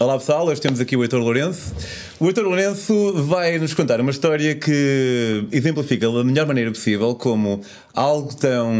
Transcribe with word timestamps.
Olá 0.00 0.16
pessoal, 0.16 0.46
hoje 0.46 0.62
temos 0.62 0.80
aqui 0.80 0.96
o 0.96 1.02
Heitor 1.02 1.20
Lourenço. 1.20 1.74
O 2.18 2.24
Heitor 2.24 2.44
Lourenço 2.44 3.12
vai 3.22 3.58
nos 3.58 3.74
contar 3.74 4.00
uma 4.00 4.10
história 4.10 4.54
que 4.54 5.46
exemplifica 5.52 6.10
da 6.10 6.24
melhor 6.24 6.46
maneira 6.46 6.70
possível 6.70 7.14
como 7.14 7.60
algo 7.92 8.34
tão 8.34 8.72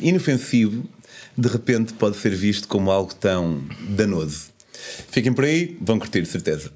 inofensivo 0.00 0.82
de 1.36 1.46
repente 1.46 1.92
pode 1.92 2.16
ser 2.16 2.34
visto 2.34 2.66
como 2.68 2.90
algo 2.90 3.14
tão 3.14 3.60
danoso. 3.86 4.46
Fiquem 5.10 5.34
por 5.34 5.44
aí, 5.44 5.76
vão 5.78 5.98
curtir, 5.98 6.22
de 6.22 6.28
certeza. 6.28 6.70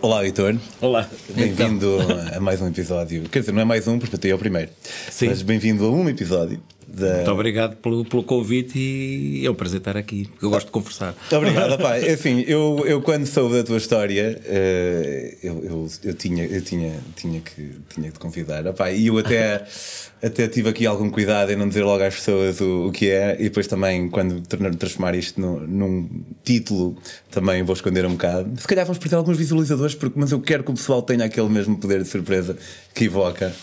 Olá, 0.00 0.24
Heitor. 0.24 0.56
Olá. 0.80 1.06
Bem-vindo 1.28 1.98
então. 2.02 2.36
a 2.38 2.40
mais 2.40 2.62
um 2.62 2.68
episódio. 2.68 3.22
Quer 3.24 3.40
dizer, 3.40 3.52
não 3.52 3.60
é 3.60 3.66
mais 3.66 3.86
um, 3.86 3.98
porque 3.98 4.16
até 4.16 4.30
é 4.30 4.34
o 4.34 4.38
primeiro. 4.38 4.70
Sim. 5.10 5.26
Mas 5.26 5.42
bem-vindo 5.42 5.84
a 5.84 5.90
um 5.90 6.08
episódio 6.08 6.58
da... 6.92 7.16
Muito 7.16 7.30
obrigado 7.30 7.76
pelo, 7.76 8.04
pelo 8.04 8.22
convite 8.22 8.78
e 8.78 9.46
é 9.46 9.50
um 9.50 9.54
prazer 9.54 9.78
estar 9.78 9.96
aqui, 9.96 10.26
porque 10.28 10.44
eu 10.44 10.50
gosto 10.50 10.66
de 10.66 10.72
conversar. 10.72 11.14
Obrigado, 11.30 11.78
pai. 11.78 12.08
Assim, 12.10 12.44
eu, 12.46 12.82
eu 12.86 13.00
quando 13.00 13.26
soube 13.26 13.54
da 13.54 13.64
tua 13.64 13.76
história, 13.76 14.40
uh, 14.44 15.36
eu, 15.42 15.64
eu, 15.64 15.88
eu, 16.04 16.14
tinha, 16.14 16.44
eu 16.44 16.60
tinha, 16.62 16.98
tinha, 17.14 17.40
que, 17.40 17.70
tinha 17.88 18.08
que 18.08 18.14
te 18.14 18.18
convidar. 18.18 18.66
Epá, 18.66 18.90
e 18.90 19.06
eu 19.06 19.18
até, 19.18 19.64
até 20.22 20.48
tive 20.48 20.68
aqui 20.68 20.86
algum 20.86 21.10
cuidado 21.10 21.52
em 21.52 21.56
não 21.56 21.68
dizer 21.68 21.84
logo 21.84 22.02
às 22.02 22.16
pessoas 22.16 22.60
o, 22.60 22.88
o 22.88 22.92
que 22.92 23.08
é, 23.08 23.36
e 23.38 23.44
depois 23.44 23.66
também, 23.66 24.08
quando 24.08 24.40
transformar 24.76 25.14
isto 25.14 25.40
no, 25.40 25.60
num 25.60 26.24
título, 26.42 26.96
também 27.30 27.62
vou 27.62 27.74
esconder 27.74 28.04
um 28.04 28.12
bocado. 28.12 28.60
Se 28.60 28.66
calhar 28.66 28.84
vamos 28.84 28.98
perder 28.98 29.16
alguns 29.16 29.36
visualizadores, 29.36 29.94
porque, 29.94 30.18
mas 30.18 30.32
eu 30.32 30.40
quero 30.40 30.64
que 30.64 30.70
o 30.70 30.74
pessoal 30.74 31.02
tenha 31.02 31.24
aquele 31.24 31.48
mesmo 31.48 31.78
poder 31.78 32.02
de 32.02 32.08
surpresa 32.08 32.56
que 32.94 33.04
evoca. 33.04 33.54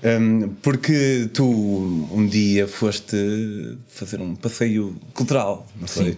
Um, 0.00 0.50
porque 0.62 1.28
tu 1.34 1.44
um 1.44 2.24
dia 2.24 2.68
foste 2.68 3.16
fazer 3.88 4.20
um 4.20 4.36
passeio 4.36 4.96
cultural, 5.12 5.66
não 5.74 5.88
sei? 5.88 6.16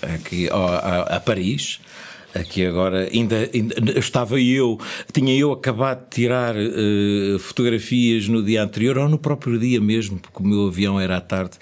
Aqui 0.00 0.48
a, 0.50 1.16
a 1.16 1.20
Paris 1.20 1.78
Aqui 2.34 2.66
agora, 2.66 3.08
ainda, 3.10 3.48
ainda, 3.54 3.98
estava 3.98 4.38
eu, 4.38 4.78
tinha 5.12 5.34
eu 5.34 5.50
acabado 5.50 6.04
de 6.04 6.10
tirar 6.10 6.54
uh, 6.54 7.38
fotografias 7.38 8.28
no 8.28 8.42
dia 8.42 8.62
anterior, 8.62 8.98
ou 8.98 9.08
no 9.08 9.18
próprio 9.18 9.58
dia 9.58 9.80
mesmo, 9.80 10.18
porque 10.18 10.42
o 10.42 10.46
meu 10.46 10.66
avião 10.66 11.00
era 11.00 11.16
à 11.16 11.20
tarde, 11.22 11.52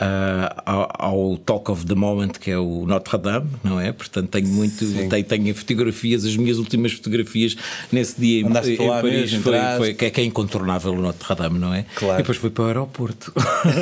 uh, 0.00 0.62
ao, 0.64 0.88
ao, 0.98 1.36
Talk 1.36 1.70
of 1.70 1.84
the 1.84 1.94
Moment, 1.94 2.32
que 2.40 2.50
é 2.50 2.58
o 2.58 2.86
Notre 2.86 3.18
Dame, 3.18 3.50
não 3.62 3.78
é? 3.78 3.92
Portanto, 3.92 4.28
tenho 4.30 4.48
muito, 4.48 4.84
tenho, 5.10 5.24
tenho, 5.24 5.54
fotografias, 5.54 6.24
as 6.24 6.36
minhas 6.36 6.56
últimas 6.56 6.92
fotografias 6.92 7.54
nesse 7.92 8.18
dia 8.18 8.40
em, 8.40 8.46
em 8.46 8.52
Paris, 8.52 9.32
mesmo, 9.32 9.42
foi, 9.42 9.58
foi, 9.76 9.94
que, 9.94 10.06
é, 10.06 10.10
que 10.10 10.20
é 10.22 10.24
incontornável 10.24 10.94
o 10.94 11.02
Notre 11.02 11.34
Dame, 11.34 11.58
não 11.58 11.74
é? 11.74 11.84
Claro. 11.94 12.14
E 12.14 12.22
depois 12.22 12.38
fui 12.38 12.48
para 12.48 12.64
o 12.64 12.66
aeroporto. 12.68 13.30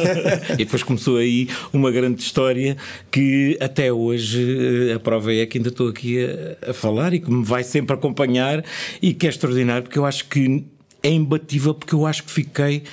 e 0.55 0.65
depois 0.65 0.83
começou 0.83 1.19
aí 1.19 1.48
uma 1.73 1.93
grande 1.93 2.20
história 2.20 2.77
que 3.13 3.57
até 3.61 3.93
hoje 3.93 4.91
eh, 4.91 4.95
a 4.95 4.98
prova 4.98 5.33
é 5.33 5.47
que 5.47 5.59
ainda 5.59 5.69
estou 5.69 5.89
aqui 5.89 6.25
a 6.25 6.33
a 6.69 6.73
falar 6.73 7.12
e 7.15 7.21
que 7.21 7.31
me 7.31 7.45
vai 7.45 7.65
sempre 7.65 7.95
acompanhar 7.95 8.65
e 9.01 9.15
que 9.15 9.27
é 9.27 9.31
extraordinário 9.31 9.85
porque 9.85 9.98
eu 9.98 10.05
acho 10.05 10.27
que 10.29 10.65
é 11.03 11.11
imbatível 11.11 11.75
porque 11.75 11.95
eu 11.95 12.07
acho 12.07 12.25
que 12.25 12.31
fiquei. 12.31 12.85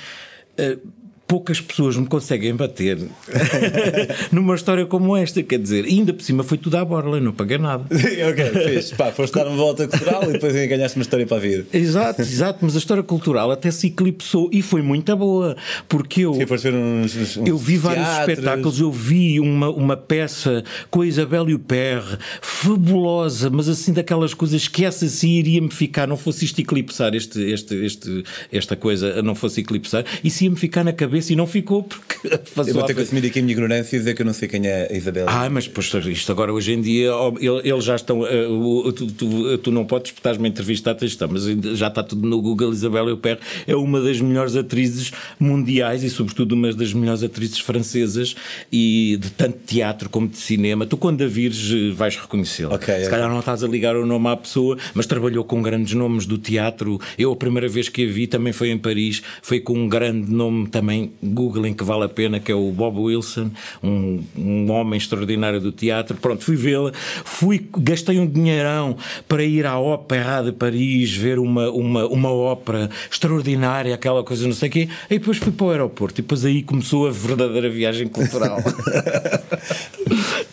Uh, 0.58 0.99
poucas 1.30 1.60
pessoas 1.60 1.96
me 1.96 2.06
conseguem 2.06 2.56
bater 2.56 2.98
numa 4.32 4.56
história 4.56 4.84
como 4.84 5.16
esta, 5.16 5.40
quer 5.44 5.60
dizer, 5.60 5.84
ainda 5.84 6.12
por 6.12 6.24
cima 6.24 6.42
foi 6.42 6.58
tudo 6.58 6.76
à 6.76 6.84
borla, 6.84 7.20
não 7.20 7.32
paguei 7.32 7.56
nada. 7.56 7.84
ok, 7.88 8.44
fez. 8.64 8.90
Pá, 8.90 9.12
foste 9.12 9.34
dar 9.34 9.46
uma 9.46 9.56
volta 9.56 9.86
cultural 9.86 10.24
e 10.24 10.32
depois 10.32 10.52
ganhaste 10.52 10.98
uma 10.98 11.02
história 11.02 11.24
para 11.24 11.36
a 11.36 11.40
vida. 11.40 11.66
Exato, 11.72 12.20
exato, 12.20 12.58
mas 12.62 12.74
a 12.74 12.80
história 12.80 13.04
cultural 13.04 13.52
até 13.52 13.70
se 13.70 13.86
eclipsou 13.86 14.50
e 14.52 14.60
foi 14.60 14.82
muito 14.82 15.16
boa, 15.16 15.56
porque 15.88 16.22
eu. 16.22 16.34
Sim, 16.34 16.74
uns, 16.74 17.16
uns, 17.16 17.36
eu 17.46 17.56
vi 17.56 17.76
vários 17.76 18.08
teatros. 18.08 18.38
espetáculos, 18.38 18.80
eu 18.80 18.90
vi 18.90 19.38
uma, 19.38 19.70
uma 19.70 19.96
peça 19.96 20.64
com 20.90 21.02
a 21.02 21.06
Isabel 21.06 21.48
e 21.48 21.54
o 21.54 21.60
Perre, 21.60 22.18
fabulosa, 22.42 23.48
mas 23.50 23.68
assim 23.68 23.92
daquelas 23.92 24.34
coisas 24.34 24.66
que 24.66 24.84
essa 24.84 25.06
sim 25.06 25.30
iria-me 25.30 25.70
ficar, 25.70 26.08
não 26.08 26.16
fosse 26.16 26.44
isto 26.44 26.60
eclipsar, 26.60 27.14
este, 27.14 27.40
este, 27.40 27.76
este, 27.76 28.24
esta 28.50 28.74
coisa 28.74 29.22
não 29.22 29.36
fosse 29.36 29.60
eclipsar, 29.60 30.04
isso 30.24 30.42
ia-me 30.42 30.56
ficar 30.56 30.82
na 30.82 30.92
cabeça 30.92 31.19
cabeça 31.20 31.32
e 31.32 31.36
não 31.36 31.46
ficou 31.46 31.82
porque 31.82 32.19
Eu 32.66 32.74
vou 32.74 32.84
ter 32.84 32.94
que 32.94 33.00
assumir 33.00 33.26
aqui 33.26 33.38
a 33.38 33.42
minha 33.42 33.52
ignorância 33.52 33.96
e 33.96 33.98
dizer 33.98 34.14
que 34.14 34.22
eu 34.22 34.26
não 34.26 34.32
sei 34.32 34.48
quem 34.48 34.66
é 34.66 34.88
a 34.90 34.96
Isabel. 34.96 35.26
Ah, 35.28 35.48
mas 35.48 35.66
pois 35.66 35.92
isto 36.06 36.30
agora 36.30 36.52
hoje 36.52 36.72
em 36.72 36.80
dia 36.80 37.10
eles 37.40 37.84
já 37.84 37.96
estão. 37.96 38.20
Uh, 38.20 38.92
tu, 38.92 39.06
tu, 39.06 39.58
tu, 39.58 39.70
não 39.70 39.84
podes, 39.84 40.12
porque 40.12 40.20
estás-me 40.20 40.46
a 40.46 40.50
entrevistar, 40.50 40.96
mas 41.28 41.44
já 41.76 41.88
está 41.88 42.02
tudo 42.02 42.26
no 42.28 42.40
Google. 42.40 42.72
Isabel 42.72 43.08
Eupert 43.08 43.40
é 43.66 43.74
uma 43.74 44.00
das 44.00 44.20
melhores 44.20 44.56
atrizes 44.56 45.12
mundiais 45.38 46.02
e, 46.02 46.10
sobretudo, 46.10 46.52
uma 46.52 46.72
das 46.72 46.92
melhores 46.92 47.22
atrizes 47.22 47.58
francesas 47.58 48.34
e 48.70 49.18
de 49.20 49.30
tanto 49.30 49.58
teatro 49.66 50.08
como 50.08 50.28
de 50.28 50.36
cinema. 50.36 50.86
Tu, 50.86 50.96
quando 50.96 51.22
a 51.22 51.26
vires, 51.26 51.70
eh, 51.72 51.92
vais 51.94 52.16
reconhecê-la. 52.16 52.74
Okay, 52.74 53.00
Se 53.00 53.06
é. 53.06 53.10
calhar 53.10 53.28
não 53.28 53.40
estás 53.40 53.64
a 53.64 53.68
ligar 53.68 53.96
o 53.96 54.06
nome 54.06 54.28
à 54.28 54.36
pessoa, 54.36 54.76
mas 54.94 55.06
trabalhou 55.06 55.44
com 55.44 55.62
grandes 55.62 55.94
nomes 55.94 56.26
do 56.26 56.38
teatro. 56.38 57.00
Eu, 57.18 57.32
a 57.32 57.36
primeira 57.36 57.68
vez 57.68 57.88
que 57.88 58.04
a 58.04 58.10
vi, 58.10 58.26
também 58.26 58.52
foi 58.52 58.70
em 58.70 58.78
Paris, 58.78 59.22
foi 59.42 59.60
com 59.60 59.74
um 59.74 59.88
grande 59.88 60.30
nome 60.30 60.68
também 60.68 61.12
googlem 61.22 61.74
que 61.74 61.84
vale 61.84 62.04
a 62.04 62.08
pena, 62.10 62.38
que 62.38 62.52
é 62.52 62.54
o 62.54 62.70
Bob 62.70 62.98
Wilson, 62.98 63.50
um, 63.82 64.22
um 64.36 64.70
homem 64.70 64.98
extraordinário 64.98 65.60
do 65.60 65.72
teatro. 65.72 66.16
Pronto, 66.16 66.44
fui 66.44 66.56
vê-la, 66.56 66.92
fui, 67.24 67.66
gastei 67.78 68.18
um 68.18 68.26
dinheirão 68.26 68.96
para 69.28 69.42
ir 69.42 69.64
à 69.64 69.78
Ópera 69.78 70.42
de 70.42 70.52
Paris, 70.52 71.12
ver 71.12 71.38
uma, 71.38 71.70
uma, 71.70 72.06
uma 72.06 72.30
ópera 72.30 72.90
extraordinária, 73.10 73.94
aquela 73.94 74.22
coisa, 74.22 74.46
não 74.46 74.52
sei 74.52 74.68
o 74.68 74.72
quê, 74.72 74.88
e 75.08 75.18
depois 75.18 75.38
fui 75.38 75.52
para 75.52 75.66
o 75.66 75.70
aeroporto, 75.70 76.20
e 76.20 76.22
depois 76.22 76.44
aí 76.44 76.62
começou 76.62 77.06
a 77.06 77.10
verdadeira 77.10 77.70
viagem 77.70 78.08
cultural. 78.08 78.58
uh, 78.58 78.62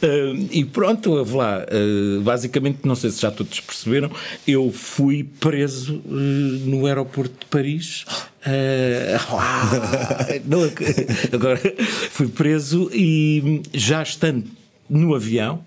e 0.51 0.63
pronto, 0.65 1.13
lá, 1.35 1.65
uh, 1.65 2.21
basicamente, 2.21 2.79
não 2.83 2.95
sei 2.95 3.09
se 3.09 3.21
já 3.21 3.31
todos 3.31 3.59
perceberam, 3.59 4.09
eu 4.47 4.71
fui 4.71 5.23
preso 5.39 6.01
uh, 6.05 6.09
no 6.09 6.85
aeroporto 6.85 7.33
de 7.39 7.45
Paris 7.47 8.05
Uh, 8.47 10.39
não, 10.47 10.59
agora 11.33 11.59
fui 12.11 12.29
preso 12.29 12.89
e 12.93 13.61
já 13.73 14.01
estando 14.01 14.45
no 14.89 15.13
avião 15.13 15.61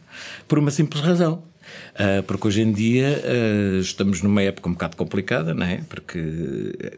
por 0.48 0.58
uma 0.58 0.70
simples 0.70 1.02
razão. 1.02 1.42
Uh, 1.91 2.22
porque 2.24 2.48
hoje 2.48 2.62
em 2.62 2.72
dia 2.72 3.22
uh, 3.22 3.80
estamos 3.80 4.22
numa 4.22 4.42
época 4.42 4.68
um 4.68 4.72
bocado 4.72 4.96
complicada, 4.96 5.54
não 5.54 5.66
é? 5.66 5.82
Porque 5.88 6.18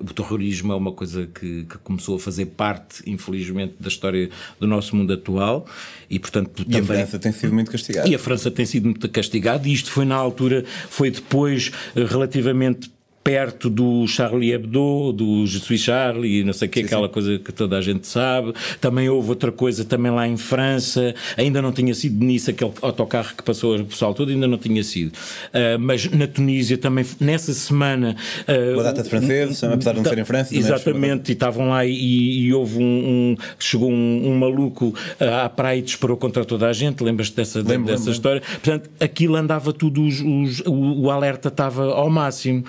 o 0.00 0.14
terrorismo 0.14 0.72
é 0.72 0.76
uma 0.76 0.92
coisa 0.92 1.26
que, 1.26 1.64
que, 1.64 1.78
começou 1.78 2.16
a 2.16 2.18
fazer 2.18 2.46
parte, 2.46 3.02
infelizmente, 3.06 3.74
da 3.78 3.88
história 3.88 4.30
do 4.60 4.66
nosso 4.66 4.94
mundo 4.96 5.12
atual 5.12 5.66
e, 6.08 6.18
portanto, 6.18 6.62
e 6.62 6.64
também... 6.64 6.80
a 6.80 6.84
França 6.84 7.18
tem 7.18 7.32
sido 7.32 7.52
muito 7.52 7.70
castigada. 7.70 8.08
E 8.08 8.14
a 8.14 8.18
França 8.18 8.50
tem 8.50 8.64
sido 8.64 8.84
muito 8.84 9.08
castigada 9.08 9.68
e 9.68 9.72
isto 9.72 9.90
foi 9.90 10.04
na 10.04 10.14
altura, 10.14 10.64
foi 10.88 11.10
depois, 11.10 11.70
relativamente 11.94 12.90
perto 13.22 13.70
do 13.70 14.06
Charlie 14.06 14.52
Hebdo, 14.52 15.12
do 15.12 15.46
Je 15.46 15.60
suis 15.60 15.80
Charlie, 15.80 16.42
não 16.44 16.52
sei 16.52 16.68
o 16.68 16.70
que, 16.70 16.80
aquela 16.80 17.06
sim. 17.06 17.12
coisa 17.12 17.38
que 17.38 17.52
toda 17.52 17.78
a 17.78 17.80
gente 17.80 18.06
sabe. 18.06 18.52
Também 18.80 19.08
houve 19.08 19.30
outra 19.30 19.52
coisa 19.52 19.84
também 19.84 20.10
lá 20.10 20.26
em 20.26 20.36
França, 20.36 21.14
ainda 21.36 21.62
não 21.62 21.72
tinha 21.72 21.94
sido 21.94 22.24
nisso 22.24 22.50
aquele 22.50 22.72
autocarro 22.82 23.34
que 23.36 23.42
passou 23.42 23.76
o 23.76 23.84
pessoal 23.84 24.12
todo, 24.14 24.30
ainda 24.30 24.46
não 24.46 24.58
tinha 24.58 24.82
sido. 24.82 25.08
Uh, 25.08 25.78
mas 25.78 26.10
na 26.10 26.26
Tunísia 26.26 26.76
também, 26.76 27.04
nessa 27.20 27.52
semana... 27.52 28.16
Uh, 28.48 28.74
Uma 28.74 28.82
data 28.84 29.02
de 29.02 29.08
franceses, 29.08 29.62
apesar 29.62 29.92
de 29.92 29.98
não 29.98 30.04
ser 30.04 30.18
em 30.18 30.24
França. 30.24 30.56
Exatamente, 30.56 31.30
e 31.30 31.32
estavam 31.32 31.68
lá 31.68 31.86
e, 31.86 32.46
e 32.46 32.52
houve 32.52 32.78
um, 32.78 32.82
um 32.82 33.36
chegou 33.58 33.90
um, 33.90 34.28
um, 34.28 34.38
maluco 34.38 34.94
à 35.20 35.48
praia 35.48 35.78
e 35.78 35.82
disparou 35.82 36.16
contra 36.16 36.44
toda 36.44 36.68
a 36.68 36.72
gente, 36.72 37.02
lembras-te 37.02 37.36
dessa, 37.36 37.58
lembro, 37.60 37.86
dessa 37.86 37.98
lembro. 37.98 38.12
história? 38.12 38.40
Portanto, 38.40 38.90
aquilo 39.00 39.36
andava 39.36 39.72
tudo, 39.72 40.04
os, 40.04 40.20
os, 40.20 40.60
o, 40.66 41.02
o 41.02 41.10
alerta 41.10 41.48
estava 41.48 41.92
ao 41.92 42.10
máximo. 42.10 42.64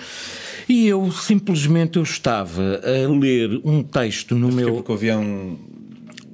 E 0.67 0.87
eu 0.87 1.11
simplesmente 1.11 1.97
eu 1.97 2.03
estava 2.03 2.81
a 2.83 3.09
ler 3.11 3.61
um 3.63 3.83
texto 3.83 4.35
no 4.35 4.51
meu. 4.51 4.75
Porque 4.75 4.91
o 4.91 4.95
avião 4.95 5.57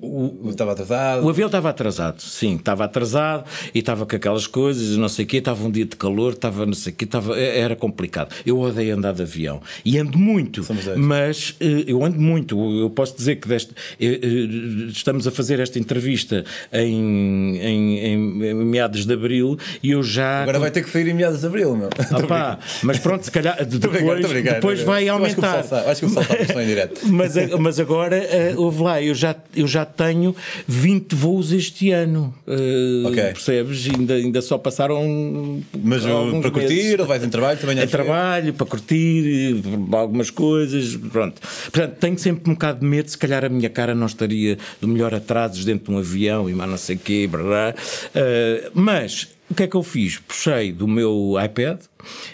o, 0.02 0.50
estava 0.50 0.72
atrasado? 0.72 1.26
O 1.26 1.30
avião 1.30 1.48
estava 1.48 1.70
atrasado, 1.70 2.22
sim, 2.22 2.56
estava 2.56 2.86
atrasado 2.86 3.46
e 3.74 3.80
estava 3.80 4.06
com 4.06 4.16
aquelas 4.16 4.48
coisas, 4.48 4.98
não 4.98 5.10
sei 5.10 5.26
o 5.26 5.28
quê, 5.28 5.38
estava 5.38 5.66
um 5.66 5.72
dia 5.72 5.86
de 5.86 5.96
calor, 5.96 6.34
estava 6.34 6.66
não 6.66 6.74
sei 6.74 6.94
o 6.94 6.96
quê, 6.96 7.06
estava, 7.06 7.38
é, 7.38 7.60
era 7.60 7.76
complicado. 7.76 8.34
Eu 8.46 8.60
odeio 8.60 8.96
andar 8.96 9.14
de 9.14 9.22
avião 9.22 9.62
e 9.84 9.98
ando 9.98 10.18
muito, 10.18 10.66
mas 10.98 11.56
eh, 11.60 11.86
eu 11.88 12.04
ando 12.04 12.20
muito. 12.20 12.58
Eu 12.80 12.90
posso 12.90 13.16
dizer 13.16 13.38
que 13.38 13.48
deste, 13.48 13.74
eh, 14.00 14.20
eh, 14.22 14.90
estamos 14.90 15.28
a 15.28 15.32
fazer 15.32 15.60
esta 15.60 15.80
entrevista 15.80 16.44
em, 16.72 17.58
em, 17.58 18.06
em, 18.06 18.54
meados 18.66 19.06
de 19.06 19.14
abril 19.14 19.58
e 19.84 19.92
eu 19.92 20.04
já. 20.04 20.44
Agora 20.44 20.60
vai 20.60 20.72
ter 20.72 20.84
que 20.84 20.90
sair 20.90 21.08
em 21.08 21.14
meados 21.14 21.42
de 21.42 21.48
abril, 21.48 21.76
meu. 21.76 21.90
Opa, 22.24 22.60
mas 22.84 23.00
pronto, 23.00 23.24
se 23.24 23.32
calhar 23.32 23.58
depois, 23.66 24.44
depois 24.44 24.82
vai 24.82 25.08
aumentar. 25.08 25.60
Acho 25.88 26.02
que 26.02 26.06
o 26.06 26.10
sol 26.10 26.24
está, 26.24 26.64
em 26.64 26.68
direto. 26.68 27.02
Mas, 27.08 27.34
mas 27.60 27.80
agora, 27.80 28.22
houve 28.58 28.82
lá, 28.82 29.02
eu 29.02 29.14
já, 29.14 29.36
eu 29.56 29.68
já 29.68 29.89
tenho 29.96 30.36
20 30.68 31.14
voos 31.16 31.52
este 31.52 31.92
ano. 31.92 32.34
Uh, 32.48 33.08
okay. 33.08 33.34
Percebes? 33.34 33.88
Ainda, 33.90 34.16
ainda 34.16 34.42
só 34.42 34.58
passaram. 34.58 35.62
Mas 35.84 36.04
para 36.04 36.52
curtir, 36.52 36.76
meses. 36.76 37.00
ou 37.00 37.06
vais 37.06 37.24
em 37.24 37.30
trabalho 37.30 37.60
também? 37.60 37.80
Em 37.80 37.88
trabalho, 37.88 38.54
para 38.54 38.66
curtir, 38.66 39.62
algumas 39.92 40.30
coisas, 40.30 40.96
pronto. 41.12 41.42
Portanto, 41.72 41.98
tenho 42.00 42.18
sempre 42.18 42.50
um 42.50 42.54
bocado 42.54 42.80
de 42.80 42.86
medo, 42.86 43.10
se 43.10 43.18
calhar 43.18 43.44
a 43.46 43.50
minha 43.50 43.70
cara 43.70 43.94
não 43.96 44.08
estaria 44.08 44.58
do 44.82 44.88
melhor 44.88 45.14
atrasos 45.14 45.66
dentro 45.66 45.86
de 45.86 45.92
um 45.92 46.00
avião 46.00 46.50
e 46.50 46.54
mais 46.54 46.70
não 46.70 46.78
sei 46.78 46.96
o 46.96 47.00
quê, 47.00 47.28
blá, 47.30 47.74
uh, 47.74 48.72
mas 48.74 49.28
o 49.50 49.56
que 49.56 49.64
é 49.64 49.68
que 49.68 49.76
eu 49.76 49.84
fiz? 49.84 50.20
Puxei 50.20 50.72
do 50.72 50.88
meu 50.88 51.36
iPad 51.44 51.80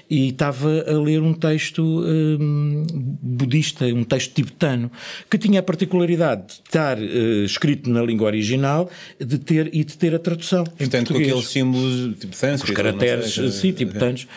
e 0.09 0.29
estava 0.29 0.83
a 0.87 0.99
ler 0.99 1.21
um 1.21 1.33
texto 1.33 1.81
um, 1.81 2.85
budista, 3.21 3.85
um 3.85 4.03
texto 4.03 4.33
tibetano, 4.33 4.91
que 5.29 5.37
tinha 5.37 5.61
a 5.61 5.63
particularidade 5.63 6.47
de 6.47 6.53
estar 6.53 6.97
uh, 6.97 7.43
escrito 7.45 7.89
na 7.89 8.01
língua 8.01 8.27
original 8.27 8.89
de 9.19 9.39
ter, 9.39 9.69
e 9.73 9.83
de 9.83 9.97
ter 9.97 10.13
a 10.13 10.19
tradução. 10.19 10.65
Portanto, 10.65 11.13
com 11.13 11.19
aqueles 11.19 11.45
símbolos 11.47 12.19
tibetanos, 12.19 12.63
os 12.63 12.69
caracteres, 12.71 13.33
sei, 13.33 13.51
sim, 13.51 13.71
tibetanos. 13.71 14.27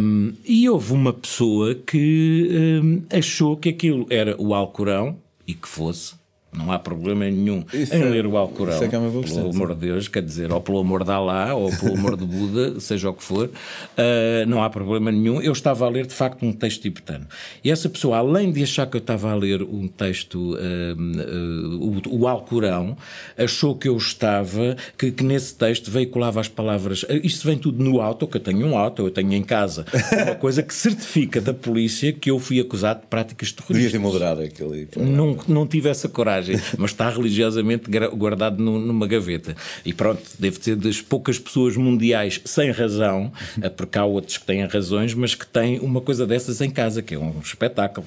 Um, 0.00 0.32
e 0.44 0.68
houve 0.68 0.92
uma 0.92 1.12
pessoa 1.12 1.74
que 1.74 2.80
um, 2.82 3.02
achou 3.16 3.56
que 3.56 3.68
aquilo 3.68 4.06
era 4.10 4.34
o 4.40 4.52
Alcorão 4.54 5.16
e 5.46 5.54
que 5.54 5.68
fosse 5.68 6.19
não 6.52 6.72
há 6.72 6.78
problema 6.78 7.24
nenhum 7.24 7.64
isso 7.72 7.94
em 7.94 8.02
é, 8.02 8.04
ler 8.04 8.26
o 8.26 8.36
Alcorão, 8.36 8.74
é, 8.82 8.84
é 8.84 8.88
pelo 8.88 9.50
amor 9.50 9.74
de 9.74 9.86
Deus, 9.86 10.08
quer 10.08 10.22
dizer, 10.22 10.52
ou 10.52 10.60
pelo 10.60 10.78
amor 10.78 11.04
de 11.04 11.10
Alá, 11.10 11.54
ou 11.54 11.70
pelo 11.70 11.96
amor 11.96 12.16
de 12.16 12.24
Buda, 12.24 12.78
seja 12.80 13.08
o 13.08 13.14
que 13.14 13.22
for, 13.22 13.46
uh, 13.46 14.46
não 14.48 14.62
há 14.62 14.68
problema 14.68 15.12
nenhum. 15.12 15.40
Eu 15.40 15.52
estava 15.52 15.86
a 15.86 15.88
ler, 15.88 16.06
de 16.06 16.14
facto, 16.14 16.44
um 16.44 16.52
texto 16.52 16.82
tibetano. 16.82 17.26
E 17.62 17.70
essa 17.70 17.88
pessoa, 17.88 18.18
além 18.18 18.50
de 18.50 18.62
achar 18.62 18.86
que 18.86 18.96
eu 18.96 19.00
estava 19.00 19.30
a 19.30 19.34
ler 19.34 19.62
um 19.62 19.86
texto, 19.86 20.54
uh, 20.54 20.56
uh, 20.56 22.02
o, 22.08 22.20
o, 22.20 22.28
Alcorão, 22.28 22.96
achou 23.38 23.76
que 23.76 23.88
eu 23.88 23.96
estava, 23.96 24.76
que, 24.98 25.12
que, 25.12 25.22
nesse 25.22 25.54
texto 25.54 25.90
veiculava 25.90 26.40
as 26.40 26.48
palavras. 26.48 27.04
Isto 27.22 27.46
vem 27.46 27.58
tudo 27.58 27.82
no 27.82 28.00
auto, 28.00 28.26
que 28.26 28.36
eu 28.36 28.40
tenho 28.40 28.66
um 28.66 28.76
auto, 28.76 29.02
eu 29.02 29.10
tenho 29.10 29.32
em 29.34 29.42
casa, 29.42 29.86
uma 30.26 30.34
coisa 30.34 30.62
que 30.62 30.74
certifica 30.74 31.40
da 31.40 31.54
polícia 31.54 32.12
que 32.12 32.30
eu 32.30 32.38
fui 32.40 32.58
acusado 32.58 33.02
de 33.02 33.06
práticas 33.06 33.52
terroristas. 33.52 33.76
Devia 33.76 33.90
ter 33.90 33.98
moderado 33.98 34.42
aquele. 34.42 34.88
Não, 34.96 35.36
não 35.46 35.66
tive 35.66 35.88
essa 35.88 36.08
coragem 36.08 36.39
mas 36.78 36.90
está 36.90 37.10
religiosamente 37.10 37.90
guardado 38.14 38.62
numa 38.62 39.06
gaveta. 39.06 39.56
E 39.84 39.92
pronto, 39.92 40.22
deve 40.38 40.58
ser 40.62 40.76
das 40.76 41.00
poucas 41.00 41.38
pessoas 41.38 41.76
mundiais 41.76 42.40
sem 42.44 42.70
razão, 42.70 43.32
eh, 43.60 43.68
porque 43.68 43.98
há 43.98 44.04
outros 44.04 44.38
que 44.38 44.44
têm 44.44 44.64
razões, 44.66 45.14
mas 45.14 45.34
que 45.34 45.46
têm 45.46 45.78
uma 45.80 46.00
coisa 46.00 46.26
dessas 46.26 46.60
em 46.60 46.70
casa, 46.70 47.02
que 47.02 47.14
é 47.14 47.18
um 47.18 47.40
espetáculo. 47.42 48.06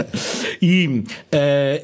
e 0.60 0.86
uh, 0.86 1.04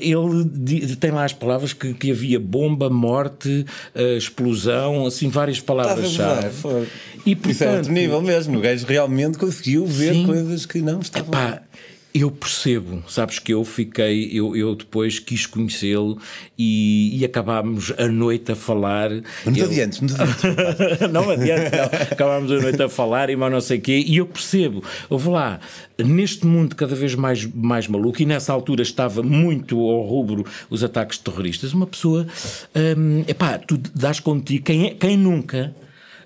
ele 0.00 0.96
tem 0.96 1.10
lá 1.10 1.24
as 1.24 1.32
palavras 1.32 1.72
que, 1.72 1.94
que 1.94 2.10
havia 2.10 2.38
bomba, 2.38 2.88
morte, 2.90 3.66
uh, 3.94 4.16
explosão, 4.16 5.06
assim, 5.06 5.28
várias 5.28 5.60
palavras-chave. 5.60 6.50
E, 7.24 7.36
portanto, 7.36 7.62
é 7.62 7.76
outro 7.76 7.92
nível 7.92 8.20
mesmo. 8.20 8.58
O 8.58 8.60
gajo 8.60 8.86
realmente 8.86 9.38
conseguiu 9.38 9.86
ver 9.86 10.12
sim, 10.14 10.26
coisas 10.26 10.66
que 10.66 10.78
não 10.80 11.00
estavam. 11.00 11.28
Epá, 11.28 11.62
eu 12.14 12.30
percebo, 12.30 13.02
sabes 13.08 13.38
que 13.38 13.54
eu 13.54 13.64
fiquei, 13.64 14.30
eu, 14.32 14.54
eu 14.54 14.74
depois 14.74 15.18
quis 15.18 15.46
conhecê-lo 15.46 16.18
e, 16.58 17.18
e 17.18 17.24
acabámos 17.24 17.92
a 17.96 18.06
noite 18.06 18.52
a 18.52 18.56
falar. 18.56 19.10
Não 19.46 19.56
eu... 19.56 19.64
adiantes, 19.64 20.00
não 20.00 20.14
adiantes. 20.14 21.08
não 21.10 21.30
adiante, 21.30 21.76
não. 21.76 21.84
Acabámos 22.10 22.52
a 22.52 22.60
noite 22.60 22.82
a 22.82 22.88
falar 22.88 23.30
e 23.30 23.36
mais 23.36 23.52
não 23.52 23.60
sei 23.60 23.78
o 23.78 23.80
quê, 23.80 24.04
e 24.06 24.18
eu 24.18 24.26
percebo, 24.26 24.82
eu 25.10 25.16
vou 25.16 25.32
lá, 25.34 25.58
neste 25.98 26.46
mundo 26.46 26.76
cada 26.76 26.94
vez 26.94 27.14
mais, 27.14 27.46
mais 27.46 27.88
maluco, 27.88 28.20
e 28.20 28.26
nessa 28.26 28.52
altura 28.52 28.82
estava 28.82 29.22
muito 29.22 29.78
ao 29.78 30.02
rubro 30.02 30.44
os 30.68 30.84
ataques 30.84 31.18
terroristas, 31.18 31.72
uma 31.72 31.86
pessoa, 31.86 32.26
hum, 32.96 33.24
epá, 33.26 33.58
tu 33.58 33.78
dás 33.94 34.20
contigo, 34.20 34.64
quem, 34.64 34.88
é, 34.88 34.90
quem 34.90 35.16
nunca 35.16 35.74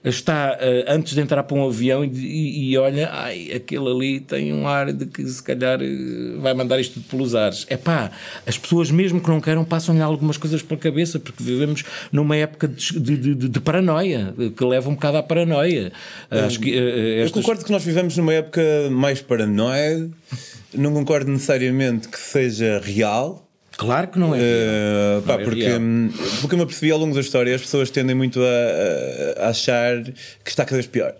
está 0.09 0.57
uh, 0.57 0.93
antes 0.93 1.15
de 1.15 1.21
entrar 1.21 1.43
para 1.43 1.57
um 1.57 1.67
avião 1.67 2.05
e, 2.05 2.09
e, 2.09 2.71
e, 2.71 2.79
olha, 2.79 3.11
ai, 3.13 3.51
aquele 3.53 3.89
ali 3.89 4.21
tem 4.21 4.53
um 4.53 4.67
ar 4.67 4.93
de 4.93 5.07
que 5.07 5.27
se 5.27 5.43
calhar 5.43 5.81
uh, 5.81 6.41
vai 6.41 6.55
mandar 6.55 6.81
isto 6.81 6.95
tudo 6.95 7.07
pelos 7.09 7.35
ares. 7.35 7.67
É 7.69 7.77
pá, 7.77 8.11
as 8.47 8.57
pessoas 8.57 8.91
mesmo 8.91 9.21
que 9.21 9.29
não 9.29 9.41
queiram 9.41 9.65
passam-lhe 9.65 10.01
algumas 10.01 10.37
coisas 10.37 10.63
pela 10.63 10.79
cabeça, 10.79 11.19
porque 11.19 11.43
vivemos 11.43 11.85
numa 12.13 12.37
época 12.37 12.69
de, 12.69 13.01
de, 13.01 13.35
de, 13.35 13.49
de 13.49 13.61
paranoia, 13.61 14.35
que 14.57 14.65
leva 14.65 14.89
um 14.89 14.95
bocado 14.95 15.17
à 15.17 15.23
paranoia. 15.23 15.93
Uh, 16.31 16.47
Acho 16.47 16.61
que, 16.61 16.71
estas... 16.77 17.37
Eu 17.37 17.43
concordo 17.43 17.65
que 17.65 17.73
nós 17.73 17.85
vivemos 17.85 18.17
numa 18.17 18.33
época 18.33 18.63
mais 18.91 19.21
paranoia, 19.21 20.09
não 20.75 20.93
concordo 20.93 21.31
necessariamente 21.31 22.09
que 22.09 22.19
seja 22.19 22.81
real, 22.83 23.46
Claro 23.77 24.09
que 24.09 24.19
não 24.19 24.35
é. 24.35 24.39
Uh, 24.39 25.23
pá, 25.23 25.35
não 25.35 25.41
é 25.41 25.45
porque, 25.45 25.65
porque 26.41 26.55
eu 26.55 26.59
me 26.59 26.65
apercebi 26.65 26.91
ao 26.91 26.99
longo 26.99 27.15
da 27.15 27.21
história, 27.21 27.55
as 27.55 27.61
pessoas 27.61 27.91
tendem 27.91 28.15
muito 28.17 28.41
a, 28.43 29.45
a 29.45 29.49
achar 29.51 30.03
que 30.03 30.51
está 30.51 30.65
cada 30.65 30.77
vez 30.77 30.87
pior. 30.87 31.15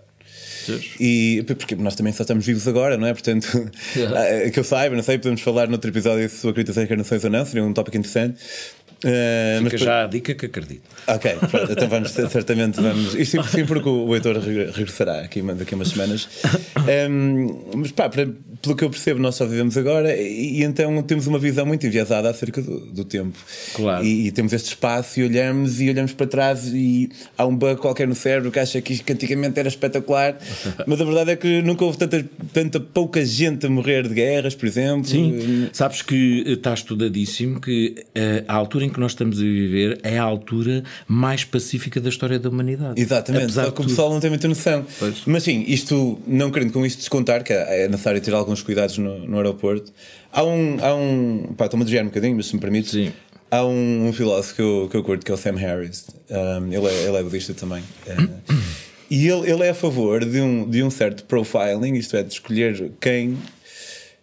E 0.99 1.43
porque 1.47 1.75
nós 1.75 1.95
também 1.95 2.11
só 2.11 2.23
estamos 2.23 2.45
vivos 2.45 2.67
agora, 2.67 2.97
não 2.97 3.07
é? 3.07 3.13
Portanto, 3.13 3.69
yeah. 3.95 4.49
que 4.51 4.59
eu 4.59 4.63
saiba, 4.63 4.95
não 4.95 5.03
sei, 5.03 5.17
podemos 5.17 5.41
falar 5.41 5.67
noutro 5.67 5.89
episódio 5.89 6.29
se 6.29 6.47
acredita 6.47 6.73
em 6.73 6.83
reencarnações 6.83 7.23
ou 7.23 7.29
não, 7.29 7.45
seria 7.45 7.63
um 7.63 7.73
tópico 7.73 7.97
interessante. 7.97 8.37
Uh, 8.97 9.63
Fica 9.63 9.69
mas, 9.71 9.81
já 9.81 10.03
a 10.05 10.07
dica 10.07 10.33
que 10.33 10.47
acredito. 10.47 10.81
Ok, 11.05 11.35
pronto, 11.51 11.71
então 11.71 11.87
vamos, 11.87 12.11
certamente 12.31 12.81
vamos. 12.81 13.13
Isto 13.13 13.43
sim, 13.43 13.63
porque 13.63 13.87
o 13.87 14.13
Heitor 14.15 14.39
regressará 14.39 15.21
aqui 15.21 15.41
daqui 15.41 15.73
a 15.73 15.77
umas 15.77 15.89
semanas. 15.89 16.27
Um, 16.87 17.73
mas 17.75 17.91
pá, 17.91 18.07
para, 18.07 18.29
pelo 18.61 18.75
que 18.75 18.83
eu 18.83 18.89
percebo, 18.89 19.19
nós 19.19 19.35
só 19.35 19.45
vivemos 19.45 19.75
agora 19.75 20.15
e, 20.15 20.59
e 20.59 20.63
então 20.63 21.01
temos 21.01 21.27
uma 21.27 21.37
visão 21.37 21.65
muito 21.65 21.85
enviesada 21.85 22.29
acerca 22.29 22.61
do, 22.61 22.79
do 22.79 23.03
tempo. 23.03 23.37
Claro. 23.73 24.05
E, 24.05 24.27
e, 24.27 24.31
temos 24.31 24.53
este 24.53 24.69
espaço 24.69 25.19
e 25.19 25.23
olhamos 25.23 25.81
e 25.81 25.89
olhamos 25.89 26.13
para 26.13 26.27
trás 26.27 26.67
e 26.67 27.09
há 27.37 27.45
um 27.45 27.53
bug 27.53 27.81
qualquer 27.81 28.07
no 28.07 28.15
cérebro 28.15 28.51
que 28.51 28.59
acha 28.59 28.81
que 28.81 28.93
isto 28.93 29.03
que 29.03 29.11
antigamente 29.11 29.59
era 29.59 29.67
espetacular, 29.67 30.37
mas 30.87 31.01
a 31.01 31.03
verdade 31.03 31.31
é 31.31 31.35
que 31.35 31.61
nunca 31.61 31.83
houve 31.83 31.97
tanta, 31.97 32.25
tanta 32.53 32.79
pouca 32.79 33.25
gente 33.25 33.65
a 33.65 33.69
morrer 33.69 34.07
de 34.07 34.13
guerras, 34.13 34.55
por 34.55 34.65
exemplo. 34.65 35.05
Sim, 35.05 35.67
sabes 35.73 36.01
que 36.01 36.43
está 36.47 36.73
estudadíssimo 36.73 37.59
que 37.59 38.05
uh, 38.09 38.45
a 38.47 38.53
altura 38.53 38.76
em 38.81 38.89
que 38.89 38.99
nós 38.99 39.11
estamos 39.11 39.39
a 39.39 39.41
viver 39.41 39.99
é 40.03 40.17
a 40.17 40.23
altura 40.23 40.83
mais 41.07 41.43
pacífica 41.43 41.99
da 41.99 42.09
história 42.09 42.39
da 42.39 42.49
humanidade. 42.49 42.99
Exatamente, 42.99 43.45
Apesar 43.45 43.65
só 43.65 43.71
que 43.71 43.81
o 43.81 43.85
pessoal 43.85 44.09
não 44.11 44.19
tem 44.19 44.29
muita 44.29 44.47
noção. 44.47 44.85
Pois. 44.99 45.23
Mas 45.25 45.43
sim, 45.43 45.63
isto, 45.67 46.19
não 46.27 46.51
querendo 46.51 46.71
com 46.71 46.85
isto 46.85 46.99
descontar, 46.99 47.43
que 47.43 47.53
é 47.53 47.87
necessário 47.87 48.21
ter 48.21 48.33
alguns 48.33 48.61
cuidados 48.61 48.97
no, 48.97 49.19
no 49.27 49.37
aeroporto, 49.37 49.91
há 50.31 50.43
um. 50.43 50.77
Há 50.81 50.95
um 50.95 51.53
pá, 51.57 51.65
estou-me 51.65 51.83
a 51.83 51.85
desviar 51.85 52.03
um 52.03 52.07
bocadinho, 52.07 52.35
mas 52.35 52.47
se 52.47 52.55
me 52.55 52.61
permite. 52.61 52.89
Sim. 52.89 53.13
Há 53.49 53.65
um, 53.65 54.07
um, 54.07 54.13
filósofo 54.13 54.55
que 54.55 54.61
eu, 54.61 54.87
que 54.91 54.97
eu 54.97 55.03
curto 55.03 55.25
que 55.25 55.31
é 55.31 55.33
o 55.33 55.37
Sam 55.37 55.55
Harris, 55.55 56.05
um, 56.29 56.73
ele, 56.73 56.85
é, 56.85 57.07
ele 57.07 57.15
é 57.15 57.23
budista 57.23 57.53
também. 57.53 57.81
Uh, 57.81 58.53
e 59.09 59.25
ele, 59.25 59.49
ele 59.49 59.63
é 59.63 59.69
a 59.69 59.73
favor 59.73 60.25
de 60.25 60.41
um, 60.41 60.69
de 60.69 60.83
um 60.83 60.89
certo 60.89 61.23
profiling, 61.23 61.95
isto 61.95 62.17
é, 62.17 62.23
de 62.23 62.33
escolher 62.33 62.91
quem 62.99 63.37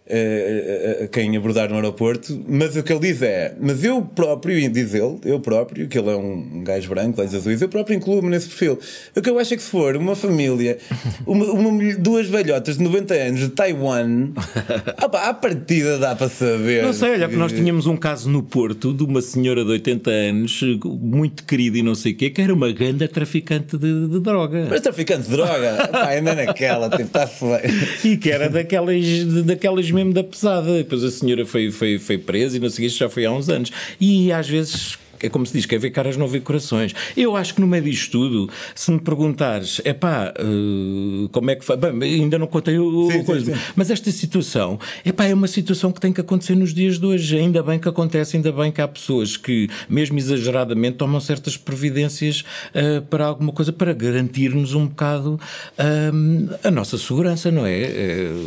a, 0.06 1.06
quem 1.08 1.34
abordar 1.36 1.70
no 1.70 1.76
aeroporto, 1.76 2.38
mas 2.46 2.76
o 2.76 2.82
que 2.82 2.92
ele 2.92 3.00
diz 3.00 3.22
é: 3.22 3.54
Mas 3.58 3.82
eu 3.82 4.02
próprio, 4.02 4.68
diz 4.70 4.92
ele, 4.92 5.18
eu 5.24 5.40
próprio, 5.40 5.88
que 5.88 5.98
ele 5.98 6.10
é 6.10 6.16
um 6.16 6.62
gajo 6.62 6.90
branco, 6.90 7.20
olhos 7.20 7.34
azuis, 7.34 7.62
eu 7.62 7.68
próprio 7.68 7.96
incluo-me 7.96 8.28
nesse 8.28 8.48
perfil. 8.48 8.78
O 9.16 9.22
que 9.22 9.30
eu 9.30 9.38
acho 9.38 9.54
é 9.54 9.56
que 9.56 9.62
se 9.62 9.70
for 9.70 9.96
uma 9.96 10.14
família, 10.14 10.78
uma, 11.26 11.46
uma 11.46 11.94
duas 11.96 12.26
velhotas 12.28 12.76
de 12.76 12.84
90 12.84 13.14
anos 13.14 13.40
de 13.40 13.48
Taiwan, 13.48 14.32
opa, 15.02 15.28
à 15.28 15.32
partida 15.32 15.98
dá 15.98 16.14
para 16.14 16.28
saber. 16.28 16.82
Não 16.82 16.92
sei, 16.92 17.12
olha, 17.12 17.28
que 17.28 17.36
nós 17.36 17.52
tínhamos 17.52 17.86
um 17.86 17.96
caso 17.96 18.28
no 18.28 18.42
Porto 18.42 18.92
de 18.92 19.04
uma 19.04 19.22
senhora 19.22 19.64
de 19.64 19.70
80 19.70 20.10
anos, 20.10 20.60
muito 20.84 21.44
querida 21.44 21.78
e 21.78 21.82
não 21.82 21.94
sei 21.94 22.12
o 22.12 22.16
quê, 22.16 22.28
que 22.28 22.42
era 22.42 22.52
uma 22.52 22.70
grande 22.72 23.08
traficante 23.08 23.78
de, 23.78 24.08
de 24.08 24.20
droga. 24.20 24.66
Mas 24.68 24.82
traficante 24.82 25.22
de 25.22 25.30
droga? 25.30 25.88
Pá, 25.90 26.08
ainda 26.08 26.34
naquela, 26.34 26.90
tipo, 26.90 27.04
está-se 27.04 27.44
bem. 27.44 28.12
E 28.12 28.16
que 28.16 28.30
era 28.30 28.50
daquelas, 28.50 29.02
daquelas 29.44 29.93
mesmo 29.94 30.12
da 30.12 30.24
pesada. 30.24 30.78
Depois 30.78 31.04
a 31.04 31.10
senhora 31.10 31.46
foi, 31.46 31.70
foi, 31.70 31.98
foi 31.98 32.18
presa 32.18 32.56
e 32.56 32.60
não 32.60 32.68
sei 32.68 32.86
o 32.86 32.90
que, 32.90 32.96
já 32.96 33.08
foi 33.08 33.24
há 33.24 33.32
uns 33.32 33.48
anos. 33.48 33.70
E 34.00 34.32
às 34.32 34.48
vezes 34.48 34.98
é 35.24 35.28
como 35.28 35.46
se 35.46 35.52
diz, 35.54 35.66
quer 35.66 35.78
ver 35.78 35.90
caras 35.90 36.16
não 36.16 36.28
vê 36.28 36.40
corações. 36.40 36.94
Eu 37.16 37.36
acho 37.36 37.54
que 37.54 37.60
no 37.60 37.66
meio 37.66 37.84
disto 37.84 38.12
tudo, 38.12 38.50
se 38.74 38.90
me 38.90 39.00
perguntares, 39.00 39.80
é 39.84 39.92
pá, 39.92 40.32
uh, 40.38 41.28
como 41.30 41.50
é 41.50 41.56
que 41.56 41.64
foi? 41.64 41.76
Bem, 41.76 42.20
ainda 42.20 42.38
não 42.38 42.46
contei 42.46 42.78
o, 42.78 43.10
sim, 43.10 43.24
coisa, 43.24 43.46
sim, 43.46 43.58
sim. 43.58 43.72
mas 43.74 43.90
esta 43.90 44.10
situação, 44.10 44.78
é 45.04 45.12
pá, 45.12 45.24
é 45.24 45.34
uma 45.34 45.48
situação 45.48 45.90
que 45.90 46.00
tem 46.00 46.12
que 46.12 46.20
acontecer 46.20 46.54
nos 46.54 46.74
dias 46.74 46.98
de 46.98 47.06
hoje. 47.06 47.38
Ainda 47.38 47.62
bem 47.62 47.78
que 47.78 47.88
acontece, 47.88 48.36
ainda 48.36 48.52
bem 48.52 48.70
que 48.70 48.80
há 48.80 48.88
pessoas 48.88 49.36
que, 49.36 49.68
mesmo 49.88 50.18
exageradamente, 50.18 50.98
tomam 50.98 51.20
certas 51.20 51.56
providências 51.56 52.44
uh, 52.74 53.02
para 53.02 53.24
alguma 53.24 53.52
coisa, 53.52 53.72
para 53.72 53.92
garantir-nos 53.92 54.74
um 54.74 54.86
bocado 54.86 55.40
uh, 55.78 56.58
a 56.62 56.70
nossa 56.70 56.98
segurança, 56.98 57.50
não 57.50 57.66
é? 57.66 57.88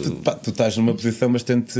Tu, 0.03 0.11
pá, 0.23 0.35
tu, 0.35 0.51
estás 0.51 0.77
numa 0.77 0.93
posição 0.93 1.31
bastante 1.31 1.79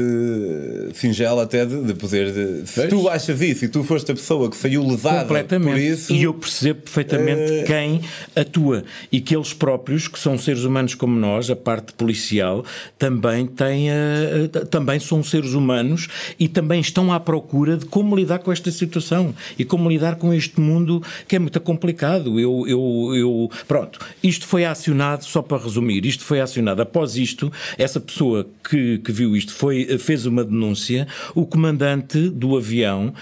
singela 0.93 1.43
até 1.43 1.65
de, 1.65 1.83
de 1.83 1.93
poder. 1.93 2.31
De, 2.31 2.67
se 2.67 2.87
tu 2.87 3.07
achas 3.07 3.41
isso 3.41 3.65
e 3.65 3.67
tu 3.67 3.83
foste 3.83 4.11
a 4.11 4.15
pessoa 4.15 4.49
que 4.49 4.57
saiu 4.57 4.83
completamente. 4.95 5.71
por 5.71 5.79
isso. 5.79 6.13
E 6.13 6.23
eu 6.23 6.33
percebo 6.33 6.81
perfeitamente 6.81 7.63
quem 7.65 8.01
atua. 8.35 8.83
E 9.11 9.19
que 9.19 9.35
eles 9.35 9.53
próprios, 9.53 10.07
que 10.07 10.19
são 10.19 10.37
seres 10.37 10.63
humanos 10.63 10.95
como 10.95 11.17
nós, 11.19 11.49
a 11.49 11.55
parte 11.55 11.93
policial, 11.93 12.63
também 12.97 13.45
têm, 13.45 13.89
eh, 13.89 14.49
eh, 14.53 14.65
também 14.65 14.99
são 14.99 15.23
seres 15.23 15.53
humanos 15.53 16.07
e 16.39 16.47
também 16.47 16.79
estão 16.79 17.11
à 17.11 17.19
procura 17.19 17.77
de 17.77 17.85
como 17.85 18.15
lidar 18.15 18.39
com 18.39 18.51
esta 18.51 18.71
situação 18.71 19.33
e 19.57 19.65
como 19.65 19.89
lidar 19.89 20.15
com 20.15 20.33
este 20.33 20.59
mundo 20.59 21.01
que 21.27 21.35
é 21.35 21.39
muito 21.39 21.59
complicado. 21.59 22.39
Eu, 22.39 22.65
eu, 22.67 23.11
eu, 23.15 23.51
pronto, 23.67 23.99
isto 24.21 24.47
foi 24.47 24.65
acionado, 24.65 25.23
só 25.25 25.41
para 25.41 25.61
resumir, 25.61 26.05
isto 26.05 26.23
foi 26.23 26.39
acionado. 26.39 26.81
Após 26.81 27.15
isto, 27.15 27.51
essa 27.77 27.99
pessoa 27.99 28.47
que, 28.69 28.99
que 28.99 29.11
viu 29.11 29.35
isto 29.35 29.53
foi, 29.53 29.97
fez 29.97 30.25
uma 30.25 30.43
denúncia, 30.43 31.07
o 31.33 31.45
comandante 31.45 32.29
do 32.29 32.57
avião 32.57 33.13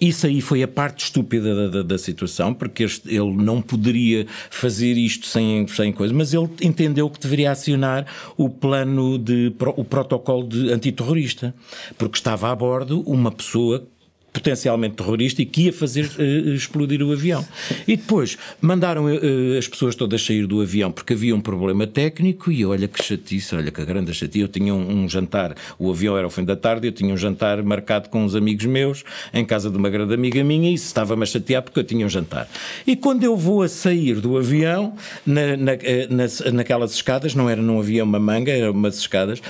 isso 0.00 0.26
aí 0.26 0.40
foi 0.40 0.62
a 0.62 0.68
parte 0.68 1.04
estúpida 1.04 1.54
da, 1.54 1.68
da, 1.68 1.82
da 1.82 1.98
situação, 1.98 2.54
porque 2.54 2.84
este, 2.84 3.08
ele 3.08 3.32
não 3.32 3.60
poderia 3.60 4.26
fazer 4.50 4.92
isto 4.96 5.26
sem, 5.26 5.66
sem 5.68 5.92
coisa, 5.92 6.14
mas 6.14 6.32
ele 6.32 6.48
entendeu 6.60 7.10
que 7.10 7.20
deveria 7.20 7.50
acionar 7.50 8.06
o 8.36 8.48
plano 8.48 9.18
de 9.18 9.52
o 9.76 9.84
protocolo 9.84 10.46
de 10.46 10.72
antiterrorista, 10.72 11.54
porque 11.98 12.16
estava 12.16 12.50
a 12.50 12.54
bordo 12.54 13.00
uma 13.02 13.30
pessoa 13.30 13.86
potencialmente 14.32 14.96
terrorista 14.96 15.42
e 15.42 15.46
que 15.46 15.62
ia 15.62 15.72
fazer 15.72 16.10
uh, 16.18 16.54
explodir 16.54 17.02
o 17.02 17.12
avião. 17.12 17.46
E 17.86 17.96
depois 17.96 18.38
mandaram 18.60 19.04
uh, 19.06 19.58
as 19.58 19.68
pessoas 19.68 19.94
todas 19.94 20.24
sair 20.24 20.46
do 20.46 20.60
avião 20.60 20.90
porque 20.90 21.12
havia 21.12 21.34
um 21.34 21.40
problema 21.40 21.86
técnico 21.86 22.50
e 22.50 22.64
olha 22.64 22.88
que 22.88 23.02
chatice, 23.02 23.54
olha 23.54 23.70
que 23.70 23.84
grande 23.84 24.14
chatice. 24.14 24.40
Eu 24.40 24.48
tinha 24.48 24.74
um, 24.74 25.04
um, 25.04 25.08
jantar, 25.08 25.54
o 25.78 25.90
avião 25.90 26.16
era 26.16 26.26
ao 26.26 26.30
fim 26.30 26.44
da 26.44 26.56
tarde, 26.56 26.88
eu 26.88 26.92
tinha 26.92 27.12
um 27.12 27.16
jantar 27.16 27.62
marcado 27.62 28.08
com 28.08 28.24
uns 28.24 28.34
amigos 28.34 28.64
meus 28.64 29.04
em 29.34 29.44
casa 29.44 29.70
de 29.70 29.76
uma 29.76 29.90
grande 29.90 30.14
amiga 30.14 30.42
minha 30.42 30.70
e 30.70 30.74
estava-me 30.74 31.22
a 31.22 31.26
chatear 31.26 31.62
porque 31.62 31.78
eu 31.78 31.84
tinha 31.84 32.06
um 32.06 32.08
jantar. 32.08 32.48
E 32.86 32.96
quando 32.96 33.24
eu 33.24 33.36
vou 33.36 33.62
a 33.62 33.68
sair 33.68 34.20
do 34.20 34.38
avião, 34.38 34.94
na, 35.26 35.56
na, 35.56 35.72
na, 36.08 36.52
naquelas 36.52 36.94
escadas, 36.94 37.34
não 37.34 37.50
era 37.50 37.60
num 37.60 37.78
avião 37.78 38.06
uma 38.06 38.18
manga, 38.18 38.52
eram 38.52 38.72
umas 38.72 38.98
escadas, 38.98 39.40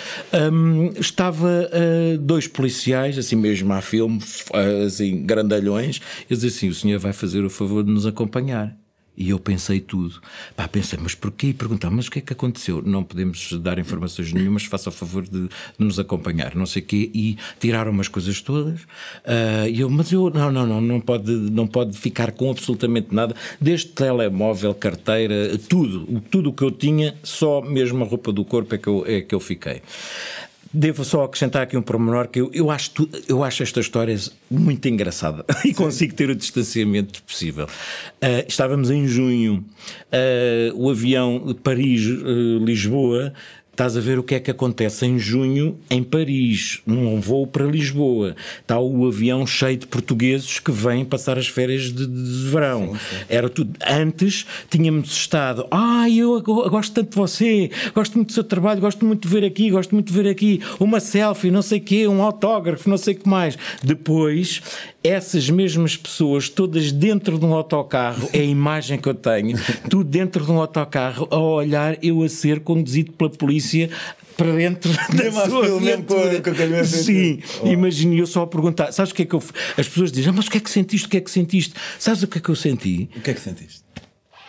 um, 0.52 0.90
estava 0.98 1.68
uh, 1.70 2.18
dois 2.18 2.46
policiais, 2.46 3.18
assim 3.18 3.36
mesmo 3.36 3.72
a 3.72 3.80
filme, 3.80 4.20
assim, 4.86 5.24
grandalhões, 5.24 6.00
eu 6.28 6.36
dizia 6.36 6.50
assim: 6.50 6.68
o 6.68 6.74
senhor 6.74 6.98
vai 6.98 7.12
fazer 7.12 7.44
o 7.44 7.50
favor 7.50 7.84
de 7.84 7.90
nos 7.90 8.06
acompanhar. 8.06 8.76
E 9.16 9.28
eu 9.28 9.38
pensei 9.38 9.78
tudo. 9.78 10.20
Pá, 10.56 10.66
pensei, 10.66 10.98
mas 11.00 11.14
porquê? 11.14 11.48
E 11.48 11.54
perguntar, 11.54 11.90
mas 11.90 12.06
o 12.06 12.10
que 12.10 12.18
é 12.18 12.22
que 12.22 12.32
aconteceu? 12.32 12.82
Não 12.82 13.04
podemos 13.04 13.52
dar 13.60 13.78
informações 13.78 14.32
nenhumas, 14.32 14.64
faça 14.64 14.88
o 14.88 14.92
favor 14.92 15.22
de, 15.22 15.48
de 15.48 15.50
nos 15.78 15.98
acompanhar, 15.98 16.54
não 16.54 16.64
sei 16.64 16.80
o 16.80 16.84
quê. 16.84 17.10
E 17.12 17.36
tiraram 17.60 17.90
umas 17.90 18.08
coisas 18.08 18.40
todas. 18.40 18.80
Uh, 18.80 19.68
e 19.70 19.80
eu, 19.80 19.90
mas 19.90 20.10
eu, 20.10 20.30
não, 20.30 20.50
não, 20.50 20.66
não, 20.66 20.80
não 20.80 21.00
pode, 21.00 21.30
não 21.30 21.66
pode 21.66 21.96
ficar 21.96 22.32
com 22.32 22.50
absolutamente 22.50 23.14
nada, 23.14 23.36
desde 23.60 23.88
telemóvel, 23.88 24.74
carteira, 24.74 25.58
tudo. 25.68 26.22
Tudo 26.30 26.48
o 26.48 26.52
que 26.52 26.64
eu 26.64 26.70
tinha, 26.70 27.14
só 27.22 27.60
mesmo 27.60 28.02
a 28.02 28.06
roupa 28.06 28.32
do 28.32 28.44
corpo 28.46 28.74
é 28.74 28.78
que 28.78 28.88
eu, 28.88 29.04
é 29.06 29.20
que 29.20 29.34
eu 29.34 29.40
fiquei. 29.40 29.82
Devo 30.74 31.04
só 31.04 31.24
acrescentar 31.24 31.62
aqui 31.62 31.76
um 31.76 31.82
pormenor 31.82 32.28
que 32.28 32.40
eu, 32.40 32.50
eu, 32.54 32.70
acho, 32.70 32.90
tu, 32.92 33.08
eu 33.28 33.44
acho 33.44 33.62
esta 33.62 33.80
história 33.80 34.16
muito 34.50 34.88
engraçada 34.88 35.44
e 35.64 35.74
consigo 35.74 36.14
ter 36.14 36.30
o 36.30 36.34
distanciamento 36.34 37.22
possível. 37.22 37.66
Uh, 37.66 38.46
estávamos 38.48 38.90
em 38.90 39.06
junho, 39.06 39.64
uh, 40.12 40.74
o 40.74 40.90
avião 40.90 41.54
Paris-Lisboa 41.62 43.34
Estás 43.72 43.96
a 43.96 44.00
ver 44.02 44.18
o 44.18 44.22
que 44.22 44.34
é 44.34 44.38
que 44.38 44.50
acontece 44.50 45.06
em 45.06 45.18
junho 45.18 45.78
em 45.88 46.02
Paris, 46.02 46.82
num 46.84 47.18
voo 47.22 47.46
para 47.46 47.64
Lisboa. 47.64 48.36
Está 48.60 48.78
o 48.78 49.06
avião 49.06 49.46
cheio 49.46 49.78
de 49.78 49.86
portugueses 49.86 50.58
que 50.58 50.70
vêm 50.70 51.06
passar 51.06 51.38
as 51.38 51.48
férias 51.48 51.84
de, 51.84 52.06
de 52.06 52.50
verão. 52.50 52.88
Sim, 52.88 52.98
sim. 52.98 53.24
Era 53.30 53.48
tudo. 53.48 53.72
Antes 53.88 54.44
tínhamos 54.68 55.10
estado, 55.12 55.66
ah, 55.70 56.06
eu 56.10 56.42
gosto 56.42 56.92
tanto 56.92 57.12
de 57.12 57.16
você, 57.16 57.70
gosto 57.94 58.16
muito 58.16 58.28
do 58.28 58.34
seu 58.34 58.44
trabalho, 58.44 58.78
gosto 58.78 59.06
muito 59.06 59.26
de 59.26 59.34
ver 59.34 59.42
aqui, 59.42 59.70
gosto 59.70 59.94
muito 59.94 60.12
de 60.12 60.22
ver 60.22 60.28
aqui, 60.28 60.60
uma 60.78 61.00
selfie, 61.00 61.50
não 61.50 61.62
sei 61.62 61.78
o 61.78 61.82
quê, 61.82 62.06
um 62.06 62.22
autógrafo, 62.22 62.90
não 62.90 62.98
sei 62.98 63.14
o 63.14 63.20
que 63.20 63.28
mais. 63.28 63.56
Depois 63.82 64.60
essas 65.02 65.48
mesmas 65.50 65.96
pessoas, 65.96 66.48
todas 66.48 66.92
dentro 66.92 67.38
de 67.38 67.44
um 67.44 67.54
autocarro, 67.54 68.28
é 68.32 68.38
a 68.38 68.44
imagem 68.44 68.98
que 68.98 69.08
eu 69.08 69.14
tenho, 69.14 69.58
tu 69.88 70.04
dentro 70.04 70.44
de 70.44 70.52
um 70.52 70.60
autocarro, 70.60 71.26
a 71.30 71.38
olhar 71.38 71.96
eu 72.04 72.22
a 72.22 72.28
ser 72.28 72.60
conduzido 72.60 73.10
pela 73.12 73.30
polícia 73.30 73.61
para 74.36 74.52
dentro 74.52 74.90
da 75.14 75.24
mesmo 75.24 75.40
sua 75.46 75.64
filme, 75.64 75.96
com, 75.98 76.14
com 76.14 76.50
a 76.50 76.54
cabeça 76.54 77.02
Sim, 77.02 77.40
oh. 77.62 77.66
imagine 77.66 78.18
eu 78.18 78.26
só 78.26 78.42
a 78.42 78.46
perguntar, 78.46 78.92
sabes 78.92 79.12
o 79.12 79.14
que 79.14 79.22
é 79.22 79.26
que 79.26 79.34
eu... 79.34 79.42
As 79.76 79.88
pessoas 79.88 80.10
dizem, 80.10 80.30
ah, 80.30 80.32
mas 80.34 80.46
o 80.46 80.50
que 80.50 80.58
é 80.58 80.60
que 80.60 80.70
sentiste, 80.70 81.06
o 81.06 81.10
que 81.10 81.16
é 81.16 81.20
que 81.20 81.30
sentiste? 81.30 81.74
Sabes 81.98 82.22
o 82.22 82.26
que 82.26 82.38
é 82.38 82.40
que 82.40 82.48
eu 82.48 82.56
senti? 82.56 83.08
O 83.16 83.20
que 83.20 83.30
é 83.30 83.34
que 83.34 83.40
sentiste? 83.40 83.82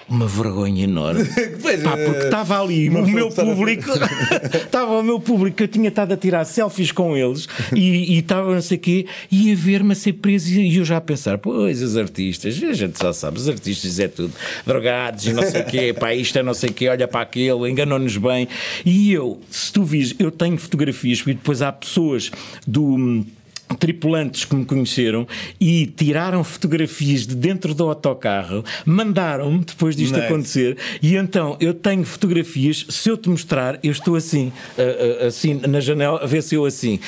Uma 0.07 0.27
vergonha 0.27 0.83
enorme. 0.83 1.25
pois, 1.61 1.81
Pá, 1.81 1.97
porque 1.97 2.25
estava 2.25 2.61
ali 2.61 2.89
o 2.89 3.07
meu 3.07 3.29
público, 3.29 3.89
estava 4.53 4.99
o 4.99 5.03
meu 5.03 5.19
público 5.19 5.57
que 5.57 5.63
eu 5.63 5.67
tinha 5.67 5.89
estado 5.89 6.13
a 6.13 6.17
tirar 6.17 6.45
selfies 6.45 6.91
com 6.91 7.15
eles 7.15 7.47
e 7.73 8.17
estava 8.17 8.53
não 8.53 8.61
sei 8.61 8.77
o 8.77 8.79
quê, 8.79 9.05
e 9.31 9.51
a 9.51 9.55
ver-me 9.55 9.93
a 9.93 9.95
ser 9.95 10.13
preso 10.13 10.49
e 10.49 10.77
eu 10.77 10.85
já 10.85 10.97
a 10.97 11.01
pensar, 11.01 11.37
pois 11.37 11.81
os 11.81 11.97
artistas, 11.97 12.61
a 12.63 12.73
gente 12.73 12.97
só 12.97 13.13
sabe, 13.13 13.37
os 13.37 13.49
artistas 13.49 13.99
é 13.99 14.07
tudo 14.07 14.33
drogados 14.65 15.25
e 15.25 15.33
não 15.33 15.43
sei 15.43 15.61
o 15.61 15.65
quê, 15.65 15.93
pá, 15.93 16.13
isto 16.13 16.37
é 16.37 16.43
não 16.43 16.53
sei 16.53 16.69
o 16.69 16.73
quê, 16.73 16.87
olha 16.87 17.07
para 17.07 17.21
aquele, 17.21 17.69
enganou-nos 17.69 18.17
bem. 18.17 18.47
E 18.85 19.11
eu, 19.11 19.39
se 19.49 19.71
tu 19.71 19.83
vis, 19.83 20.15
eu 20.19 20.31
tenho 20.31 20.57
fotografias 20.57 21.19
e 21.19 21.33
depois 21.33 21.61
há 21.61 21.71
pessoas 21.71 22.31
do 22.67 23.25
tripulantes 23.73 24.45
que 24.45 24.55
me 24.55 24.65
conheceram 24.65 25.27
e 25.59 25.85
tiraram 25.85 26.43
fotografias 26.43 27.25
de 27.25 27.35
dentro 27.35 27.73
do 27.73 27.83
autocarro, 27.83 28.63
mandaram-me 28.85 29.63
depois 29.63 29.95
disto 29.95 30.13
nice. 30.13 30.25
acontecer, 30.25 30.77
e 31.01 31.15
então 31.15 31.57
eu 31.59 31.73
tenho 31.73 32.03
fotografias, 32.03 32.85
se 32.89 33.09
eu 33.09 33.17
te 33.17 33.29
mostrar, 33.29 33.79
eu 33.83 33.91
estou 33.91 34.15
assim, 34.15 34.51
uh, 34.77 35.23
uh, 35.23 35.27
assim 35.27 35.55
na 35.67 35.79
janela, 35.79 36.21
a 36.23 36.25
ver 36.25 36.41
se 36.41 36.55
eu 36.55 36.65
assim 36.65 36.99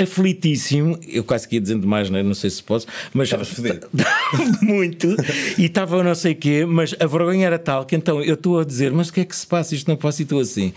aflitíssimo, 0.00 0.98
eu 1.08 1.24
quase 1.24 1.48
que 1.48 1.56
ia 1.56 1.60
dizendo 1.60 1.86
mais, 1.86 2.08
não, 2.08 2.18
é? 2.18 2.22
não 2.22 2.34
sei 2.34 2.50
se 2.50 2.62
posso, 2.62 2.86
mas 3.12 3.28
muito, 4.62 5.08
e 5.56 5.64
estava 5.64 6.02
não 6.04 6.14
sei 6.14 6.32
o 6.32 6.36
quê, 6.36 6.64
mas 6.64 6.94
a 7.00 7.06
vergonha 7.06 7.46
era 7.46 7.58
tal 7.58 7.84
que 7.84 7.96
então 7.96 8.22
eu 8.22 8.34
estou 8.34 8.60
a 8.60 8.64
dizer, 8.64 8.92
mas 8.92 9.08
o 9.08 9.12
que 9.12 9.20
é 9.20 9.24
que 9.24 9.34
se 9.34 9.46
passa? 9.46 9.74
Isto 9.74 9.88
não 9.88 9.96
posso, 9.96 10.22
e 10.22 10.24
estou 10.24 10.40
assim 10.40 10.72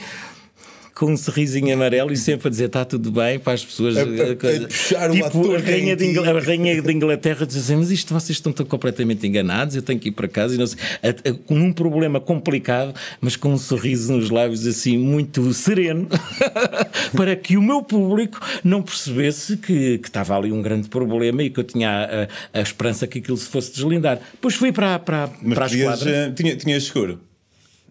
com 1.02 1.14
um 1.14 1.18
sorrisinho 1.18 1.74
amarelo 1.74 2.14
e 2.14 2.16
sempre 2.16 2.48
a 2.48 2.52
dizer 2.52 2.66
está 2.66 2.86
tudo 2.86 3.12
bem 3.12 3.40
para 3.40 3.54
as 3.54 3.66
pessoas. 3.66 3.98
A, 3.98 4.02
a, 4.02 4.04
a 4.04 4.68
puxar 4.68 5.10
tipo, 5.10 5.56
a 5.56 5.58
rainha, 5.58 5.96
de 5.96 6.06
Inglaterra, 6.06 6.38
a 6.38 6.44
rainha 6.44 6.80
de 6.80 6.94
Inglaterra 6.94 7.46
diz 7.48 7.58
assim: 7.58 7.76
Mas 7.76 7.90
isto 7.90 8.14
vocês 8.14 8.38
estão 8.38 8.54
tão 8.54 8.64
completamente 8.64 9.26
enganados, 9.26 9.76
eu 9.76 9.82
tenho 9.82 10.00
que 10.00 10.10
ir 10.10 10.12
para 10.12 10.28
casa 10.28 10.54
e 10.54 10.60
não 10.60 10.68
sei, 10.68 10.78
com 11.48 11.56
um 11.56 11.74
problema 11.74 12.20
complicado, 12.20 12.94
mas 13.20 13.36
com 13.36 13.52
um 13.52 13.58
sorriso 13.58 14.14
nos 14.14 14.30
lábios 14.30 14.68
assim 14.68 14.96
muito 14.96 15.52
sereno, 15.56 16.08
para 17.18 17.36
que 17.36 17.58
o 17.58 17.64
meu 17.64 17.82
público 17.82 18.40
não 18.64 18.84
percebesse 18.84 19.58
que, 19.58 19.98
que 19.98 20.08
estava 20.08 20.38
ali 20.38 20.52
um 20.52 20.62
grande 20.62 20.88
problema 20.88 21.42
e 21.42 21.50
que 21.50 21.60
eu 21.60 21.64
tinha 21.64 22.30
a, 22.54 22.60
a 22.60 22.62
esperança 22.62 23.08
que 23.08 23.18
aquilo 23.18 23.38
se 23.38 23.48
fosse 23.48 23.74
deslindar. 23.74 24.20
Depois 24.34 24.54
fui 24.54 24.72
para, 24.72 25.00
para, 25.00 25.32
mas 25.42 25.56
para 25.56 25.66
a 25.66 25.68
esquadra. 25.68 26.12
Eh, 26.12 26.32
tinha, 26.32 26.56
tinhas 26.56 26.84
seguro? 26.84 27.31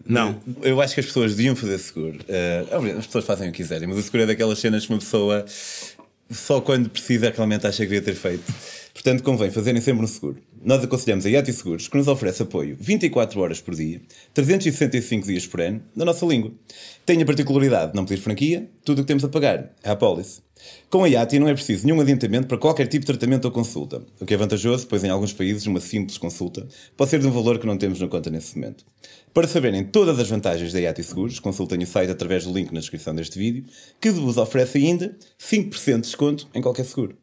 Não. 0.06 0.40
Eu 0.62 0.80
acho 0.80 0.94
que 0.94 1.00
as 1.00 1.06
pessoas 1.06 1.34
deviam 1.36 1.54
fazer 1.54 1.78
seguro. 1.78 2.18
Uh, 2.20 2.98
as 2.98 3.06
pessoas 3.06 3.24
fazem 3.24 3.48
o 3.48 3.52
que 3.52 3.62
quiserem, 3.62 3.88
mas 3.88 3.98
o 3.98 4.02
seguro 4.02 4.22
é 4.24 4.26
daquelas 4.26 4.58
cenas 4.58 4.86
que 4.86 4.92
uma 4.92 4.98
pessoa 4.98 5.44
só 6.30 6.60
quando 6.60 6.88
precisa 6.88 7.32
realmente 7.34 7.66
acha 7.66 7.78
que 7.78 7.88
devia 7.88 8.02
ter 8.02 8.14
feito. 8.14 8.44
Portanto, 8.92 9.22
convém 9.22 9.50
fazerem 9.50 9.80
sempre 9.80 10.04
um 10.04 10.06
seguro. 10.06 10.36
Nós 10.62 10.82
aconselhamos 10.84 11.24
a 11.24 11.28
Yati 11.28 11.52
Seguros, 11.52 11.88
que 11.88 11.96
nos 11.96 12.06
oferece 12.06 12.42
apoio 12.42 12.76
24 12.78 13.40
horas 13.40 13.60
por 13.60 13.74
dia, 13.74 14.00
365 14.34 15.26
dias 15.26 15.46
por 15.46 15.60
ano, 15.60 15.82
na 15.96 16.04
nossa 16.04 16.26
língua. 16.26 16.52
Tem 17.06 17.20
a 17.20 17.24
particularidade 17.24 17.92
de 17.92 17.96
não 17.96 18.04
pedir 18.04 18.20
franquia, 18.20 18.68
tudo 18.84 18.98
o 18.98 19.02
que 19.02 19.08
temos 19.08 19.24
a 19.24 19.28
pagar 19.28 19.74
é 19.82 19.88
a 19.88 19.92
apólice. 19.92 20.42
Com 20.90 21.02
a 21.04 21.08
IATI 21.08 21.38
não 21.38 21.48
é 21.48 21.54
preciso 21.54 21.86
nenhum 21.86 22.00
adiantamento 22.00 22.46
para 22.46 22.58
qualquer 22.58 22.86
tipo 22.86 23.06
de 23.06 23.12
tratamento 23.12 23.46
ou 23.46 23.50
consulta, 23.50 24.02
o 24.20 24.26
que 24.26 24.34
é 24.34 24.36
vantajoso, 24.36 24.86
pois 24.86 25.02
em 25.02 25.08
alguns 25.08 25.32
países 25.32 25.66
uma 25.66 25.80
simples 25.80 26.18
consulta 26.18 26.68
pode 26.96 27.10
ser 27.10 27.20
de 27.20 27.26
um 27.26 27.30
valor 27.30 27.58
que 27.58 27.66
não 27.66 27.78
temos 27.78 27.98
na 27.98 28.08
conta 28.08 28.28
nesse 28.28 28.58
momento. 28.58 28.84
Para 29.32 29.46
saberem 29.46 29.84
todas 29.84 30.18
as 30.18 30.28
vantagens 30.28 30.72
da 30.72 30.80
IATI 30.80 31.04
Seguros, 31.04 31.38
consultem 31.38 31.80
o 31.80 31.86
site 31.86 32.10
através 32.10 32.44
do 32.44 32.52
link 32.52 32.72
na 32.72 32.80
descrição 32.80 33.14
deste 33.14 33.38
vídeo, 33.38 33.64
que 34.00 34.10
vos 34.10 34.36
oferece 34.36 34.78
ainda 34.78 35.16
5% 35.38 35.94
de 35.94 36.00
desconto 36.00 36.48
em 36.52 36.60
qualquer 36.60 36.84
seguro. 36.84 37.16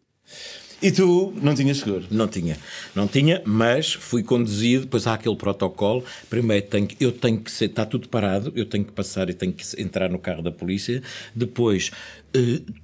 E 0.81 0.91
tu 0.91 1.33
não 1.41 1.55
tinhas 1.55 1.77
seguro? 1.77 2.05
Não 2.09 2.27
tinha, 2.27 2.55
não 2.95 3.07
tinha, 3.07 3.41
mas 3.43 3.93
fui 3.93 4.23
conduzido, 4.23 4.83
depois 4.83 5.07
há 5.07 5.15
aquele 5.15 5.35
protocolo, 5.35 6.03
primeiro 6.29 6.67
tenho, 6.67 6.87
eu 6.99 7.11
tenho 7.11 7.41
que 7.41 7.51
ser, 7.51 7.65
está 7.65 7.83
tudo 7.83 8.07
parado, 8.07 8.53
eu 8.55 8.65
tenho 8.65 8.85
que 8.85 8.91
passar 8.91 9.27
e 9.29 9.33
tenho 9.33 9.51
que 9.51 9.63
entrar 9.81 10.07
no 10.07 10.19
carro 10.19 10.43
da 10.43 10.51
polícia, 10.51 11.01
depois 11.35 11.91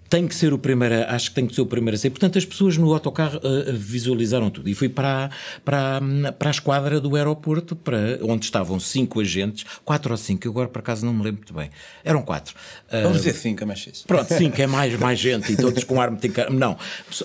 tem 0.09 0.27
que 0.27 0.35
ser 0.35 0.53
o 0.53 0.57
primeiro, 0.57 0.95
acho 1.07 1.29
que 1.29 1.35
tem 1.35 1.47
que 1.47 1.55
ser 1.55 1.61
o 1.61 1.65
primeiro 1.65 1.95
a 1.95 1.99
sair. 1.99 2.11
Portanto, 2.11 2.37
as 2.37 2.45
pessoas 2.45 2.77
no 2.77 2.93
autocarro 2.93 3.39
uh, 3.39 3.73
visualizaram 3.73 4.49
tudo. 4.49 4.69
E 4.69 4.73
fui 4.73 4.89
para, 4.89 5.29
para, 5.65 5.99
para 6.37 6.49
a 6.49 6.51
esquadra 6.51 6.99
do 6.99 7.15
aeroporto, 7.15 7.75
para, 7.75 8.19
onde 8.21 8.45
estavam 8.45 8.79
cinco 8.79 9.19
agentes, 9.19 9.65
quatro 9.83 10.11
ou 10.11 10.17
cinco, 10.17 10.47
eu 10.47 10.51
agora 10.51 10.69
por 10.69 10.79
acaso 10.79 11.05
não 11.05 11.13
me 11.13 11.23
lembro 11.23 11.41
muito 11.41 11.53
bem. 11.53 11.69
Eram 12.03 12.21
quatro. 12.21 12.55
Uh, 12.87 13.03
Vamos 13.03 13.17
dizer 13.19 13.33
cinco, 13.33 13.63
é 13.63 13.65
mais 13.65 13.81
fixe. 13.81 14.05
Pronto, 14.05 14.31
cinco, 14.33 14.61
é 14.61 14.67
mais, 14.67 14.97
mais 14.99 15.19
gente 15.19 15.51
e 15.51 15.57
todos 15.57 15.83
com 15.83 15.99
arma. 15.99 16.17
Não, 16.51 16.77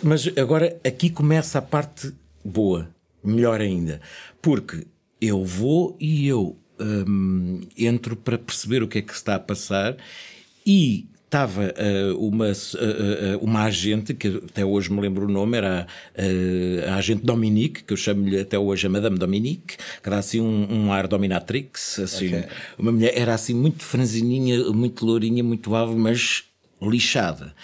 mas 0.03 0.29
agora 0.37 0.79
aqui 0.85 1.11
começa 1.11 1.59
a 1.59 1.63
parte 1.63 2.13
boa 2.45 2.89
melhor 3.23 3.61
ainda. 3.61 4.01
Porque 4.41 4.87
eu 5.21 5.45
vou 5.45 5.97
e 6.01 6.27
eu 6.27 6.57
hum, 6.81 7.61
entro 7.77 8.17
para 8.17 8.39
perceber 8.39 8.83
o 8.83 8.89
que 8.89 8.99
é 8.99 9.03
que 9.03 9.13
se 9.13 9.19
está 9.19 9.35
a 9.35 9.41
passar 9.41 9.97
e 10.65 11.07
estava 11.29 11.63
uh, 11.63 12.27
uma, 12.27 12.47
uh, 12.47 12.51
uh, 12.51 13.45
uma 13.45 13.65
agente, 13.65 14.15
que 14.15 14.43
até 14.49 14.65
hoje 14.65 14.91
me 14.91 15.01
lembro 15.01 15.27
o 15.27 15.31
nome, 15.31 15.59
era 15.59 15.87
a 16.89 16.95
agente 16.97 17.25
Dominique, 17.25 17.85
que 17.85 17.93
eu 17.93 17.97
chamo-lhe 17.97 18.41
até 18.41 18.59
hoje 18.59 18.87
a 18.87 18.91
Madame 18.91 19.19
Dominique, 19.19 19.77
que 19.77 20.09
era 20.09 20.19
assim 20.19 20.41
um, 20.41 20.67
um 20.71 20.93
ar 20.93 21.07
dominatrix, 21.07 21.99
assim, 21.99 22.29
okay. 22.29 22.45
uma 22.79 22.91
mulher, 22.91 23.13
era 23.15 23.35
assim 23.35 23.55
muito 23.55 23.85
franzininha, 23.85 24.73
muito 24.73 25.05
lourinha, 25.05 25.45
muito 25.45 25.75
alva, 25.75 25.95
mas 25.95 26.45
lixada. 26.81 27.55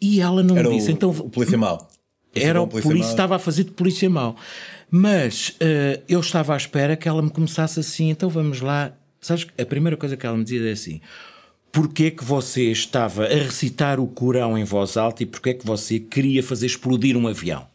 E 0.00 0.20
ela 0.20 0.42
não 0.42 0.56
era 0.56 0.68
me 0.68 0.76
disse, 0.76 0.90
o, 0.90 0.92
então... 0.92 1.10
O 1.10 1.28
polícia 1.28 1.58
mau. 1.58 1.88
Era 2.34 2.62
o 2.62 2.66
polícia, 2.66 3.10
estava 3.10 3.36
a 3.36 3.38
fazer 3.38 3.64
de 3.64 3.72
polícia 3.72 4.08
mau. 4.08 4.36
Mas 4.90 5.54
eu 6.08 6.20
estava 6.20 6.54
à 6.54 6.56
espera 6.56 6.96
que 6.96 7.06
ela 7.06 7.20
me 7.20 7.30
começasse 7.30 7.78
assim, 7.78 8.08
então 8.08 8.30
vamos 8.30 8.62
lá. 8.62 8.92
Sabes, 9.20 9.46
a 9.56 9.64
primeira 9.66 9.96
coisa 9.96 10.16
que 10.16 10.26
ela 10.26 10.36
me 10.36 10.42
dizia 10.42 10.68
é 10.68 10.72
assim 10.72 11.00
porque 11.72 12.04
é 12.04 12.10
que 12.10 12.22
você 12.22 12.70
estava 12.70 13.24
a 13.24 13.34
recitar 13.34 13.98
o 13.98 14.06
Corão 14.06 14.58
em 14.58 14.62
voz 14.64 14.98
alta 14.98 15.22
e 15.22 15.26
porque 15.26 15.50
é 15.50 15.54
que 15.54 15.66
você 15.66 15.98
queria 15.98 16.42
fazer 16.42 16.66
explodir 16.66 17.16
um 17.16 17.26
avião? 17.26 17.66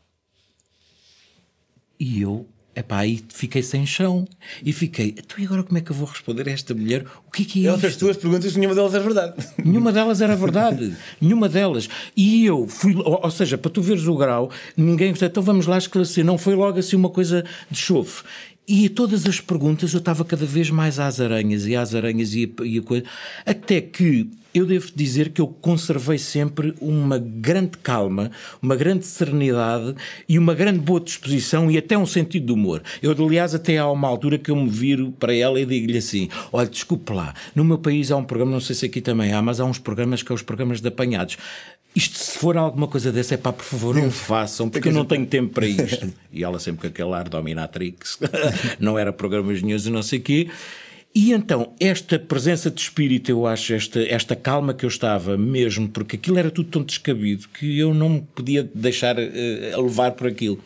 E 1.99 2.21
eu, 2.21 2.47
epá, 2.75 2.99
aí 2.99 3.19
fiquei 3.27 3.63
sem 3.63 3.87
chão. 3.87 4.27
E 4.63 4.71
fiquei, 4.71 5.15
então 5.17 5.39
e 5.39 5.45
agora 5.45 5.63
como 5.63 5.79
é 5.79 5.81
que 5.81 5.89
eu 5.89 5.95
vou 5.95 6.07
responder 6.07 6.47
a 6.47 6.51
esta 6.51 6.75
mulher? 6.75 7.07
O 7.27 7.31
que 7.31 7.41
é 7.41 7.45
que 7.45 7.65
é 7.65 7.69
Ela 7.69 7.79
fez 7.79 7.97
duas 7.97 8.15
perguntas 8.17 8.55
nenhuma 8.55 8.75
delas 8.75 8.93
era 8.93 9.03
verdade. 9.03 9.47
Nenhuma 9.65 9.91
delas 9.91 10.21
era 10.21 10.35
verdade. 10.35 10.95
nenhuma 11.19 11.49
delas. 11.49 11.89
E 12.15 12.45
eu 12.45 12.67
fui, 12.67 12.95
ou, 12.95 13.19
ou, 13.23 13.31
seja, 13.31 13.57
para 13.57 13.71
tu 13.71 13.81
veres 13.81 14.05
o 14.05 14.15
grau, 14.15 14.51
ninguém 14.77 15.11
então 15.19 15.41
vamos 15.41 15.65
lá 15.65 15.75
esclarecer. 15.75 16.23
Não 16.23 16.37
foi 16.37 16.53
logo 16.53 16.77
assim 16.77 16.95
uma 16.95 17.09
coisa 17.09 17.43
de 17.71 17.79
chofre. 17.79 18.23
E 18.69 18.89
todas 18.89 19.25
as 19.25 19.39
perguntas 19.39 19.93
eu 19.93 19.99
estava 19.99 20.25
cada 20.25 20.45
vez 20.45 20.69
mais 20.69 20.99
às 20.99 21.21
aranhas 21.21 21.65
e 21.65 21.73
às 21.73 21.95
aranhas 21.95 22.33
e 22.33 22.53
e 22.65 22.79
a 22.79 22.81
coisa. 22.81 23.05
Até 23.45 23.79
que 23.79 24.29
eu 24.53 24.65
devo 24.65 24.91
dizer 24.93 25.29
que 25.29 25.39
eu 25.39 25.47
conservei 25.47 26.17
sempre 26.17 26.73
uma 26.81 27.17
grande 27.17 27.77
calma, 27.77 28.29
uma 28.61 28.75
grande 28.75 29.05
serenidade 29.05 29.95
e 30.27 30.37
uma 30.37 30.53
grande 30.53 30.79
boa 30.79 30.99
disposição 30.99 31.71
e 31.71 31.77
até 31.77 31.97
um 31.97 32.05
sentido 32.05 32.47
de 32.47 32.51
humor. 32.51 32.81
Eu, 33.01 33.11
aliás, 33.11 33.55
até 33.55 33.77
há 33.77 33.89
uma 33.89 34.07
altura 34.07 34.37
que 34.37 34.51
eu 34.51 34.55
me 34.55 34.69
viro 34.69 35.13
para 35.17 35.33
ela 35.33 35.61
e 35.61 35.65
digo-lhe 35.65 35.99
assim: 35.99 36.27
olha, 36.51 36.67
desculpe 36.67 37.13
lá, 37.13 37.33
no 37.55 37.63
meu 37.63 37.77
país 37.77 38.11
há 38.11 38.17
um 38.17 38.23
programa, 38.23 38.51
não 38.51 38.59
sei 38.59 38.75
se 38.75 38.85
aqui 38.85 38.99
também 38.99 39.31
há, 39.31 39.41
mas 39.41 39.61
há 39.61 39.65
uns 39.65 39.79
programas 39.79 40.21
que 40.21 40.27
são 40.27 40.35
os 40.35 40.41
programas 40.41 40.81
de 40.81 40.87
apanhados. 40.89 41.37
Isto, 41.97 42.19
se 42.19 42.37
for 42.37 42.55
alguma 42.55 42.87
coisa 42.87 43.11
dessa, 43.11 43.33
é 43.33 43.37
pá, 43.37 43.51
por 43.51 43.65
favor, 43.65 43.95
não 43.95 44.11
façam, 44.11 44.69
porque 44.69 44.89
eu 44.89 44.93
não 44.93 45.03
tenho 45.03 45.25
tempo 45.25 45.51
para 45.51 45.65
isto. 45.65 46.13
E 46.31 46.43
ela 46.43 46.59
sempre 46.59 46.81
com 46.81 46.87
aquele 46.87 47.11
ar 47.15 47.27
dominatrix, 47.27 48.19
não 48.79 48.99
era 48.99 49.11
programas 49.11 49.63
nenhum 49.63 49.79
e 49.79 49.89
não 49.89 50.03
sei 50.03 50.19
o 50.19 50.21
quê. 50.21 50.47
E 51.15 51.31
então, 51.31 51.73
esta 51.79 52.19
presença 52.19 52.69
de 52.69 52.79
espírito, 52.79 53.31
eu 53.31 53.47
acho, 53.47 53.73
esta, 53.73 53.99
esta 54.03 54.35
calma 54.35 54.75
que 54.75 54.85
eu 54.85 54.87
estava 54.87 55.35
mesmo, 55.39 55.89
porque 55.89 56.17
aquilo 56.17 56.37
era 56.37 56.51
tudo 56.51 56.69
tão 56.69 56.83
descabido 56.83 57.47
que 57.47 57.79
eu 57.79 57.95
não 57.95 58.09
me 58.09 58.21
podia 58.21 58.69
deixar 58.75 59.17
uh, 59.17 59.81
levar 59.81 60.11
por 60.11 60.27
aquilo. 60.27 60.59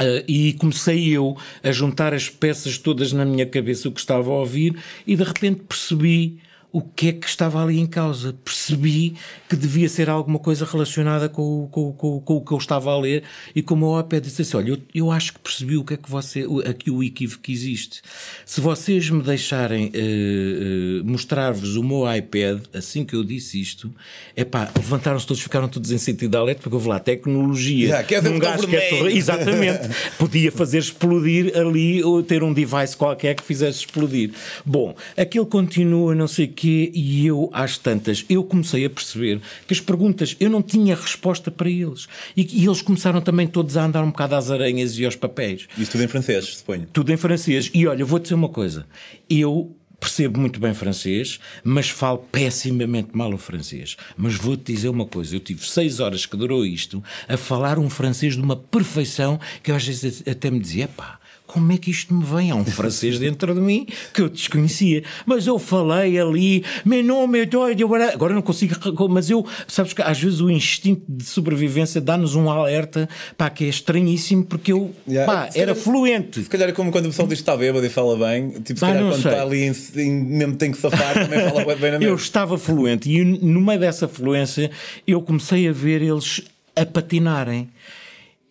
Uh, 0.00 0.22
e 0.28 0.52
comecei 0.52 1.08
eu 1.08 1.36
a 1.60 1.72
juntar 1.72 2.14
as 2.14 2.30
peças 2.30 2.78
todas 2.78 3.12
na 3.12 3.24
minha 3.24 3.46
cabeça, 3.46 3.88
o 3.88 3.92
que 3.92 3.98
estava 3.98 4.30
a 4.30 4.34
ouvir, 4.34 4.76
e 5.04 5.16
de 5.16 5.24
repente 5.24 5.62
percebi 5.68 6.38
o 6.76 6.82
que 6.82 7.08
é 7.08 7.12
que 7.14 7.26
estava 7.26 7.62
ali 7.62 7.80
em 7.80 7.86
causa. 7.86 8.34
Percebi 8.44 9.14
que 9.48 9.56
devia 9.56 9.88
ser 9.88 10.10
alguma 10.10 10.38
coisa 10.38 10.66
relacionada 10.66 11.26
com, 11.26 11.66
com, 11.72 11.90
com, 11.94 12.20
com 12.20 12.36
o 12.36 12.44
que 12.44 12.52
eu 12.52 12.58
estava 12.58 12.92
a 12.92 12.98
ler 12.98 13.22
e 13.54 13.62
como 13.62 13.86
o 13.86 13.98
iPad 13.98 14.22
disse 14.22 14.42
assim, 14.42 14.58
olha, 14.58 14.68
eu, 14.72 14.78
eu, 14.94 15.10
acho 15.10 15.32
que 15.32 15.38
percebi 15.38 15.78
o 15.78 15.84
que 15.84 15.94
é 15.94 15.96
que 15.96 16.10
você, 16.10 16.44
aqui 16.68 16.90
o 16.90 17.02
equívoco 17.02 17.50
existe. 17.50 18.02
Se 18.44 18.60
vocês 18.60 19.08
me 19.08 19.22
deixarem 19.22 19.86
uh, 19.86 21.00
uh, 21.00 21.10
mostrar-vos 21.10 21.76
o 21.76 21.82
meu 21.82 22.14
iPad, 22.14 22.60
assim 22.74 23.06
que 23.06 23.16
eu 23.16 23.24
disse 23.24 23.58
isto, 23.58 23.90
é 24.34 24.44
pá, 24.44 24.70
levantaram-se 24.76 25.26
todos, 25.26 25.42
ficaram 25.42 25.68
todos 25.68 25.90
em 25.90 25.98
sentido 25.98 26.36
alerta, 26.36 26.60
porque 26.60 26.76
eu 26.76 26.80
vou 26.80 26.92
lá, 26.92 27.00
tecnologia, 27.00 28.04
yeah, 28.06 28.28
um 28.28 28.38
gajo 28.38 28.68
que 28.68 28.76
é 28.76 29.12
exatamente, 29.12 29.88
podia 30.18 30.52
fazer 30.52 30.76
explodir 30.76 31.56
ali 31.56 32.04
ou 32.04 32.22
ter 32.22 32.42
um 32.42 32.52
device 32.52 32.94
qualquer 32.94 33.34
que 33.34 33.42
fizesse 33.42 33.78
explodir. 33.78 34.32
Bom, 34.62 34.94
aquilo 35.16 35.46
continua, 35.46 36.14
não 36.14 36.28
sei 36.28 36.44
o 36.44 36.48
que 36.48 36.65
porquê 36.66 36.90
e 36.92 37.26
eu, 37.26 37.48
às 37.52 37.78
tantas, 37.78 38.24
eu 38.28 38.42
comecei 38.42 38.84
a 38.84 38.90
perceber 38.90 39.40
que 39.66 39.72
as 39.72 39.80
perguntas, 39.80 40.36
eu 40.40 40.50
não 40.50 40.60
tinha 40.60 40.96
resposta 40.96 41.50
para 41.50 41.70
eles. 41.70 42.08
E, 42.36 42.62
e 42.62 42.66
eles 42.66 42.82
começaram 42.82 43.20
também 43.20 43.46
todos 43.46 43.76
a 43.76 43.84
andar 43.84 44.02
um 44.02 44.10
bocado 44.10 44.34
às 44.34 44.50
aranhas 44.50 44.98
e 44.98 45.04
aos 45.04 45.14
papéis. 45.14 45.68
Isso 45.78 45.92
tudo 45.92 46.02
em 46.02 46.08
francês, 46.08 46.44
suponho. 46.44 46.86
Tudo 46.92 47.12
em 47.12 47.16
francês. 47.16 47.70
E 47.72 47.86
olha, 47.86 48.04
vou 48.04 48.18
dizer 48.18 48.34
uma 48.34 48.48
coisa. 48.48 48.86
Eu 49.30 49.76
percebo 50.00 50.40
muito 50.40 50.60
bem 50.60 50.74
francês, 50.74 51.38
mas 51.64 51.88
falo 51.88 52.18
pessimamente 52.18 53.10
mal 53.12 53.32
o 53.32 53.38
francês. 53.38 53.96
Mas 54.16 54.34
vou-te 54.34 54.72
dizer 54.72 54.88
uma 54.88 55.06
coisa: 55.06 55.36
eu 55.36 55.40
tive 55.40 55.64
seis 55.66 56.00
horas 56.00 56.26
que 56.26 56.36
durou 56.36 56.66
isto 56.66 57.02
a 57.28 57.36
falar 57.36 57.78
um 57.78 57.88
francês 57.88 58.34
de 58.34 58.42
uma 58.42 58.56
perfeição 58.56 59.38
que 59.62 59.70
eu 59.70 59.76
às 59.76 59.86
vezes 59.86 60.22
até 60.26 60.50
me 60.50 60.58
dizia, 60.58 60.88
pá 60.88 61.20
como 61.46 61.72
é 61.72 61.78
que 61.78 61.90
isto 61.90 62.12
me 62.12 62.24
vem? 62.24 62.50
Há 62.50 62.54
um 62.54 62.64
francês 62.64 63.18
dentro 63.18 63.54
de 63.54 63.60
mim 63.60 63.86
que 64.12 64.20
eu 64.20 64.28
desconhecia. 64.28 65.02
Mas 65.24 65.46
eu 65.46 65.58
falei 65.58 66.18
ali, 66.18 66.64
meu 66.84 67.02
nome 67.02 67.40
é 67.40 68.12
Agora 68.12 68.34
não 68.34 68.42
consigo, 68.42 68.74
mas 69.08 69.30
eu, 69.30 69.46
sabes 69.66 69.92
que 69.92 70.02
às 70.02 70.20
vezes 70.20 70.40
o 70.40 70.50
instinto 70.50 71.02
de 71.08 71.24
sobrevivência 71.24 72.00
dá-nos 72.00 72.34
um 72.34 72.50
alerta, 72.50 73.08
pá, 73.36 73.48
que 73.48 73.64
é 73.64 73.68
estranhíssimo, 73.68 74.44
porque 74.44 74.72
eu, 74.72 74.92
yeah. 75.08 75.30
pá, 75.30 75.44
era 75.54 75.66
calhar, 75.66 75.76
fluente. 75.76 76.42
Se 76.42 76.50
calhar 76.50 76.68
é 76.68 76.72
como 76.72 76.90
quando 76.90 77.06
o 77.06 77.08
pessoal 77.08 77.28
diz 77.28 77.38
que 77.38 77.42
está 77.42 77.56
bêbado 77.56 77.84
e 77.86 77.88
fala 77.88 78.16
bem, 78.16 78.50
tipo, 78.50 78.74
se 78.74 78.80
calhar 78.80 79.02
quando 79.02 79.22
sei. 79.22 79.30
está 79.30 79.42
ali, 79.42 79.62
em, 79.64 80.00
em, 80.00 80.24
mesmo 80.24 80.56
tem 80.56 80.72
que 80.72 80.78
safar, 80.78 81.14
também 81.28 81.40
fala 81.48 81.64
bem 81.64 81.76
na 81.92 81.98
mesma. 81.98 82.04
Eu 82.04 82.14
estava 82.14 82.58
fluente 82.58 83.10
e 83.10 83.24
no 83.24 83.60
meio 83.60 83.80
dessa 83.80 84.08
fluência 84.08 84.70
eu 85.06 85.22
comecei 85.22 85.68
a 85.68 85.72
ver 85.72 86.02
eles 86.02 86.42
a 86.74 86.84
patinarem. 86.84 87.68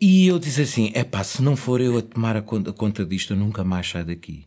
E 0.08 0.28
eu 0.28 0.38
disse 0.38 0.62
assim: 0.62 0.92
é 0.94 1.04
pá, 1.04 1.24
se 1.24 1.42
não 1.42 1.56
for 1.56 1.82
eu 1.82 1.98
a 1.98 2.02
tomar 2.04 2.38
a 2.38 2.42
conta, 2.44 2.70
a 2.70 2.74
conta 2.74 3.04
disto, 3.04 3.34
eu 3.34 3.38
nunca 3.38 3.64
mais 3.64 3.90
saio 3.90 4.06
daqui. 4.06 4.46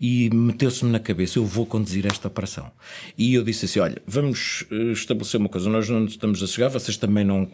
E 0.00 0.30
meteu-se-me 0.30 0.90
na 0.90 0.98
cabeça: 0.98 1.38
eu 1.38 1.44
vou 1.44 1.66
conduzir 1.66 2.06
esta 2.06 2.26
operação. 2.26 2.70
E 3.18 3.34
eu 3.34 3.44
disse 3.44 3.66
assim: 3.66 3.80
olha, 3.80 4.00
vamos 4.06 4.64
eh, 4.70 4.92
estabelecer 4.92 5.38
uma 5.38 5.50
coisa, 5.50 5.68
nós 5.68 5.90
não 5.90 6.06
estamos 6.06 6.42
a 6.42 6.46
chegar, 6.46 6.68
vocês 6.68 6.96
também 6.96 7.22
não. 7.22 7.46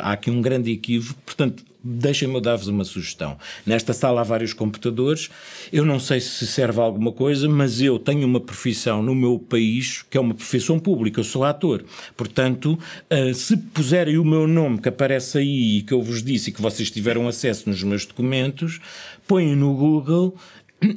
Há 0.00 0.12
aqui 0.12 0.30
um 0.30 0.40
grande 0.40 0.70
equívoco, 0.70 1.20
portanto, 1.26 1.64
deixem-me 1.82 2.40
dar-vos 2.40 2.68
uma 2.68 2.84
sugestão. 2.84 3.36
Nesta 3.66 3.92
sala 3.92 4.20
há 4.20 4.24
vários 4.24 4.52
computadores, 4.52 5.30
eu 5.72 5.84
não 5.84 5.98
sei 5.98 6.20
se 6.20 6.46
serve 6.46 6.80
a 6.80 6.82
alguma 6.82 7.12
coisa, 7.12 7.48
mas 7.48 7.80
eu 7.80 7.98
tenho 7.98 8.26
uma 8.26 8.40
profissão 8.40 9.02
no 9.02 9.14
meu 9.14 9.38
país 9.38 10.02
que 10.08 10.16
é 10.16 10.20
uma 10.20 10.34
profissão 10.34 10.78
pública, 10.78 11.20
eu 11.20 11.24
sou 11.24 11.44
ator. 11.44 11.84
Portanto, 12.16 12.78
uh, 13.10 13.34
se 13.34 13.56
puserem 13.56 14.18
o 14.18 14.24
meu 14.24 14.46
nome 14.46 14.78
que 14.78 14.88
aparece 14.88 15.38
aí 15.38 15.78
e 15.78 15.82
que 15.82 15.92
eu 15.92 16.02
vos 16.02 16.22
disse 16.22 16.50
e 16.50 16.52
que 16.52 16.62
vocês 16.62 16.90
tiveram 16.90 17.26
acesso 17.26 17.68
nos 17.68 17.82
meus 17.82 18.06
documentos, 18.06 18.80
põem 19.26 19.56
no 19.56 19.74
Google 19.74 20.36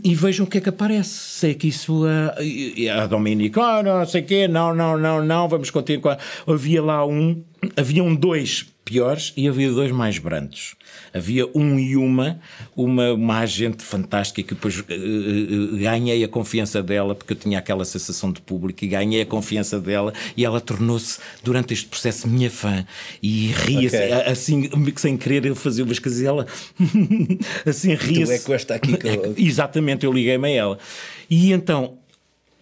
e 0.03 0.15
vejam 0.15 0.45
o 0.45 0.49
que 0.49 0.57
é 0.57 0.61
que 0.61 0.69
aparece. 0.69 1.09
Sei 1.09 1.53
que 1.53 1.67
isso 1.67 2.03
a, 2.05 3.03
a 3.03 3.07
Dominique, 3.07 3.59
ah, 3.59 3.83
não 3.83 4.05
sei 4.05 4.21
o 4.21 4.25
quê, 4.25 4.47
não, 4.47 4.73
não, 4.73 4.97
não, 4.97 5.23
não, 5.23 5.47
vamos 5.47 5.69
continuar. 5.69 6.17
Havia 6.47 6.81
lá 6.81 7.05
um, 7.05 7.43
haviam 7.77 8.13
dois 8.15 8.65
piores 8.85 9.33
e 9.35 9.47
havia 9.47 9.71
dois 9.71 9.91
mais 9.91 10.19
brandos. 10.19 10.75
Havia 11.11 11.47
um 11.55 11.79
e 11.79 11.97
uma, 11.97 12.39
uma, 12.75 13.13
uma 13.13 13.39
agente 13.39 13.83
fantástica 13.83 14.43
que 14.43 14.53
depois 14.53 14.79
uh, 14.79 14.83
uh, 14.83 15.77
ganhei 15.77 16.23
a 16.23 16.27
confiança 16.27 16.83
dela, 16.83 17.15
porque 17.15 17.33
eu 17.33 17.37
tinha 17.37 17.57
aquela 17.57 17.83
sensação 17.83 18.31
de 18.31 18.39
público 18.41 18.85
e 18.85 18.87
ganhei 18.87 19.21
a 19.21 19.25
confiança 19.25 19.79
dela 19.79 20.13
e 20.37 20.45
ela 20.45 20.61
tornou-se, 20.61 21.19
durante 21.43 21.73
este 21.73 21.87
processo, 21.87 22.27
minha 22.27 22.49
fã 22.49 22.85
e 23.23 23.47
ria-se, 23.47 23.97
okay. 23.97 24.11
assim, 24.31 24.69
sem 24.97 25.17
querer, 25.17 25.43
eu 25.47 25.55
fazia 25.55 25.83
umas 25.83 25.97
coisas 25.97 26.21
e 26.21 26.27
ela 26.27 26.45
assim 27.65 27.95
ria-se. 27.95 28.25
Tu 28.25 28.31
é 28.31 28.39
que 28.39 28.53
esta 28.53 28.75
aqui 28.75 28.97
que 28.97 29.07
eu... 29.07 29.33
Exatamente, 29.37 30.05
eu 30.05 30.13
liguei-me 30.13 30.47
a 30.47 30.51
ela. 30.51 30.79
E 31.27 31.51
então 31.51 31.97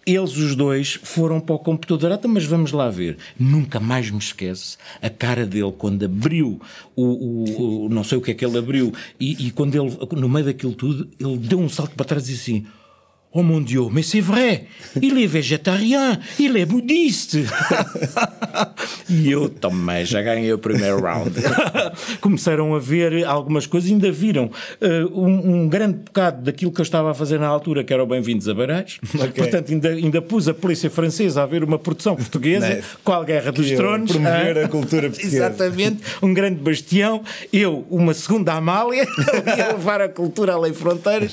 eles 0.05 0.35
os 0.37 0.55
dois 0.55 0.99
foram 1.03 1.39
para 1.39 1.55
o 1.55 1.59
computador. 1.59 2.11
Ah, 2.11 2.15
então, 2.15 2.29
mas 2.29 2.45
vamos 2.45 2.71
lá 2.71 2.89
ver. 2.89 3.17
Nunca 3.39 3.79
mais 3.79 4.09
me 4.09 4.17
esquece 4.17 4.77
a 5.01 5.09
cara 5.09 5.45
dele 5.45 5.73
quando 5.77 6.03
abriu 6.03 6.59
o, 6.95 7.03
o, 7.03 7.85
o 7.85 7.89
não 7.89 8.03
sei 8.03 8.17
o 8.17 8.21
que 8.21 8.31
é 8.31 8.33
que 8.33 8.45
ele 8.45 8.57
abriu, 8.57 8.93
e, 9.19 9.47
e, 9.47 9.51
quando 9.51 9.75
ele, 9.75 9.97
no 10.19 10.29
meio 10.29 10.45
daquilo 10.45 10.73
tudo, 10.73 11.09
ele 11.19 11.37
deu 11.37 11.59
um 11.59 11.69
salto 11.69 11.95
para 11.95 12.05
trás 12.05 12.27
e 12.27 12.33
disse 12.33 12.51
assim: 12.51 12.65
Oh 13.35 13.41
mon 13.41 13.61
Dieu, 13.61 13.87
mais 13.89 14.03
c'est 14.03 14.21
vrai, 14.21 14.67
il 15.01 15.17
est 15.17 15.25
végétarien, 15.25 16.19
il 16.39 16.55
est 16.55 16.67
bouddhiste. 16.67 17.39
e 19.09 19.31
eu 19.31 19.49
também 19.49 20.05
já 20.05 20.21
ganhei 20.21 20.53
o 20.53 20.59
primeiro 20.59 21.01
round. 21.01 21.31
Começaram 22.21 22.75
a 22.75 22.79
ver 22.79 23.25
algumas 23.25 23.65
coisas, 23.65 23.89
ainda 23.89 24.11
viram 24.11 24.51
uh, 24.79 25.19
um, 25.19 25.63
um, 25.63 25.67
grande 25.67 25.97
bocado 26.05 26.43
daquilo 26.43 26.71
que 26.71 26.79
eu 26.79 26.83
estava 26.83 27.09
a 27.09 27.13
fazer 27.15 27.39
na 27.39 27.47
altura, 27.47 27.83
que 27.83 27.91
era 27.91 28.03
o 28.03 28.05
Bem-vindos 28.05 28.47
a 28.47 28.53
Barais. 28.53 28.99
Okay. 29.23 29.43
Portanto, 29.43 29.71
ainda, 29.71 29.89
ainda 29.89 30.21
pus 30.21 30.49
a 30.49 30.53
polícia 30.53 30.89
francesa 30.89 31.43
a 31.43 31.45
ver 31.45 31.63
uma 31.63 31.79
produção 31.79 32.15
portuguesa, 32.15 32.81
com 33.05 33.13
a 33.13 33.23
Guerra 33.23 33.51
dos 33.53 33.71
Tronos. 33.71 34.11
Promover 34.11 34.57
a 34.57 34.67
cultura 34.67 35.09
portuguesa. 35.09 35.37
Exatamente, 35.37 36.03
um 36.21 36.33
grande 36.33 36.59
bastião. 36.59 37.23
Eu, 37.51 37.85
uma 37.89 38.13
segunda 38.13 38.53
Amália, 38.53 39.07
a 39.07 39.73
levar 39.73 40.01
a 40.01 40.09
cultura 40.09 40.53
além 40.53 40.73
fronteiras. 40.73 41.31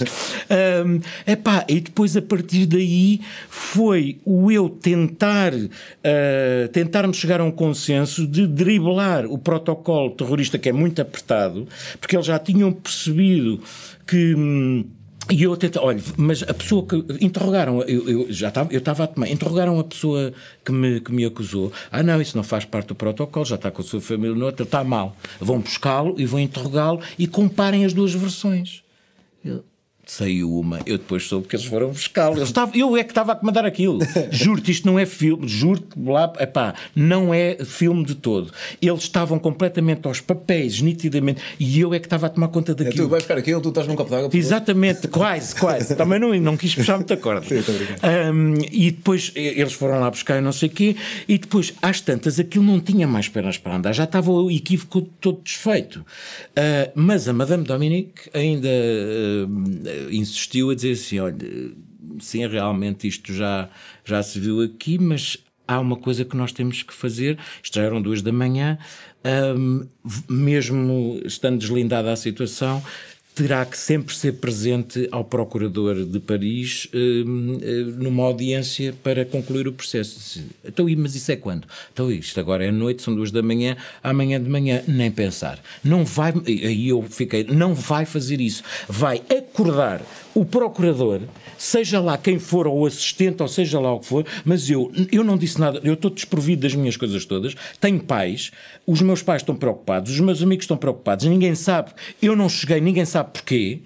Um, 0.87 1.01
epá, 1.27 1.65
e 1.69 1.81
depois 1.91 2.17
a 2.17 2.23
partir 2.23 2.67
daí 2.67 3.21
foi 3.49 4.19
o 4.25 4.51
eu 4.51 4.69
tentar 4.69 5.53
uh, 5.53 6.69
tentarmos 6.73 7.17
chegar 7.17 7.41
a 7.41 7.45
um 7.45 7.51
consenso 7.51 8.27
de 8.27 8.47
driblar 8.47 9.27
o 9.27 9.37
protocolo 9.37 10.11
terrorista 10.11 10.59
que 10.59 10.69
é 10.69 10.73
muito 10.73 11.03
apertado, 11.03 11.67
porque 12.01 12.17
eles 12.17 12.27
já 12.27 12.39
tinham 12.39 12.73
percebido 12.73 13.61
que 14.07 14.35
hum, 14.35 14.85
e 15.31 15.45
eu 15.45 15.53
até, 15.53 15.71
olha, 15.79 16.03
mas 16.17 16.43
a 16.43 16.53
pessoa 16.53 16.85
que 16.85 16.97
interrogaram, 17.21 17.83
eu, 17.83 18.09
eu 18.09 18.33
já 18.33 18.49
estava, 18.49 18.73
eu 18.73 18.79
estava 18.79 19.05
a 19.05 19.07
tomar, 19.07 19.29
interrogaram 19.29 19.79
a 19.79 19.85
pessoa 19.85 20.33
que 20.65 20.73
me, 20.73 21.01
que 21.01 21.13
me 21.13 21.25
acusou. 21.25 21.73
Ah, 21.91 22.03
não, 22.03 22.21
isso 22.21 22.37
não 22.37 22.43
faz 22.43 22.65
parte 22.65 22.89
do 22.89 22.95
protocolo, 22.97 23.45
já 23.45 23.55
está 23.55 23.71
com 23.71 23.81
a 23.81 23.85
sua 23.85 24.01
família 24.01 24.35
noutra, 24.35 24.65
está 24.65 24.83
mal. 24.83 25.17
Vão 25.39 25.61
buscá-lo 25.61 26.17
e 26.19 26.27
vão 26.27 26.41
interrogá-lo 26.41 27.01
e 27.17 27.29
comparem 27.29 27.85
as 27.85 27.93
duas 27.93 28.13
versões. 28.13 28.83
Eu, 29.45 29.65
saiu 30.11 30.53
uma, 30.59 30.81
eu 30.85 30.99
depois 30.99 31.25
soube 31.25 31.47
que 31.47 31.55
eles 31.55 31.65
foram 31.65 31.91
buscá-lo. 31.91 32.37
Eu, 32.37 32.71
eu 32.75 32.97
é 32.97 33.05
que 33.05 33.13
estava 33.13 33.33
a 33.33 33.37
comandar 33.37 33.65
aquilo. 33.65 34.01
Juro-te, 34.31 34.73
isto 34.73 34.87
não 34.87 34.99
é 34.99 35.07
filme, 35.07 35.47
juro-te, 35.47 35.87
lá, 35.97 36.33
epá, 36.41 36.75
não 36.97 37.33
é 37.33 37.59
filme 37.65 38.05
de 38.05 38.17
todo. 38.17 38.53
Eles 38.83 39.03
estavam 39.03 39.39
completamente 39.39 40.07
aos 40.09 40.21
papéis, 40.21 40.81
nitidamente, 40.81 41.41
e 41.61 41.79
eu 41.79 41.95
é 41.95 42.01
que 42.01 42.07
estava 42.07 42.27
a 42.27 42.29
tomar 42.29 42.49
conta 42.49 42.75
daquilo. 42.75 43.05
É, 43.05 43.07
tu 43.07 43.09
vais 43.09 43.23
buscar 43.23 43.39
aquilo, 43.39 43.61
tu 43.61 43.69
estás 43.69 43.87
num 43.87 43.95
copo 43.95 44.11
d'água. 44.11 44.31
Exatamente, 44.33 45.07
quase, 45.07 45.55
quase. 45.55 45.95
Também 45.95 46.19
não, 46.19 46.35
não 46.41 46.57
quis 46.57 46.75
puxar 46.75 46.97
muita 46.97 47.17
corda. 47.17 47.47
Sim, 47.47 47.61
um, 47.61 48.55
e 48.71 48.91
depois 48.91 49.31
eles 49.37 49.73
foram 49.73 50.01
lá 50.01 50.11
buscar 50.11 50.43
não 50.43 50.53
sei 50.53 50.69
o 50.69 50.73
quê, 50.73 50.97
e 51.29 51.39
depois, 51.39 51.73
às 51.81 52.01
tantas, 52.01 52.41
aquilo 52.41 52.65
não 52.65 52.81
tinha 52.81 53.07
mais 53.07 53.29
pernas 53.29 53.59
para 53.59 53.77
andar, 53.77 53.93
já 53.93 54.05
estava 54.05 54.33
o 54.33 54.51
equívoco 54.51 55.03
todo 55.21 55.41
desfeito. 55.43 56.01
Uh, 56.01 56.91
mas 56.97 57.29
a 57.29 57.33
Madame 57.33 57.63
Dominique 57.63 58.29
ainda. 58.35 58.69
Uh, 58.69 60.00
insistiu 60.11 60.71
a 60.71 60.75
dizer 60.75 60.93
assim: 60.93 61.19
olha, 61.19 61.37
sim, 62.19 62.47
realmente 62.47 63.07
isto 63.07 63.33
já, 63.33 63.69
já 64.05 64.23
se 64.23 64.39
viu 64.39 64.61
aqui, 64.61 64.99
mas 64.99 65.37
há 65.67 65.79
uma 65.79 65.97
coisa 65.97 66.25
que 66.25 66.37
nós 66.37 66.53
temos 66.53 66.83
que 66.83 66.93
fazer. 66.93 67.39
Isto 67.63 67.77
já 67.77 67.83
eram 67.83 68.03
duas 68.03 68.23
da 68.23 68.33
manhã, 68.33 68.79
um, 69.57 69.87
mesmo 70.29 71.21
estando 71.25 71.59
deslindada 71.59 72.13
a 72.13 72.17
situação, 72.17 72.83
terá 73.35 73.65
que 73.65 73.79
sempre 73.79 74.15
ser 74.15 74.35
presente 74.35 75.09
ao 75.11 75.25
Procurador 75.25 76.05
de 76.05 76.19
Paris 76.19 76.89
hum, 76.93 77.59
numa 77.97 78.25
audiência 78.25 78.95
para 79.03 79.25
concluir 79.25 79.67
o 79.69 79.73
processo. 79.73 80.43
Então, 80.65 80.87
mas 80.99 81.15
isso 81.15 81.33
é 81.33 81.37
quando? 81.37 81.67
Então, 81.93 82.11
isto 82.11 82.39
agora 82.39 82.65
é 82.65 82.71
noite, 82.71 83.03
são 83.03 83.15
duas 83.15 83.31
da 83.31 83.43
manhã, 83.43 83.77
amanhã 84.03 84.43
de 84.43 84.49
manhã, 84.49 84.83
nem 84.87 85.11
pensar. 85.11 85.59
Não 85.83 86.05
vai, 86.05 86.33
aí 86.47 86.89
eu 86.89 87.03
fiquei, 87.03 87.45
não 87.45 87.75
vai 87.75 88.05
fazer 88.05 88.41
isso. 88.41 88.63
Vai 88.89 89.23
acordar 89.31 90.03
o 90.35 90.45
Procurador, 90.45 91.21
seja 91.59 92.01
lá 92.01 92.17
quem 92.17 92.39
for, 92.39 92.67
ou 92.67 92.81
o 92.81 92.87
assistente, 92.87 93.43
ou 93.43 93.49
seja 93.49 93.81
lá 93.81 93.93
o 93.93 94.01
que 94.01 94.07
for, 94.07 94.25
mas 94.45 94.71
eu, 94.71 94.93
eu 95.11 95.25
não 95.25 95.37
disse 95.37 95.59
nada, 95.59 95.81
eu 95.83 95.95
estou 95.95 96.11
desprovido 96.11 96.63
das 96.63 96.75
minhas 96.75 96.97
coisas 96.97 97.25
todas, 97.25 97.55
tenho 97.81 98.01
pais, 98.01 98.51
os 98.87 99.03
meus 99.03 99.23
pais 99.23 99.43
estão 99.43 99.55
preocupados, 99.55 100.13
os 100.13 100.21
meus 100.21 100.43
amigos 100.43 100.65
estão 100.65 100.77
preocupados, 100.77 101.27
ninguém 101.27 101.55
sabe, 101.55 101.91
eu 102.23 102.37
não 102.37 102.49
cheguei, 102.49 102.81
ninguém 102.81 103.05
sabe 103.05 103.20
porquê. 103.25 103.83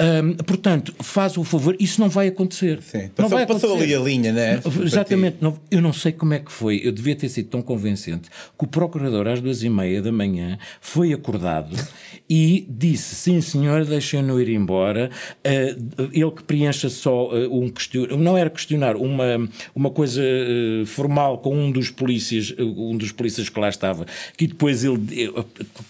Um, 0.00 0.34
portanto, 0.34 0.94
faz 1.00 1.36
o 1.36 1.42
favor, 1.42 1.74
isso 1.80 2.00
não 2.00 2.08
vai 2.08 2.28
acontecer. 2.28 2.80
Sim, 2.82 3.08
passou, 3.08 3.12
não 3.18 3.28
vai 3.28 3.42
acontecer. 3.42 3.66
passou 3.66 3.82
ali 3.82 3.92
a 3.92 3.98
linha, 3.98 4.32
né? 4.32 4.60
Exatamente. 4.84 5.38
Não, 5.40 5.58
eu 5.72 5.82
não 5.82 5.92
sei 5.92 6.12
como 6.12 6.34
é 6.34 6.38
que 6.38 6.52
foi. 6.52 6.80
Eu 6.84 6.92
devia 6.92 7.16
ter 7.16 7.28
sido 7.28 7.48
tão 7.48 7.60
convincente 7.60 8.30
que 8.30 8.64
o 8.64 8.68
procurador, 8.68 9.26
às 9.26 9.40
duas 9.40 9.64
e 9.64 9.68
meia 9.68 10.00
da 10.00 10.12
manhã, 10.12 10.56
foi 10.80 11.12
acordado 11.12 11.76
e 12.30 12.64
disse: 12.70 13.16
Sim, 13.16 13.40
senhor, 13.40 13.84
deixem-no 13.84 14.40
ir 14.40 14.50
embora. 14.50 15.10
Uh, 15.44 16.10
ele 16.12 16.30
que 16.30 16.44
preencha 16.44 16.88
só 16.88 17.30
uh, 17.30 17.60
um 17.60 17.68
questionário, 17.68 18.16
não 18.16 18.38
era 18.38 18.50
questionar, 18.50 18.94
uma, 18.94 19.48
uma 19.74 19.90
coisa 19.90 20.22
uh, 20.22 20.86
formal 20.86 21.38
com 21.38 21.56
um 21.56 21.72
dos 21.72 21.90
polícias, 21.90 22.54
um 22.56 22.96
dos 22.96 23.10
polícias 23.10 23.48
que 23.48 23.58
lá 23.58 23.68
estava, 23.68 24.06
que 24.36 24.46
depois 24.46 24.84
ele 24.84 25.32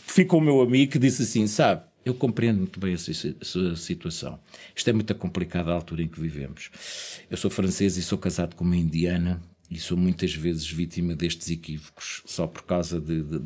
ficou 0.06 0.40
meu 0.40 0.62
amigo 0.62 0.92
que 0.92 0.98
disse 0.98 1.24
assim: 1.24 1.46
Sabe 1.46 1.82
eu 2.04 2.14
compreendo 2.14 2.58
muito 2.58 2.80
bem 2.80 2.94
essa, 2.94 3.10
essa 3.10 3.76
situação. 3.76 4.38
Isto 4.74 4.90
é 4.90 4.92
muito 4.92 5.14
complicado 5.14 5.70
à 5.70 5.74
altura 5.74 6.02
em 6.02 6.08
que 6.08 6.20
vivemos. 6.20 6.70
Eu 7.30 7.36
sou 7.36 7.50
francês 7.50 7.96
e 7.96 8.02
sou 8.02 8.18
casado 8.18 8.54
com 8.54 8.64
uma 8.64 8.76
indiana 8.76 9.42
e 9.70 9.78
sou 9.78 9.96
muitas 9.96 10.34
vezes 10.34 10.70
vítima 10.70 11.14
destes 11.14 11.50
equívocos 11.50 12.22
só 12.24 12.46
por 12.46 12.62
causa 12.62 12.98
de, 13.00 13.22
de, 13.22 13.40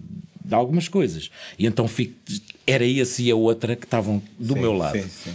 de 0.45 0.55
algumas 0.55 0.89
coisas. 0.89 1.31
E 1.59 1.67
então 1.67 1.89
fico, 1.89 2.15
era 2.67 2.85
esse 2.85 3.25
e 3.25 3.31
a 3.31 3.37
outra 3.37 3.75
que 3.75 3.85
estavam 3.85 4.23
do 4.39 4.55
sim, 4.55 4.61
meu 4.61 4.73
lado. 4.73 5.01
Sim, 5.01 5.09
sim. 5.09 5.35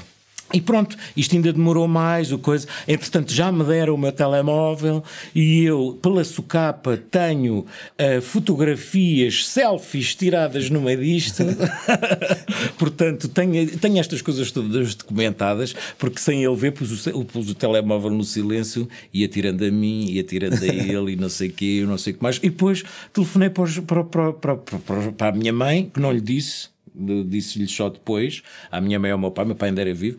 E 0.54 0.62
pronto, 0.62 0.96
isto 1.16 1.36
ainda 1.36 1.52
demorou 1.52 1.88
mais, 1.88 2.32
o 2.32 2.38
coisa. 2.38 2.68
Entretanto, 2.88 3.34
já 3.34 3.52
me 3.52 3.66
deram 3.66 3.96
o 3.96 3.98
meu 3.98 4.14
telemóvel 4.14 5.04
e 5.36 5.64
eu, 5.64 6.00
pela 6.02 6.24
socapa, 6.24 6.96
tenho 6.96 7.60
uh, 7.60 8.22
fotografias, 8.22 9.46
selfies 9.46 10.16
tiradas 10.16 10.70
no 10.70 10.82
meio 10.82 11.02
disto. 11.02 11.44
Portanto, 12.80 13.28
tenho, 13.28 13.78
tenho 13.78 14.00
estas 14.00 14.22
coisas 14.22 14.50
todas 14.50 14.96
documentadas, 14.96 15.76
porque 15.98 16.20
sem 16.20 16.46
ele 16.46 16.56
ver, 16.56 16.72
pus 16.72 17.08
o, 17.08 17.26
pus 17.26 17.50
o 17.50 17.56
telemóvel 17.56 18.12
no 18.12 18.24
silêncio 18.24 18.88
e 19.14 19.26
atirando 19.26 19.66
a 19.66 19.72
mim, 19.72 20.10
e 20.10 20.20
atirando 20.20 20.64
a 20.64 20.66
ele, 20.68 21.12
e 21.12 21.16
não 21.18 21.30
sei 21.30 21.50
o 21.50 21.52
quê, 21.52 21.84
não 21.86 21.98
sei 21.98 22.14
o 22.14 22.18
que 22.18 22.24
mais. 22.24 22.38
E 22.38 22.50
depois 22.50 22.84
telefonei 23.12 23.50
para, 23.50 24.04
para, 24.04 24.34
para, 24.34 24.56
para, 24.56 25.12
para 25.12 25.28
a 25.28 25.32
minha 25.34 25.52
mãe, 25.52 25.92
que 25.94 26.00
não 26.00 26.12
lhe 26.12 26.22
disse 26.22 26.77
disse-lhe 27.28 27.68
só 27.68 27.90
depois, 27.90 28.42
a 28.72 28.82
minha 28.82 29.00
mãe 29.00 29.12
é 29.12 29.16
o 29.16 29.20
meu 29.20 29.32
pai, 29.32 29.46
meu 29.46 29.56
pai 29.56 29.70
ainda 29.70 29.82
era 29.82 29.94
vivo, 29.94 30.18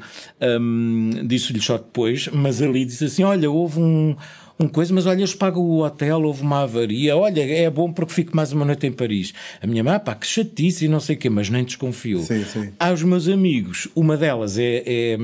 um, 0.60 1.10
disse-lhe 1.26 1.60
só 1.60 1.76
depois, 1.76 2.28
mas 2.28 2.62
ali 2.62 2.84
disse 2.84 3.04
assim: 3.04 3.24
Olha, 3.24 3.50
houve 3.50 3.80
um, 3.80 4.16
um 4.58 4.68
coisa, 4.68 4.92
mas 4.92 5.06
olha, 5.06 5.20
eles 5.20 5.34
pagam 5.34 5.62
o 5.62 5.84
hotel, 5.84 6.22
houve 6.22 6.42
uma 6.42 6.62
avaria, 6.62 7.16
olha, 7.16 7.40
é 7.40 7.70
bom 7.70 7.92
porque 7.92 8.12
fico 8.12 8.36
mais 8.36 8.52
uma 8.52 8.64
noite 8.64 8.86
em 8.86 8.92
Paris. 8.92 9.32
A 9.62 9.66
minha 9.66 9.84
mãe, 9.84 9.98
pá, 9.98 10.14
que 10.14 10.26
chatice 10.26 10.86
e 10.86 10.88
não 10.88 10.98
sei 10.98 11.16
o 11.16 11.18
quê, 11.18 11.30
mas 11.30 11.48
nem 11.48 11.64
desconfiou. 11.64 12.22
Sim, 12.22 12.44
sim. 12.44 12.72
Aos 12.78 13.02
meus 13.02 13.28
amigos, 13.28 13.88
uma 13.94 14.16
delas 14.16 14.58
é, 14.58 14.82
é, 14.84 15.18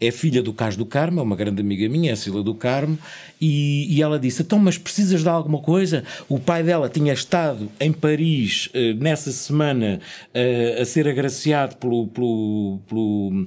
é 0.00 0.10
filha 0.10 0.42
do 0.42 0.52
Cas 0.52 0.76
do 0.76 0.84
Carmo, 0.84 1.20
é 1.20 1.22
uma 1.22 1.36
grande 1.36 1.60
amiga 1.60 1.88
minha, 1.88 2.12
é 2.12 2.16
Sila 2.16 2.42
do 2.42 2.54
Carmo, 2.54 2.98
e, 3.40 3.94
e, 3.94 4.02
ela 4.02 4.18
disse: 4.18 4.42
Então, 4.42 4.58
mas 4.58 4.78
precisas 4.78 5.22
de 5.22 5.28
alguma 5.28 5.60
coisa? 5.60 6.04
O 6.28 6.38
pai 6.38 6.62
dela 6.62 6.88
tinha 6.88 7.12
estado 7.12 7.70
em 7.80 7.92
Paris 7.92 8.68
uh, 8.74 9.02
nessa 9.02 9.30
semana 9.32 10.00
uh, 10.34 10.82
a 10.82 10.84
ser 10.84 11.08
agraciado 11.08 11.76
pelo, 11.76 12.06
pelo, 12.08 12.78
pelo 12.88 13.46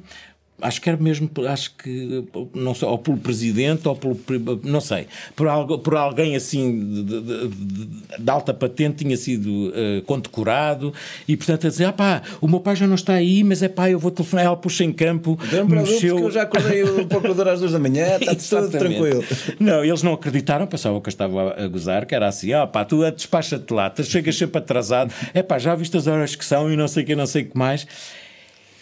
acho 0.61 0.81
que 0.81 0.89
era 0.89 0.97
mesmo, 1.01 1.29
acho 1.47 1.75
que, 1.75 2.23
não 2.53 2.73
sei, 2.73 2.87
ou 2.87 2.97
pelo 2.97 3.17
presidente, 3.17 3.87
ou 3.87 3.95
pelo, 3.95 4.17
não 4.63 4.81
sei, 4.81 5.07
por, 5.35 5.47
algo, 5.47 5.79
por 5.79 5.95
alguém 5.95 6.35
assim 6.35 7.03
de, 7.03 7.21
de, 7.21 7.47
de, 7.47 7.87
de 8.19 8.29
alta 8.29 8.53
patente 8.53 9.03
tinha 9.03 9.17
sido 9.17 9.69
uh, 9.69 10.01
condecorado 10.05 10.93
e, 11.27 11.35
portanto, 11.35 11.67
a 11.67 11.69
dizer, 11.69 11.85
ah 11.85 11.93
pá, 11.93 12.21
o 12.41 12.47
meu 12.47 12.59
pai 12.59 12.75
já 12.75 12.87
não 12.87 12.95
está 12.95 13.13
aí, 13.13 13.43
mas 13.43 13.61
é 13.63 13.67
pá, 13.67 13.89
eu 13.89 13.99
vou 13.99 14.11
telefonar, 14.11 14.45
ela 14.45 14.57
puxa 14.57 14.83
em 14.83 14.91
campo. 14.91 15.37
Mexeu... 15.67 16.19
eu 16.19 16.31
já 16.31 16.43
acordei 16.43 16.83
o 16.83 17.05
procurador 17.07 17.47
às 17.47 17.59
duas 17.59 17.71
da 17.71 17.79
manhã, 17.79 18.17
está 18.19 18.35
tudo 18.61 18.77
tranquilo. 18.77 19.23
Não, 19.59 19.83
eles 19.83 20.03
não 20.03 20.13
acreditaram, 20.13 20.67
pensavam 20.67 20.99
que 21.01 21.07
eu 21.07 21.11
estava 21.11 21.53
a 21.63 21.67
gozar, 21.67 22.05
que 22.05 22.15
era 22.15 22.27
assim, 22.27 22.53
ah 22.53 22.67
pá, 22.67 22.85
tu 22.85 23.09
despacha-te 23.11 23.73
lá, 23.73 23.93
chegas 24.03 24.35
sempre 24.37 24.59
atrasado, 24.59 25.13
é 25.33 25.41
pá, 25.41 25.57
já 25.57 25.75
viste 25.75 25.95
as 25.97 26.07
horas 26.07 26.35
que 26.35 26.45
são 26.45 26.71
e 26.71 26.75
não 26.75 26.87
sei 26.87 27.03
o 27.03 27.05
que, 27.05 27.15
não 27.15 27.25
sei 27.25 27.43
o 27.43 27.45
que 27.49 27.57
mais. 27.57 27.87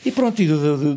E 0.06 0.12
pronto, 0.12 0.42
e, 0.42 0.48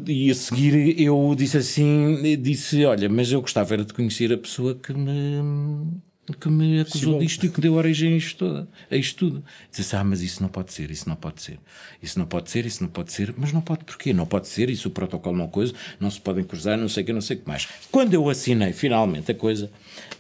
e, 0.06 0.30
a 0.30 0.34
seguir 0.34 1.00
eu 1.00 1.34
disse 1.36 1.56
assim, 1.58 2.36
disse, 2.40 2.84
olha, 2.84 3.08
mas 3.08 3.32
eu 3.32 3.40
gostava 3.40 3.74
era 3.74 3.84
de 3.84 3.92
conhecer 3.92 4.32
a 4.32 4.38
pessoa 4.38 4.74
que 4.74 4.92
me 4.92 6.00
que 6.37 6.49
me 6.49 6.81
acusou 6.81 7.14
Sim, 7.14 7.19
disto 7.27 7.47
e 7.47 7.49
que 7.49 7.61
deu 7.61 7.75
origem 7.75 8.14
a 8.14 8.16
isto, 8.16 8.38
toda, 8.38 8.69
a 8.90 8.97
isto 8.97 9.19
tudo. 9.19 9.45
Disse 9.71 9.97
ah, 9.97 10.05
mas 10.05 10.21
isso 10.23 10.43
não 10.43 10.49
pode 10.49 10.73
ser, 10.73 10.90
isso 10.90 11.09
não 11.09 11.16
pode 11.16 11.43
ser, 11.43 11.59
isso 12.03 12.19
não 12.19 12.27
pode 12.27 12.51
ser, 12.51 12.66
isso 12.66 12.83
não 12.83 12.90
pode 12.90 13.12
ser, 13.12 13.35
mas 13.37 13.53
não 13.53 13.61
pode 13.61 13.85
porquê? 13.85 14.12
Não 14.12 14.27
pode 14.27 14.49
ser, 14.49 14.71
isso 14.71 14.88
o 14.88 14.90
protocolo 14.90 15.37
não 15.37 15.49
coisa, 15.49 15.73
não 15.99 16.11
se 16.11 16.21
podem 16.21 16.45
cruzar, 16.45 16.79
não 16.79 16.88
sei 16.88 17.03
o 17.03 17.07
que, 17.07 17.12
não 17.12 17.21
sei 17.21 17.37
o 17.37 17.40
que 17.40 17.49
mais. 17.49 17.69
Quando 17.90 18.14
eu 18.14 18.29
assinei 18.29 18.73
finalmente 18.73 19.31
a 19.31 19.35
coisa, 19.35 19.71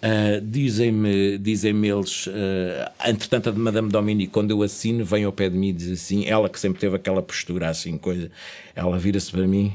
Uh, 0.00 0.40
dizem-me 0.40 1.36
dizem 1.36 1.86
eles, 1.86 2.26
uh, 2.26 2.30
entretanto, 3.06 3.50
a 3.50 3.52
de 3.52 3.58
Madame 3.58 3.90
Dominique, 3.90 4.32
quando 4.32 4.50
eu 4.50 4.62
assino, 4.62 5.04
vem 5.04 5.24
ao 5.24 5.32
pé 5.32 5.50
de 5.50 5.58
mim 5.58 5.68
e 5.68 5.72
diz 5.74 5.90
assim: 5.90 6.24
ela 6.24 6.48
que 6.48 6.58
sempre 6.58 6.80
teve 6.80 6.96
aquela 6.96 7.20
postura 7.22 7.68
assim, 7.68 7.98
coisa, 7.98 8.30
ela 8.74 8.98
vira-se 8.98 9.30
para 9.30 9.46
mim, 9.46 9.74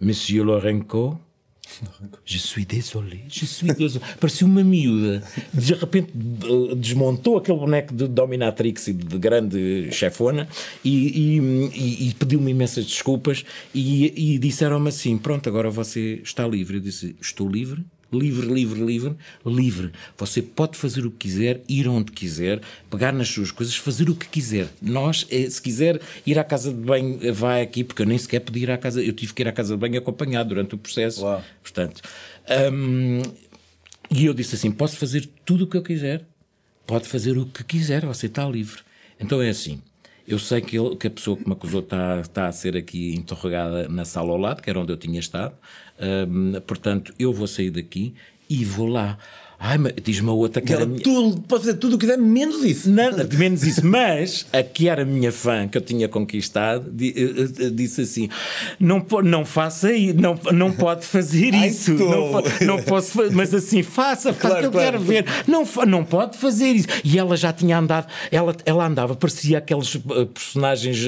Monsieur 0.00 0.44
Lorenco, 0.44 1.20
Je 2.24 2.38
suis 2.38 2.64
désolé, 2.64 3.20
je 3.28 3.44
suis 3.44 3.72
désolé. 3.72 4.04
Parecia 4.20 4.46
uma 4.46 4.62
miúda. 4.62 5.22
De 5.52 5.74
repente 5.74 6.12
eh, 6.14 6.74
desmontou 6.74 7.38
aquele 7.38 7.58
boneco 7.58 7.94
de 7.94 8.06
dominatrix 8.06 8.88
e 8.88 8.92
de 8.92 9.18
grande 9.18 9.90
chefona 9.92 10.48
e, 10.84 11.38
e, 11.74 12.08
e 12.08 12.14
pediu-me 12.14 12.50
imensas 12.50 12.84
desculpas 12.84 13.44
e, 13.74 14.34
e 14.34 14.38
disseram-me 14.38 14.88
assim: 14.88 15.18
Pronto, 15.18 15.48
agora 15.48 15.70
você 15.70 16.20
está 16.22 16.46
livre. 16.46 16.76
Eu 16.76 16.80
disse: 16.80 17.16
Estou 17.20 17.48
livre? 17.48 17.84
Livre, 18.12 18.46
livre, 18.46 18.84
livre, 18.84 19.16
livre. 19.44 19.92
Você 20.16 20.42
pode 20.42 20.76
fazer 20.76 21.06
o 21.06 21.10
que 21.10 21.28
quiser, 21.28 21.62
ir 21.68 21.88
onde 21.88 22.12
quiser, 22.12 22.60
pegar 22.90 23.12
nas 23.12 23.28
suas 23.28 23.50
coisas, 23.50 23.74
fazer 23.74 24.10
o 24.10 24.14
que 24.14 24.28
quiser. 24.28 24.68
Nós, 24.80 25.26
eh, 25.30 25.48
se 25.48 25.60
quiser 25.60 26.00
ir 26.26 26.38
à 26.38 26.44
casa 26.44 26.70
de 26.72 26.78
banho, 26.78 27.18
eh, 27.22 27.32
vai 27.32 27.62
aqui, 27.62 27.82
porque 27.82 28.02
eu 28.02 28.06
nem 28.06 28.18
sequer 28.18 28.40
podia 28.40 28.62
ir 28.64 28.70
à 28.70 28.78
casa, 28.78 29.02
eu 29.02 29.12
tive 29.12 29.32
que 29.32 29.42
ir 29.42 29.48
à 29.48 29.52
casa 29.52 29.74
de 29.74 29.80
banho 29.80 29.98
acompanhado 29.98 30.50
durante 30.50 30.74
o 30.74 30.78
processo. 30.78 31.22
Uau. 31.22 31.42
Portanto, 31.62 32.02
hum, 32.72 33.22
e 34.10 34.26
eu 34.26 34.34
disse 34.34 34.54
assim: 34.54 34.70
posso 34.70 34.96
fazer 34.96 35.28
tudo 35.44 35.64
o 35.64 35.66
que 35.66 35.76
eu 35.76 35.82
quiser, 35.82 36.24
pode 36.86 37.08
fazer 37.08 37.38
o 37.38 37.46
que 37.46 37.64
quiser, 37.64 38.04
você 38.04 38.26
está 38.26 38.46
livre. 38.48 38.80
Então 39.18 39.40
é 39.40 39.48
assim. 39.48 39.80
Eu 40.26 40.38
sei 40.38 40.60
que, 40.60 40.78
ele, 40.78 40.96
que 40.96 41.06
a 41.06 41.10
pessoa 41.10 41.36
que 41.36 41.46
me 41.46 41.52
acusou 41.52 41.80
está, 41.80 42.20
está 42.20 42.46
a 42.46 42.52
ser 42.52 42.76
aqui 42.76 43.14
interrogada 43.14 43.88
na 43.88 44.04
sala 44.04 44.30
ao 44.30 44.38
lado, 44.38 44.62
que 44.62 44.70
era 44.70 44.78
onde 44.78 44.92
eu 44.92 44.96
tinha 44.96 45.18
estado. 45.18 45.54
Um, 46.00 46.60
portanto, 46.60 47.12
eu 47.18 47.32
vou 47.32 47.46
sair 47.46 47.70
daqui 47.70 48.14
e 48.48 48.64
vou 48.64 48.86
lá. 48.86 49.18
Ai, 49.64 49.78
diz-me 50.02 50.28
a 50.28 50.32
outra 50.32 50.60
que, 50.60 50.72
era. 50.72 50.84
Minha... 50.84 51.00
Tudo, 51.00 51.40
pode 51.42 51.64
fazer 51.64 51.78
tudo 51.78 51.94
o 51.94 51.98
que 51.98 52.04
quiser, 52.04 52.18
menos 52.18 52.64
isso. 52.64 52.90
Nada, 52.90 53.28
menos 53.32 53.62
isso. 53.62 53.86
Mas 53.86 54.44
a 54.52 54.60
que 54.60 54.88
era 54.88 55.04
minha 55.04 55.30
fã, 55.30 55.68
que 55.68 55.78
eu 55.78 55.80
tinha 55.80 56.08
conquistado, 56.08 56.92
eh, 57.00 57.12
eh, 57.66 57.70
disse 57.70 58.00
assim: 58.00 58.28
não, 58.80 59.06
não 59.22 59.44
faça 59.44 59.92
isso, 59.92 60.20
não, 60.20 60.36
não 60.50 60.72
pode 60.72 61.06
fazer 61.06 61.54
isso. 61.64 61.92
Não, 61.92 62.42
não 62.66 62.82
posso 62.82 63.20
Mas 63.32 63.54
assim, 63.54 63.84
faça, 63.84 64.32
faça, 64.32 64.48
claro, 64.48 64.64
eu 64.64 64.72
claro. 64.72 64.98
quero 64.98 65.00
ver. 65.00 65.26
Não, 65.46 65.64
não 65.86 66.04
pode 66.04 66.38
fazer 66.38 66.72
isso. 66.72 66.88
E 67.04 67.16
ela 67.16 67.36
já 67.36 67.52
tinha 67.52 67.78
andado, 67.78 68.08
ela, 68.32 68.56
ela 68.66 68.84
andava, 68.84 69.14
parecia 69.14 69.58
aqueles 69.58 69.94
eh, 69.94 70.24
personagens 70.24 71.06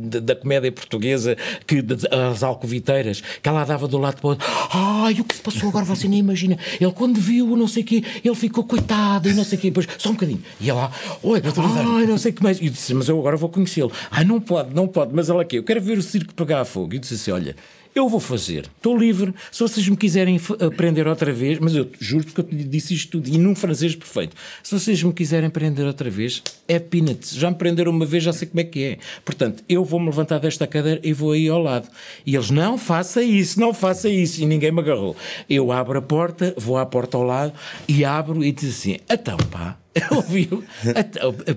da, 0.00 0.20
da, 0.20 0.36
comédia 0.36 0.70
portuguesa, 0.70 1.34
que, 1.66 1.82
as 2.30 2.42
alcoviteiras, 2.42 3.22
que 3.42 3.48
ela 3.48 3.62
andava 3.62 3.88
do 3.88 3.96
lado 3.96 4.20
para 4.20 4.26
o 4.26 4.30
outro. 4.32 4.46
Ai, 4.70 5.14
o 5.14 5.24
que 5.24 5.34
se 5.34 5.40
passou 5.40 5.70
agora 5.70 5.86
você 5.86 6.06
nem 6.06 6.18
imagina. 6.18 6.58
Ele, 6.78 6.92
quando 6.92 7.18
viu, 7.18 7.56
não 7.56 7.69
sei 7.70 7.82
o 7.82 7.86
quê, 7.86 8.04
ele 8.22 8.34
ficou 8.34 8.64
coitado 8.64 9.28
e 9.28 9.32
não 9.32 9.44
sei 9.44 9.56
o 9.56 9.60
quê. 9.60 9.70
Depois, 9.70 9.88
só 9.96 10.10
um 10.10 10.12
bocadinho. 10.12 10.42
E 10.60 10.68
ela, 10.68 10.92
oi, 11.22 11.40
ai, 11.42 12.06
não 12.06 12.18
sei 12.18 12.32
o 12.32 12.34
que 12.34 12.42
mais. 12.42 12.60
E 12.60 12.66
eu 12.66 12.70
disse, 12.70 12.92
mas 12.92 13.08
eu 13.08 13.18
agora 13.18 13.36
vou 13.36 13.48
conhecê-lo. 13.48 13.90
Ai, 14.10 14.24
não 14.24 14.40
pode, 14.40 14.74
não 14.74 14.86
pode, 14.86 15.14
mas 15.14 15.30
ela 15.30 15.40
aqui, 15.40 15.56
eu 15.56 15.64
quero 15.64 15.80
ver 15.80 15.96
o 15.96 16.02
circo 16.02 16.34
pegar 16.34 16.64
fogo. 16.66 16.92
E 16.92 16.96
eu 16.96 17.00
disse 17.00 17.14
assim, 17.14 17.30
olha, 17.30 17.56
eu 17.94 18.08
vou 18.08 18.20
fazer, 18.20 18.68
estou 18.76 18.96
livre. 18.96 19.34
Se 19.50 19.60
vocês 19.60 19.88
me 19.88 19.96
quiserem 19.96 20.40
aprender 20.64 21.06
outra 21.08 21.32
vez, 21.32 21.58
mas 21.58 21.74
eu 21.74 21.90
juro 21.98 22.24
que 22.24 22.38
eu 22.38 22.44
te 22.44 22.54
disse 22.54 22.94
isto 22.94 23.12
tudo, 23.12 23.28
e 23.28 23.38
num 23.38 23.54
francês 23.54 23.96
perfeito. 23.96 24.36
Se 24.62 24.72
vocês 24.72 25.02
me 25.02 25.12
quiserem 25.12 25.48
aprender 25.48 25.84
outra 25.84 26.08
vez, 26.08 26.42
é 26.68 26.78
peanuts. 26.78 27.34
Já 27.34 27.50
me 27.50 27.56
prenderam 27.56 27.90
uma 27.90 28.06
vez, 28.06 28.22
já 28.22 28.32
sei 28.32 28.46
como 28.46 28.60
é 28.60 28.64
que 28.64 28.84
é. 28.84 28.98
Portanto, 29.24 29.64
eu 29.68 29.84
vou-me 29.84 30.06
levantar 30.06 30.38
desta 30.38 30.66
cadeira 30.66 31.00
e 31.02 31.12
vou 31.12 31.32
aí 31.32 31.48
ao 31.48 31.60
lado. 31.60 31.88
E 32.24 32.34
eles, 32.34 32.50
não 32.50 32.78
faça 32.78 33.22
isso, 33.22 33.58
não 33.58 33.74
faça 33.74 34.08
isso. 34.08 34.40
E 34.40 34.46
ninguém 34.46 34.70
me 34.70 34.80
agarrou. 34.80 35.16
Eu 35.48 35.72
abro 35.72 35.98
a 35.98 36.02
porta, 36.02 36.54
vou 36.56 36.78
à 36.78 36.86
porta 36.86 37.16
ao 37.16 37.24
lado 37.24 37.52
e 37.88 38.04
abro 38.04 38.44
e 38.44 38.52
diz 38.52 38.70
assim: 38.70 38.98
então 39.08 39.36
pá. 39.50 39.78
Ouviu? 40.14 40.62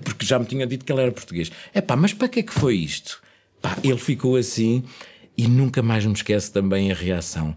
Porque 0.03 0.25
já 0.25 0.39
me 0.39 0.45
tinham 0.45 0.67
dito 0.67 0.83
que 0.83 0.91
ele 0.91 1.01
era 1.01 1.11
português. 1.11 1.51
É 1.73 1.81
pá, 1.81 1.95
mas 1.95 2.13
para 2.13 2.27
que 2.27 2.39
é 2.39 2.43
que 2.43 2.53
foi 2.53 2.75
isto? 2.75 3.21
Pá, 3.61 3.77
ele 3.83 3.97
ficou 3.97 4.35
assim 4.35 4.83
e 5.37 5.47
nunca 5.47 5.81
mais 5.81 6.05
me 6.05 6.13
esquece 6.13 6.51
também 6.51 6.91
a 6.91 6.95
reação. 6.95 7.55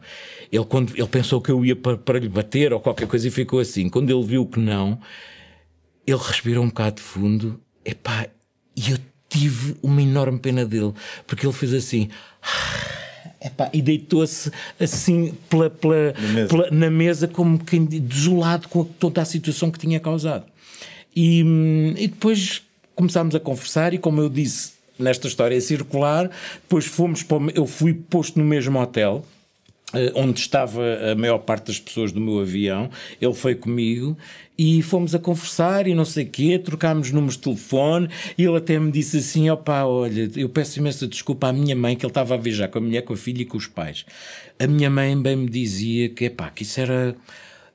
Ele, 0.51 0.65
quando, 0.65 0.95
ele 0.97 1.07
pensou 1.09 1.41
que 1.41 1.51
eu 1.51 1.65
ia 1.65 1.77
para, 1.77 1.97
para 1.97 2.19
lhe 2.19 2.29
bater 2.29 2.73
ou 2.73 2.81
qualquer 2.81 3.07
coisa 3.07 3.29
e 3.29 3.31
ficou 3.31 3.59
assim. 3.59 3.89
Quando 3.89 4.11
ele 4.11 4.25
viu 4.25 4.47
que 4.47 4.59
não, 4.59 4.99
ele 6.07 6.19
respirou 6.19 6.65
um 6.65 6.69
bocado 6.69 6.97
de 6.97 7.03
fundo. 7.03 7.61
Epá, 7.85 8.27
e 8.77 8.91
eu 8.91 8.99
tive 9.29 9.77
uma 9.83 10.01
enorme 10.01 10.39
pena 10.39 10.65
dele, 10.65 10.93
porque 11.27 11.47
ele 11.47 11.53
fez 11.53 11.75
assim. 11.75 12.09
Epá, 13.39 13.69
e 13.73 13.83
deitou-se 13.83 14.51
assim 14.81 15.35
pela, 15.49 15.69
pela, 15.69 16.13
na, 16.13 16.33
mesa. 16.33 16.49
Pela, 16.49 16.71
na 16.71 16.91
mesa, 16.91 17.29
como 17.29 17.63
quem 17.63 17.85
desolado 17.85 18.67
com 18.69 18.83
toda 18.83 19.21
a 19.21 19.25
situação 19.25 19.71
que 19.71 19.79
tinha 19.79 20.01
causado. 20.01 20.47
E, 21.15 21.45
hum, 21.45 21.95
e 21.97 22.09
depois 22.09 22.63
começámos 22.95 23.35
a 23.35 23.41
conversar, 23.41 23.93
e 23.93 23.99
como 23.99 24.21
eu 24.21 24.31
disse, 24.31 24.73
nesta 24.99 25.27
história 25.29 25.61
circular. 25.61 26.31
Depois 26.63 26.87
fomos 26.87 27.23
para, 27.23 27.39
eu 27.55 27.67
fui 27.67 27.95
posto 27.95 28.39
no 28.39 28.45
mesmo 28.45 28.81
hotel 28.81 29.25
eh, 29.95 30.11
onde 30.17 30.41
estava 30.41 30.83
a 31.13 31.15
maior 31.15 31.39
parte 31.39 31.69
das 31.69 31.79
pessoas 31.79 32.11
do 32.11 32.21
meu 32.21 32.41
avião, 32.41 32.91
ele 33.21 33.33
foi 33.33 33.55
comigo 33.55 34.17
e 34.59 34.83
fomos 34.83 35.15
a 35.15 35.19
conversar 35.19 35.87
e 35.87 35.95
não 35.95 36.05
sei 36.05 36.25
o 36.25 36.29
quê, 36.29 36.59
trocámos 36.59 37.13
números 37.13 37.37
de 37.37 37.43
telefone 37.43 38.09
e 38.37 38.45
ele 38.45 38.57
até 38.57 38.79
me 38.81 38.91
disse 38.91 39.19
assim, 39.19 39.49
opá, 39.49 39.85
olha, 39.85 40.29
eu 40.35 40.49
peço 40.49 40.81
imensa 40.81 41.07
desculpa 41.07 41.49
à 41.49 41.53
minha 41.53 41.77
mãe, 41.77 41.95
que 41.95 42.05
ele 42.05 42.11
estava 42.11 42.35
a 42.35 42.37
viajar 42.37 42.67
com 42.67 42.79
a 42.79 42.81
mulher, 42.81 43.03
com 43.03 43.13
a 43.13 43.17
filha 43.17 43.43
e 43.43 43.45
com 43.45 43.57
os 43.57 43.69
pais. 43.69 44.05
A 44.59 44.67
minha 44.67 44.91
mãe 44.91 45.21
bem 45.21 45.37
me 45.37 45.49
dizia 45.49 46.09
que, 46.09 46.25
epá, 46.25 46.51
que 46.51 46.65
isso 46.65 46.81
era... 46.81 47.15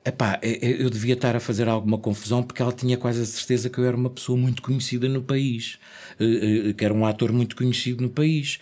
Epá, 0.04 0.40
eu 0.42 0.90
devia 0.90 1.14
estar 1.14 1.36
a 1.36 1.40
fazer 1.40 1.68
alguma 1.68 1.96
confusão 1.96 2.42
porque 2.42 2.60
ela 2.60 2.72
tinha 2.72 2.96
quase 2.96 3.22
a 3.22 3.24
certeza 3.24 3.70
que 3.70 3.78
eu 3.78 3.84
era 3.84 3.96
uma 3.96 4.10
pessoa 4.10 4.36
muito 4.36 4.60
conhecida 4.60 5.08
no 5.08 5.22
país. 5.22 5.78
Eh, 6.18 6.70
eh, 6.70 6.72
que 6.72 6.84
era 6.84 6.92
um 6.92 7.06
ator 7.06 7.32
muito 7.32 7.56
conhecido 7.56 8.02
no 8.02 8.10
país. 8.10 8.58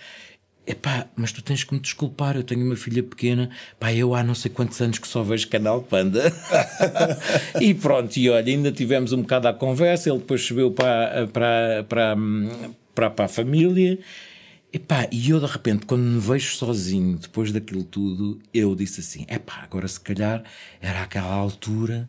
Epá, 0.66 1.06
mas 1.16 1.32
tu 1.32 1.42
tens 1.42 1.64
que 1.64 1.74
me 1.74 1.80
desculpar, 1.80 2.36
eu 2.36 2.44
tenho 2.44 2.64
uma 2.64 2.76
filha 2.76 3.02
pequena, 3.02 3.50
pá, 3.78 3.92
eu 3.92 4.14
há 4.14 4.22
não 4.22 4.34
sei 4.34 4.50
quantos 4.50 4.80
anos 4.80 4.98
que 4.98 5.08
só 5.08 5.22
vejo 5.22 5.48
Canal 5.48 5.82
Panda. 5.82 6.32
e 7.60 7.74
pronto, 7.74 8.16
e 8.16 8.28
olha, 8.30 8.52
ainda 8.52 8.70
tivemos 8.70 9.12
um 9.12 9.22
bocado 9.22 9.48
à 9.48 9.54
conversa, 9.54 10.10
ele 10.10 10.18
depois 10.18 10.42
subiu 10.42 10.70
para, 10.70 11.26
para, 11.28 11.84
para, 11.88 12.16
para, 12.94 13.10
para 13.10 13.24
a 13.24 13.28
família. 13.28 13.98
Epá, 14.72 15.08
e 15.10 15.30
eu 15.30 15.40
de 15.40 15.46
repente, 15.46 15.84
quando 15.84 16.02
me 16.02 16.20
vejo 16.20 16.54
sozinho 16.54 17.18
depois 17.18 17.50
daquilo 17.50 17.82
tudo, 17.82 18.40
eu 18.54 18.74
disse 18.76 19.00
assim: 19.00 19.26
epá, 19.28 19.60
agora 19.62 19.88
se 19.88 19.98
calhar 20.00 20.44
era 20.80 21.02
aquela 21.02 21.32
altura 21.32 22.08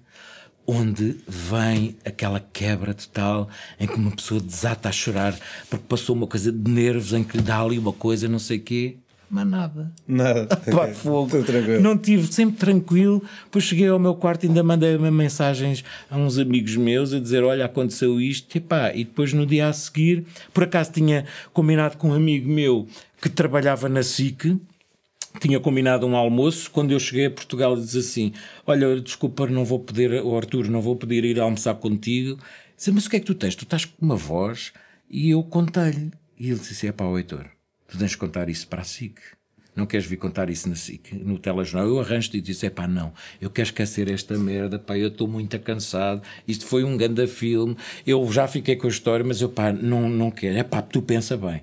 onde 0.67 1.17
vem 1.27 1.97
aquela 2.05 2.39
quebra 2.39 2.93
total 2.93 3.49
em 3.79 3.87
que 3.87 3.95
uma 3.95 4.11
pessoa 4.15 4.39
desata 4.39 4.89
a 4.89 4.91
chorar 4.91 5.37
porque 5.69 5.85
passou 5.87 6.15
uma 6.15 6.27
coisa 6.27 6.51
de 6.51 6.71
nervos 6.71 7.13
em 7.13 7.23
que 7.23 7.37
lhe 7.37 7.43
dá 7.43 7.59
ali 7.61 7.79
uma 7.79 7.93
coisa, 7.93 8.27
não 8.29 8.39
sei 8.39 8.57
o 8.57 8.63
quê. 8.63 8.97
Mas 9.31 9.47
nada. 9.47 9.93
Nada. 10.05 10.57
Pá, 10.69 10.89
fogo. 10.93 11.31
Não 11.81 11.97
tive, 11.97 12.31
sempre 12.31 12.57
tranquilo. 12.57 13.23
Depois 13.45 13.63
cheguei 13.63 13.87
ao 13.87 13.97
meu 13.97 14.13
quarto 14.13 14.43
e 14.43 14.47
ainda 14.47 14.61
mandei 14.61 14.97
mensagens 14.97 15.85
a 16.09 16.17
uns 16.17 16.37
amigos 16.37 16.75
meus 16.75 17.13
a 17.13 17.19
dizer: 17.19 17.41
Olha, 17.41 17.63
aconteceu 17.63 18.19
isto. 18.19 18.57
E, 18.57 18.59
pá, 18.59 18.93
e 18.93 19.05
depois 19.05 19.31
no 19.31 19.45
dia 19.45 19.69
a 19.69 19.73
seguir, 19.73 20.25
por 20.53 20.65
acaso 20.65 20.91
tinha 20.91 21.25
combinado 21.53 21.97
com 21.97 22.09
um 22.09 22.13
amigo 22.13 22.49
meu 22.51 22.85
que 23.21 23.29
trabalhava 23.29 23.87
na 23.87 24.03
SIC 24.03 24.59
tinha 25.39 25.61
combinado 25.61 26.05
um 26.05 26.15
almoço. 26.15 26.69
Quando 26.69 26.91
eu 26.91 26.99
cheguei 26.99 27.27
a 27.27 27.31
Portugal, 27.31 27.77
disse 27.77 27.99
assim: 27.99 28.33
Olha, 28.67 28.99
desculpa, 28.99 29.47
não 29.47 29.63
vou 29.63 29.79
poder, 29.79 30.21
o 30.23 30.35
Arthur, 30.35 30.67
não 30.67 30.81
vou 30.81 30.97
poder 30.97 31.23
ir 31.23 31.39
almoçar 31.39 31.75
contigo. 31.75 32.37
Disse, 32.75 32.91
mas 32.91 33.05
o 33.05 33.09
que 33.09 33.15
é 33.15 33.19
que 33.19 33.25
tu 33.25 33.35
tens? 33.35 33.55
Tu 33.55 33.63
estás 33.63 33.85
com 33.85 34.05
uma 34.05 34.17
voz. 34.17 34.73
E 35.09 35.29
eu 35.29 35.41
contei-lhe. 35.41 36.11
E 36.37 36.49
ele 36.49 36.59
disse: 36.59 36.85
É 36.87 36.91
pá, 36.91 37.05
Heitor, 37.05 37.45
tu 37.91 37.97
tens 37.97 38.11
de 38.11 38.17
contar 38.17 38.49
isso 38.49 38.67
para 38.67 38.81
a 38.81 38.85
SIC. 38.85 39.19
Não 39.75 39.85
queres 39.85 40.05
vir 40.05 40.17
contar 40.17 40.49
isso 40.49 40.67
na 40.67 40.75
SIC, 40.75 41.13
no 41.13 41.37
telejornal? 41.39 41.87
Eu 41.87 41.99
arranjo-te 41.99 42.37
e 42.37 42.41
disse: 42.41 42.65
é 42.65 42.69
pá, 42.69 42.87
não, 42.87 43.13
eu 43.39 43.49
quero 43.49 43.67
esquecer 43.67 44.11
esta 44.11 44.37
merda, 44.37 44.77
pá, 44.77 44.97
eu 44.97 45.07
estou 45.07 45.27
muito 45.27 45.57
cansado. 45.59 46.21
Isto 46.45 46.65
foi 46.65 46.83
um 46.83 46.97
grande 46.97 47.25
filme. 47.27 47.77
Eu 48.05 48.29
já 48.31 48.47
fiquei 48.47 48.75
com 48.75 48.87
a 48.87 48.89
história, 48.89 49.25
mas 49.25 49.39
eu, 49.39 49.49
pá, 49.49 49.71
não, 49.71 50.09
não 50.09 50.29
quero. 50.29 50.57
É 50.57 50.63
pá, 50.63 50.81
tu 50.81 51.01
pensa 51.01 51.37
bem. 51.37 51.61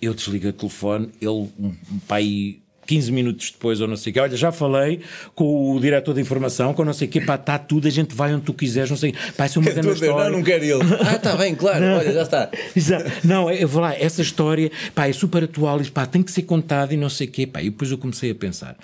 Eu 0.00 0.14
desligo 0.14 0.48
o 0.48 0.52
telefone, 0.52 1.10
ele, 1.20 1.48
pai 2.08 2.61
15 2.92 3.10
minutos 3.10 3.50
depois, 3.50 3.80
ou 3.80 3.88
não 3.88 3.96
sei 3.96 4.10
o 4.10 4.12
quê, 4.12 4.20
olha, 4.20 4.36
já 4.36 4.52
falei 4.52 5.00
com 5.34 5.72
o 5.74 5.80
diretor 5.80 6.12
de 6.12 6.20
informação, 6.20 6.74
com 6.74 6.84
não 6.84 6.92
sei 6.92 7.08
o 7.08 7.10
quê, 7.10 7.22
pá, 7.22 7.36
está 7.36 7.56
tudo, 7.58 7.88
a 7.88 7.90
gente 7.90 8.14
vai 8.14 8.34
onde 8.34 8.44
tu 8.44 8.52
quiseres, 8.52 8.90
não 8.90 8.98
sei, 8.98 9.14
pá, 9.34 9.46
isso 9.46 9.58
é 9.58 9.62
uma 9.62 9.70
grande 9.72 9.88
história. 9.88 10.30
Não, 10.30 10.38
não 10.38 10.44
quero 10.44 10.62
ele. 10.62 10.82
ah, 11.00 11.16
está 11.16 11.34
bem, 11.34 11.54
claro, 11.54 11.80
não. 11.80 11.96
olha, 11.96 12.12
já 12.12 12.22
está. 12.22 12.50
Exato. 12.76 13.10
Não, 13.24 13.50
eu 13.50 13.66
vou 13.66 13.80
lá, 13.80 13.94
essa 13.94 14.20
história, 14.20 14.70
pá, 14.94 15.08
é 15.08 15.12
super 15.14 15.44
atual, 15.44 15.80
e, 15.80 15.90
pá, 15.90 16.04
tem 16.04 16.22
que 16.22 16.30
ser 16.30 16.42
contada 16.42 16.92
e 16.92 16.98
não 16.98 17.08
sei 17.08 17.26
o 17.28 17.30
quê, 17.30 17.46
pá, 17.46 17.62
e 17.62 17.70
depois 17.70 17.90
eu 17.90 17.96
comecei 17.96 18.30
a 18.30 18.34
pensar. 18.34 18.76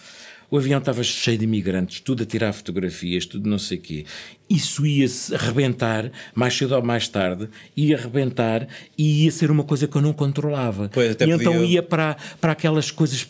O 0.50 0.56
avião 0.56 0.78
estava 0.78 1.02
cheio 1.02 1.36
de 1.36 1.44
imigrantes, 1.44 2.00
tudo 2.00 2.22
a 2.22 2.26
tirar 2.26 2.52
fotografias, 2.52 3.26
tudo 3.26 3.48
não 3.48 3.58
sei 3.58 3.76
o 3.76 3.80
quê. 3.80 4.06
Isso 4.48 4.86
ia-se 4.86 5.34
arrebentar, 5.34 6.10
mais 6.34 6.56
cedo 6.56 6.74
ou 6.74 6.82
mais 6.82 7.06
tarde, 7.06 7.50
ia 7.76 7.98
arrebentar 7.98 8.66
e 8.96 9.24
ia 9.24 9.30
ser 9.30 9.50
uma 9.50 9.62
coisa 9.62 9.86
que 9.86 9.94
eu 9.94 10.00
não 10.00 10.14
controlava. 10.14 10.88
Pois, 10.88 11.14
e 11.20 11.30
então 11.30 11.62
ia 11.62 11.82
para, 11.82 12.16
para 12.40 12.52
aquelas 12.52 12.90
coisas, 12.90 13.28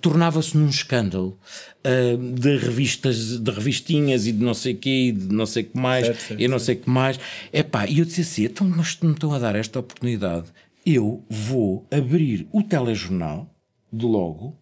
tornava-se 0.00 0.56
num 0.56 0.68
escândalo 0.68 1.36
uh, 1.84 2.32
de 2.38 2.56
revistas, 2.56 3.40
de 3.40 3.50
revistinhas 3.50 4.28
e 4.28 4.32
de 4.32 4.44
não 4.44 4.54
sei 4.54 4.74
o 4.74 4.76
quê, 4.76 5.06
e 5.08 5.12
de 5.12 5.34
não 5.34 5.46
sei 5.46 5.64
o 5.64 5.66
que 5.66 5.76
mais, 5.76 6.06
certo, 6.06 6.20
certo, 6.20 6.40
e 6.40 6.46
não 6.46 6.58
sei 6.60 6.76
o 6.76 6.78
que 6.78 6.88
mais. 6.88 7.18
Epá, 7.52 7.88
e 7.88 7.98
eu 7.98 8.04
disse 8.04 8.20
assim, 8.20 8.44
então, 8.44 8.68
mas 8.68 8.96
me 9.00 9.10
estão 9.10 9.32
a 9.32 9.38
dar 9.40 9.56
esta 9.56 9.80
oportunidade, 9.80 10.46
eu 10.84 11.24
vou 11.28 11.84
abrir 11.90 12.46
o 12.52 12.62
telejornal, 12.62 13.52
de 13.92 14.04
logo, 14.04 14.56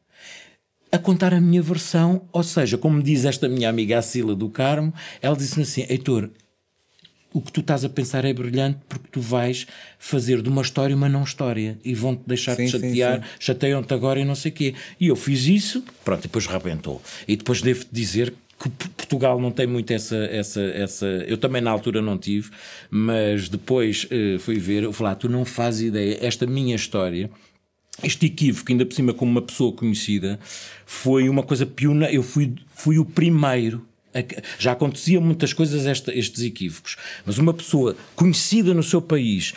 a 0.94 0.98
contar 0.98 1.34
a 1.34 1.40
minha 1.40 1.60
versão, 1.60 2.22
ou 2.30 2.44
seja, 2.44 2.78
como 2.78 3.02
diz 3.02 3.24
esta 3.24 3.48
minha 3.48 3.68
amiga 3.68 3.98
Acila 3.98 4.32
do 4.32 4.48
Carmo, 4.48 4.94
ela 5.20 5.36
disse-me 5.36 5.64
assim: 5.64 5.84
Heitor, 5.88 6.30
o 7.32 7.40
que 7.40 7.50
tu 7.50 7.60
estás 7.60 7.84
a 7.84 7.88
pensar 7.88 8.24
é 8.24 8.32
brilhante 8.32 8.78
porque 8.88 9.08
tu 9.10 9.20
vais 9.20 9.66
fazer 9.98 10.40
de 10.40 10.48
uma 10.48 10.62
história 10.62 10.94
uma 10.94 11.08
não 11.08 11.24
história 11.24 11.76
e 11.84 11.92
vão-te 11.94 12.22
deixar 12.24 12.54
de 12.54 12.68
chatear, 12.68 13.28
chateiam-te 13.40 13.92
agora 13.92 14.20
e 14.20 14.24
não 14.24 14.36
sei 14.36 14.52
o 14.52 14.54
quê. 14.54 14.74
E 15.00 15.08
eu 15.08 15.16
fiz 15.16 15.46
isso, 15.46 15.82
pronto, 16.04 16.22
depois 16.22 16.46
rebentou. 16.46 17.02
E 17.26 17.34
depois 17.36 17.60
devo-te 17.60 17.88
dizer 17.90 18.32
que 18.56 18.70
Portugal 18.70 19.40
não 19.40 19.50
tem 19.50 19.66
muito 19.66 19.92
essa, 19.92 20.16
essa, 20.16 20.60
essa. 20.60 21.06
Eu 21.26 21.36
também 21.36 21.60
na 21.60 21.72
altura 21.72 22.00
não 22.00 22.16
tive, 22.16 22.52
mas 22.88 23.48
depois 23.48 24.04
uh, 24.04 24.38
fui 24.38 24.60
ver, 24.60 24.84
eu 24.84 24.92
falei, 24.92 25.12
ah, 25.14 25.16
tu 25.16 25.28
não 25.28 25.44
fazes 25.44 25.88
ideia, 25.88 26.18
esta 26.22 26.46
minha 26.46 26.76
história 26.76 27.28
este 28.02 28.26
equívoco, 28.26 28.72
ainda 28.72 28.84
por 28.84 28.94
cima 28.94 29.14
como 29.14 29.30
uma 29.30 29.42
pessoa 29.42 29.72
conhecida, 29.72 30.38
foi 30.86 31.28
uma 31.28 31.42
coisa 31.42 31.66
piona. 31.66 32.10
Eu 32.10 32.22
fui, 32.22 32.54
fui 32.74 32.98
o 32.98 33.04
primeiro 33.04 33.86
já 34.58 34.72
aconteciam 34.72 35.20
muitas 35.20 35.52
coisas 35.52 35.86
esta, 35.86 36.16
estes 36.16 36.42
equívocos, 36.44 36.96
mas 37.26 37.38
uma 37.38 37.52
pessoa 37.52 37.96
conhecida 38.14 38.72
no 38.72 38.82
seu 38.82 39.02
país, 39.02 39.54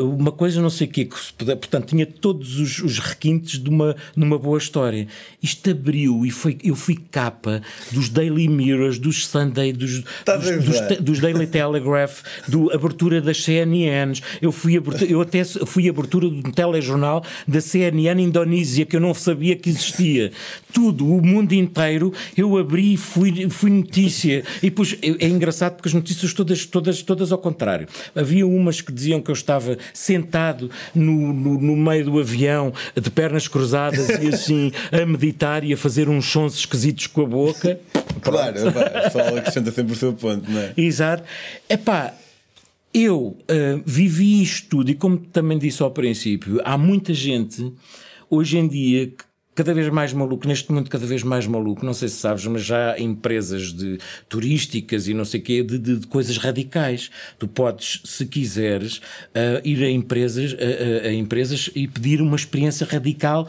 uma 0.00 0.32
coisa 0.32 0.60
não 0.60 0.70
sei 0.70 0.86
o 0.86 0.90
quê, 0.90 1.04
que 1.04 1.18
se 1.18 1.32
puder, 1.32 1.56
portanto 1.56 1.86
tinha 1.88 2.04
todos 2.04 2.58
os, 2.58 2.80
os 2.80 2.98
requintes 2.98 3.60
de 3.60 3.68
uma, 3.68 3.94
numa 4.16 4.38
boa 4.38 4.58
história. 4.58 5.06
Isto 5.42 5.70
abriu 5.70 6.26
e 6.26 6.30
foi, 6.30 6.58
eu 6.64 6.74
fui 6.74 6.98
capa 7.10 7.62
dos 7.92 8.08
Daily 8.08 8.48
Mirrors, 8.48 8.98
dos 8.98 9.26
Sunday, 9.26 9.72
dos, 9.72 10.02
tá 10.24 10.36
dos, 10.36 10.64
dos, 10.64 10.98
dos, 10.98 11.20
Daily 11.20 11.46
Telegraph, 11.46 12.22
do 12.48 12.72
abertura 12.72 13.20
das 13.20 13.42
CNNs. 13.42 14.20
Eu 14.40 14.50
fui 14.50 14.76
abertura, 14.76 15.10
eu 15.10 15.20
até 15.20 15.44
fui 15.44 15.88
abertura 15.88 16.28
de 16.28 16.36
um 16.36 16.50
telejornal 16.50 17.24
da 17.46 17.60
CNN 17.60 18.20
Indonésia 18.20 18.84
que 18.84 18.96
eu 18.96 19.00
não 19.00 19.14
sabia 19.14 19.54
que 19.54 19.70
existia. 19.70 20.32
Tudo, 20.72 21.06
o 21.06 21.24
mundo 21.24 21.52
inteiro, 21.52 22.12
eu 22.36 22.56
abri 22.56 22.94
e 22.94 22.96
fui, 22.96 23.48
fui 23.48 23.70
notícia. 23.70 24.42
E 24.58 24.70
depois 24.70 24.96
é, 25.00 25.26
é 25.26 25.28
engraçado 25.28 25.74
porque 25.74 25.88
as 25.88 25.94
notícias 25.94 26.34
todas, 26.34 26.66
todas, 26.66 27.02
todas 27.02 27.30
ao 27.30 27.38
contrário. 27.38 27.86
Havia 28.14 28.46
umas 28.46 28.80
que 28.80 28.90
diziam 28.90 29.20
que 29.20 29.30
eu 29.30 29.34
estava 29.34 29.51
sentado 29.92 30.70
no, 30.94 31.32
no, 31.32 31.60
no 31.60 31.76
meio 31.76 32.04
do 32.04 32.18
avião, 32.18 32.72
de 33.00 33.10
pernas 33.10 33.48
cruzadas 33.48 34.08
e 34.08 34.28
assim, 34.28 34.72
a 34.90 35.04
meditar 35.04 35.64
e 35.64 35.72
a 35.72 35.76
fazer 35.76 36.08
uns 36.08 36.26
sons 36.26 36.56
esquisitos 36.56 37.06
com 37.06 37.22
a 37.22 37.26
boca. 37.26 37.80
Claro, 38.20 38.56
só 39.12 39.20
acrescenta 39.36 39.72
sempre 39.72 39.92
o 39.92 39.96
seu 39.96 40.12
ponto, 40.12 40.50
não 40.50 40.60
é? 40.60 40.72
Exato. 40.76 41.24
Epá, 41.68 42.14
eu 42.94 43.18
uh, 43.18 43.82
vivi 43.86 44.42
isto 44.42 44.68
tudo 44.68 44.90
e 44.90 44.94
como 44.94 45.16
também 45.16 45.58
disse 45.58 45.82
ao 45.82 45.90
princípio, 45.90 46.60
há 46.64 46.76
muita 46.76 47.14
gente 47.14 47.72
hoje 48.28 48.58
em 48.58 48.68
dia 48.68 49.06
que 49.06 49.31
cada 49.54 49.74
vez 49.74 49.88
mais 49.90 50.12
maluco, 50.12 50.48
neste 50.48 50.72
mundo 50.72 50.88
cada 50.88 51.06
vez 51.06 51.22
mais 51.22 51.46
maluco, 51.46 51.84
não 51.84 51.92
sei 51.92 52.08
se 52.08 52.16
sabes, 52.16 52.46
mas 52.46 52.62
já 52.62 52.92
há 52.92 53.00
empresas 53.00 53.72
de 53.72 53.98
turísticas 54.28 55.08
e 55.08 55.14
não 55.14 55.24
sei 55.24 55.40
o 55.40 55.42
quê, 55.42 55.62
de, 55.62 55.78
de, 55.78 55.98
de, 55.98 56.06
coisas 56.06 56.36
radicais. 56.38 57.10
Tu 57.38 57.46
podes, 57.46 58.00
se 58.04 58.24
quiseres, 58.26 58.98
uh, 58.98 59.60
ir 59.64 59.82
a 59.82 59.90
empresas, 59.90 60.56
a, 61.06 61.12
empresas 61.12 61.70
e 61.74 61.86
pedir 61.86 62.20
uma 62.20 62.36
experiência 62.36 62.86
radical 62.86 63.48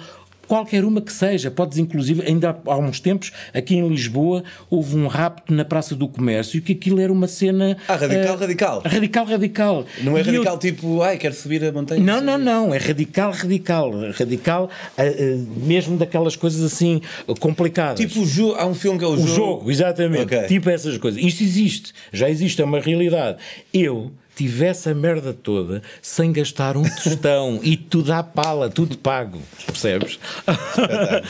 qualquer 0.53 0.85
uma 0.85 1.01
que 1.01 1.11
seja, 1.11 1.49
podes 1.49 1.79
inclusive, 1.79 2.21
ainda 2.27 2.55
há 2.67 2.77
uns 2.77 2.99
tempos, 2.99 3.31
aqui 3.51 3.75
em 3.75 3.87
Lisboa, 3.87 4.43
houve 4.69 4.95
um 4.95 5.07
rapto 5.07 5.51
na 5.51 5.65
Praça 5.65 5.95
do 5.95 6.07
Comércio 6.07 6.59
e 6.59 6.61
que 6.61 6.73
aquilo 6.73 6.99
era 6.99 7.11
uma 7.11 7.27
cena. 7.27 7.75
Ah, 7.87 7.95
radical, 7.95 8.35
uh, 8.35 8.39
radical. 8.39 8.83
Radical, 8.85 9.25
radical. 9.25 9.85
Não 10.03 10.15
é 10.15 10.19
e 10.19 10.23
radical 10.23 10.53
eu... 10.53 10.59
tipo, 10.59 11.01
ai, 11.01 11.17
quero 11.17 11.33
subir 11.33 11.65
a 11.65 11.71
montanha. 11.71 11.99
Não, 11.99 12.21
não, 12.21 12.37
não, 12.37 12.71
é 12.71 12.77
radical, 12.77 13.31
radical. 13.31 13.91
Radical, 14.11 14.69
uh, 14.95 15.01
uh, 15.01 15.65
mesmo 15.65 15.97
daquelas 15.97 16.35
coisas 16.35 16.61
assim 16.61 17.01
complicadas. 17.39 17.99
Tipo 17.99 18.21
o 18.21 18.25
jogo, 18.27 18.53
há 18.53 18.67
um 18.67 18.75
filme 18.75 18.99
que 18.99 19.05
é 19.05 19.07
o, 19.07 19.13
o 19.13 19.17
jogo. 19.17 19.31
O 19.31 19.35
jogo, 19.35 19.71
exatamente. 19.71 20.25
Okay. 20.25 20.43
Tipo 20.43 20.69
essas 20.69 20.99
coisas. 20.99 21.19
Isto 21.19 21.41
existe, 21.41 21.93
já 22.11 22.29
existe, 22.29 22.61
é 22.61 22.65
uma 22.65 22.79
realidade. 22.79 23.39
Eu 23.73 24.11
tivesse 24.35 24.89
a 24.89 24.93
merda 24.93 25.33
toda 25.33 25.81
sem 26.01 26.31
gastar 26.31 26.75
um 26.77 26.83
tostão 26.83 27.59
e 27.63 27.77
tudo 27.77 28.11
à 28.13 28.23
pala, 28.23 28.69
tudo 28.69 28.97
pago, 28.97 29.41
percebes? 29.65 30.19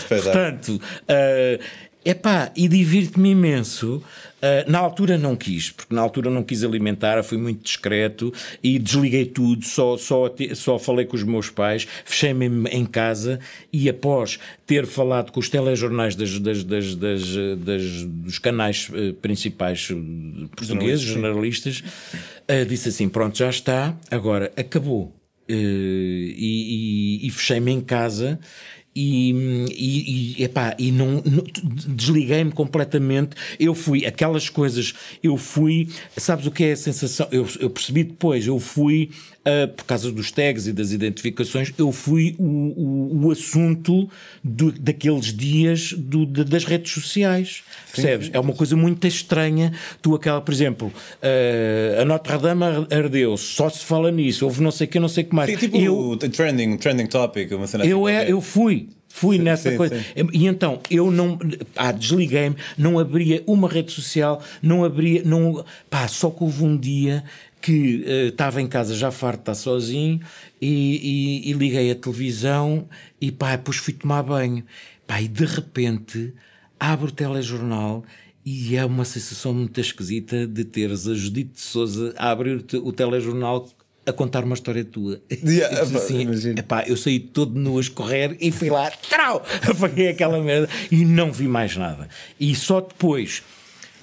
Portanto, 0.07 0.81
uh, 1.03 1.63
epá, 2.05 2.51
e 2.55 2.67
divirto-me 2.67 3.31
imenso 3.31 4.03
Uh, 4.43 4.69
na 4.69 4.77
altura 4.77 5.17
não 5.17 5.38
quis, 5.38 5.71
porque 5.71 5.95
na 5.95 6.01
altura 6.01 6.29
não 6.29 6.43
quis 6.43 6.65
alimentar, 6.65 7.23
fui 7.23 7.38
muito 7.38 7.63
discreto 7.63 8.34
e 8.62 8.77
desliguei 8.77 9.25
tudo, 9.25 9.63
só, 9.63 9.95
só, 9.95 10.29
só 10.53 10.77
falei 10.77 11.06
com 11.06 11.15
os 11.15 11.23
meus 11.23 11.49
pais, 11.49 11.88
fechei-me 12.03 12.69
em 12.69 12.86
casa 12.86 13.39
e 13.71 13.88
após 13.88 14.38
ter 14.67 14.86
falado 14.86 15.32
com 15.32 15.39
os 15.39 15.47
telejornais 15.47 16.17
das, 16.17 16.38
das, 16.39 16.62
das, 16.62 16.93
das, 16.93 18.03
dos 18.03 18.38
canais 18.38 18.89
uh, 18.89 19.13
principais 19.13 19.88
portugueses, 20.53 21.06
jornalistas, 21.06 21.82
uh, 22.49 22.65
disse 22.67 22.89
assim: 22.89 23.08
pronto, 23.08 23.38
já 23.38 23.49
está, 23.49 23.97
agora 24.12 24.51
acabou. 24.58 25.15
e, 25.47 27.21
e, 27.23 27.27
e 27.27 27.29
fechei-me 27.29 27.71
em 27.71 27.79
casa 27.79 28.39
e, 28.95 29.32
e, 29.71 30.36
e, 30.39 30.43
epá, 30.43 30.75
e 30.77 30.91
não, 30.91 31.21
não 31.25 31.43
desliguei-me 31.88 32.51
completamente. 32.51 33.36
Eu 33.60 33.73
fui, 33.73 34.06
aquelas 34.06 34.49
coisas, 34.49 34.93
eu 35.21 35.38
fui, 35.38 35.89
sabes 36.15 36.45
o 36.45 36.51
que 36.51 36.63
é 36.63 36.71
a 36.73 36.77
sensação? 36.77 37.27
Eu, 37.32 37.47
eu 37.60 37.69
percebi 37.69 38.03
depois, 38.03 38.45
eu 38.45 38.60
fui, 38.60 39.10
uh, 39.39 39.67
por 39.69 39.86
causa 39.86 40.12
dos 40.12 40.32
tags 40.32 40.67
e 40.67 40.73
das 40.73 40.91
identificações, 40.91 41.73
eu 41.77 41.91
fui 41.91 42.36
o, 42.38 42.43
o, 42.43 43.25
o 43.25 43.32
assunto 43.32 44.10
do, 44.43 44.71
daqueles 44.71 45.34
dias 45.34 45.93
do, 45.93 46.25
de, 46.25 46.43
das 46.43 46.63
redes 46.65 46.91
sociais. 46.91 47.63
Percebes? 47.93 48.27
Sim, 48.27 48.32
sim. 48.32 48.38
É 48.38 48.39
uma 48.39 48.53
coisa 48.53 48.75
muito 48.75 49.06
estranha. 49.08 49.73
Tu, 50.01 50.13
aquela, 50.15 50.41
por 50.41 50.53
exemplo, 50.53 50.88
uh, 50.88 52.01
a 52.01 52.06
Notre 52.06 52.38
Dame 52.38 52.63
ardeu, 52.91 53.38
só 53.38 53.69
se 53.69 53.84
fala 53.84 54.12
nisso, 54.12 54.45
houve 54.45 54.62
não 54.62 54.71
sei 54.71 54.88
o 54.88 54.89
que, 54.89 54.99
não 54.99 55.08
sei 55.08 55.23
o 55.23 55.27
que 55.27 55.36
mais. 55.36 55.49
Sim, 55.49 55.58
tipo 55.58 55.77
eu, 55.77 55.97
o 55.97 56.17
trending, 56.17 56.77
trending 56.77 57.08
topic, 57.08 57.51
uma 57.51 57.67
cena 57.67 57.86
eu, 57.86 58.06
assim 58.06 58.15
é, 58.15 58.32
eu 58.32 58.41
fui. 58.41 58.82
Fui 59.15 59.38
nessa 59.38 59.69
sim, 59.69 59.78
coisa. 59.78 59.95
Sim. 59.95 60.28
E 60.34 60.47
então, 60.47 60.82
eu 60.89 61.12
não. 61.12 61.38
Pá, 61.76 61.91
desliguei-me, 61.91 62.56
não 62.76 62.97
abria 62.97 63.43
uma 63.45 63.69
rede 63.69 63.91
social, 63.91 64.41
não 64.60 64.84
abria. 64.84 65.21
Não, 65.23 65.63
pá, 65.88 66.08
só 66.08 66.32
que 66.32 66.43
houve 66.43 66.63
um 66.63 66.76
dia 66.76 67.23
que 67.62 68.04
uh, 68.08 68.30
estava 68.30 68.60
em 68.60 68.67
casa 68.67 68.95
já 68.95 69.12
farto 69.12 69.38
de 69.38 69.41
estar 69.43 69.54
sozinho 69.54 70.19
e, 70.60 71.43
e, 71.45 71.52
e, 71.52 71.54
liguei 71.54 71.91
a 71.91 71.95
televisão 71.95 72.89
e 73.21 73.32
pá, 73.32 73.56
depois 73.56 73.78
fui 73.78 73.93
tomar 73.93 74.23
banho. 74.23 74.65
Pá, 75.06 75.21
e 75.21 75.28
de 75.28 75.45
repente 75.45 76.34
abro 76.80 77.10
o 77.10 77.12
telejornal 77.12 78.04
e 78.43 78.76
é 78.76 78.84
uma 78.84 79.06
sensação 79.06 79.54
muito 79.54 79.80
esquisita 79.80 80.47
de 80.47 80.65
teres 80.65 81.08
a 81.08 81.13
Judite 81.13 81.52
de 81.54 81.62
Souza 81.62 82.15
a 82.17 82.32
abrir 82.32 82.65
o 82.82 82.91
telejornal 82.91 83.69
a 84.05 84.13
contar 84.13 84.43
uma 84.43 84.53
história 84.53 84.83
tua. 84.83 85.21
Yeah, 85.43 85.81
assim, 85.81 86.55
epá, 86.57 86.83
eu 86.87 86.97
saí 86.97 87.19
todo 87.19 87.59
nu 87.59 87.77
a 87.77 87.81
escorrer 87.81 88.37
e 88.39 88.51
fui 88.51 88.69
lá, 88.69 88.89
trau, 88.91 89.45
apaguei 89.69 90.09
aquela 90.09 90.41
merda 90.41 90.69
e 90.91 91.05
não 91.05 91.31
vi 91.31 91.47
mais 91.47 91.75
nada. 91.75 92.07
E 92.39 92.55
só 92.55 92.81
depois, 92.81 93.43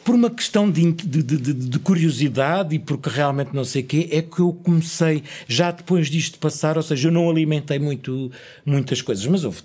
por 0.04 0.14
uma 0.14 0.30
questão 0.30 0.70
de, 0.70 0.92
de, 0.92 1.22
de, 1.22 1.54
de 1.54 1.78
curiosidade 1.78 2.74
e 2.74 2.78
porque 2.78 3.08
realmente 3.08 3.54
não 3.54 3.64
sei 3.64 3.82
o 3.82 3.86
quê, 3.86 4.08
é 4.10 4.22
que 4.22 4.40
eu 4.40 4.52
comecei, 4.52 5.22
já 5.46 5.70
depois 5.70 6.08
disto 6.08 6.38
passar, 6.38 6.76
ou 6.76 6.82
seja, 6.82 7.08
eu 7.08 7.12
não 7.12 7.28
alimentei 7.28 7.78
muito, 7.78 8.30
muitas 8.64 9.02
coisas, 9.02 9.24
mas 9.26 9.44
houve, 9.44 9.62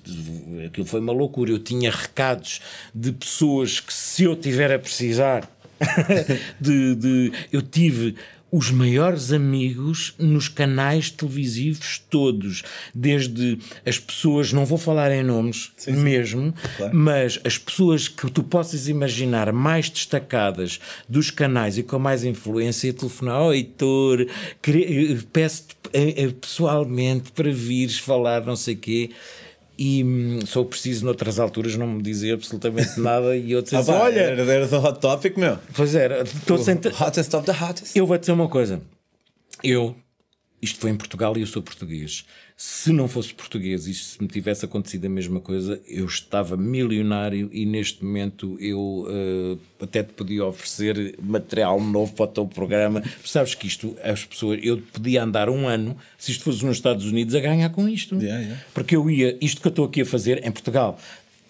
aquilo 0.66 0.86
foi 0.86 1.00
uma 1.00 1.14
loucura. 1.14 1.52
Eu 1.52 1.60
tinha 1.60 1.92
recados 1.92 2.62
de 2.94 3.12
pessoas 3.12 3.80
que, 3.80 3.94
se 3.94 4.24
eu 4.24 4.36
tiver 4.36 4.72
a 4.72 4.80
precisar. 4.80 5.50
de, 6.60 6.96
de, 6.96 7.32
eu 7.52 7.62
tive 7.62 8.16
os 8.56 8.72
maiores 8.72 9.34
amigos 9.34 10.16
nos 10.18 10.48
canais 10.48 11.12
televisivos 11.12 12.02
todos, 12.10 12.64
desde 12.94 13.60
as 13.86 14.00
pessoas, 14.00 14.54
não 14.54 14.66
vou 14.66 14.78
falar 14.78 15.12
em 15.12 15.22
nomes 15.22 15.74
sim, 15.76 15.94
sim. 15.94 16.02
mesmo, 16.02 16.54
claro. 16.78 16.96
mas 16.96 17.38
as 17.44 17.58
pessoas 17.58 18.08
que 18.08 18.32
tu 18.32 18.42
possas 18.44 18.88
imaginar 18.88 19.52
mais 19.52 19.90
destacadas 19.90 20.80
dos 21.10 21.30
canais 21.30 21.78
e 21.78 21.84
com 21.84 22.00
mais 22.00 22.24
influência, 22.24 22.94
telefonar, 22.94 23.42
oh 23.42 23.52
Heitor, 23.52 24.26
peço-te 25.34 25.76
eh, 25.92 26.24
eh, 26.24 26.30
pessoalmente 26.30 27.34
para 27.34 27.52
vires 27.52 28.00
falar 28.00 28.46
não 28.46 28.56
sei 28.56 28.76
o 28.76 28.78
quê 28.78 29.10
e 29.78 30.04
hum, 30.04 30.40
sou 30.46 30.66
preciso 30.66 31.06
noutras 31.06 31.40
alturas 31.40 31.76
não 31.76 31.88
me 31.88 32.02
dizer 32.02 32.34
absolutamente 32.34 33.00
nada 33.00 33.36
e 33.36 33.52
eu 33.52 33.62
disse 33.62 33.76
ah, 33.76 33.80
assim, 33.80 33.92
olha 33.92 34.20
era, 34.20 34.42
era 34.44 34.68
do 34.68 34.78
hot 34.78 35.00
topic 35.00 35.38
meu. 35.38 35.58
Pois 35.74 35.96
era 35.96 36.24
estou 36.24 36.58
senta... 36.58 36.90
hottest 36.90 37.34
of 37.34 37.46
the 37.46 37.52
hottest. 37.52 37.96
Eu 37.96 38.08
vou 38.08 38.18
dizer 38.18 38.32
uma 38.32 38.48
coisa. 38.48 38.82
Eu 39.64 39.96
isto 40.66 40.80
foi 40.80 40.92
em 40.92 40.98
Portugal 40.98 41.38
e 41.38 41.42
eu 41.42 41.48
sou 41.48 41.62
português 41.62 42.26
se 42.58 42.94
não 42.94 43.08
fosse 43.08 43.34
português 43.34 43.86
e 43.86 43.94
se 43.94 44.22
me 44.22 44.30
tivesse 44.30 44.64
acontecido 44.64 45.06
a 45.06 45.10
mesma 45.10 45.42
coisa, 45.42 45.82
eu 45.88 46.06
estava 46.06 46.56
milionário 46.56 47.50
e 47.52 47.66
neste 47.66 48.04
momento 48.04 48.58
eu 48.62 48.80
uh, 48.80 49.60
até 49.84 50.02
te 50.02 50.14
podia 50.14 50.46
oferecer 50.46 51.16
material 51.22 51.82
novo 51.82 52.14
para 52.14 52.26
o 52.26 52.28
teu 52.30 52.48
programa. 52.48 53.04
Sabes 53.26 53.56
que 53.56 53.68
isto, 53.68 53.98
as 54.02 54.24
pessoas, 54.24 54.60
eu 54.64 54.78
podia 54.94 55.24
andar 55.24 55.50
um 55.50 55.68
ano, 55.68 55.98
se 56.18 56.32
isto 56.32 56.46
fosse 56.46 56.66
nos 56.66 56.78
Estados 56.78 57.06
Unidos, 57.06 57.36
a 57.36 57.42
ganhar 57.42 57.70
com 57.72 57.90
isto. 57.90 58.16
Yeah, 58.16 58.42
yeah. 58.42 58.64
Porque 58.74 58.96
eu 58.96 59.10
ia, 59.10 59.38
isto 59.42 59.60
que 59.60 59.68
eu 59.68 59.72
estou 59.72 59.86
aqui 59.86 60.02
a 60.02 60.06
fazer 60.06 60.46
em 60.46 60.52
Portugal, 60.52 60.98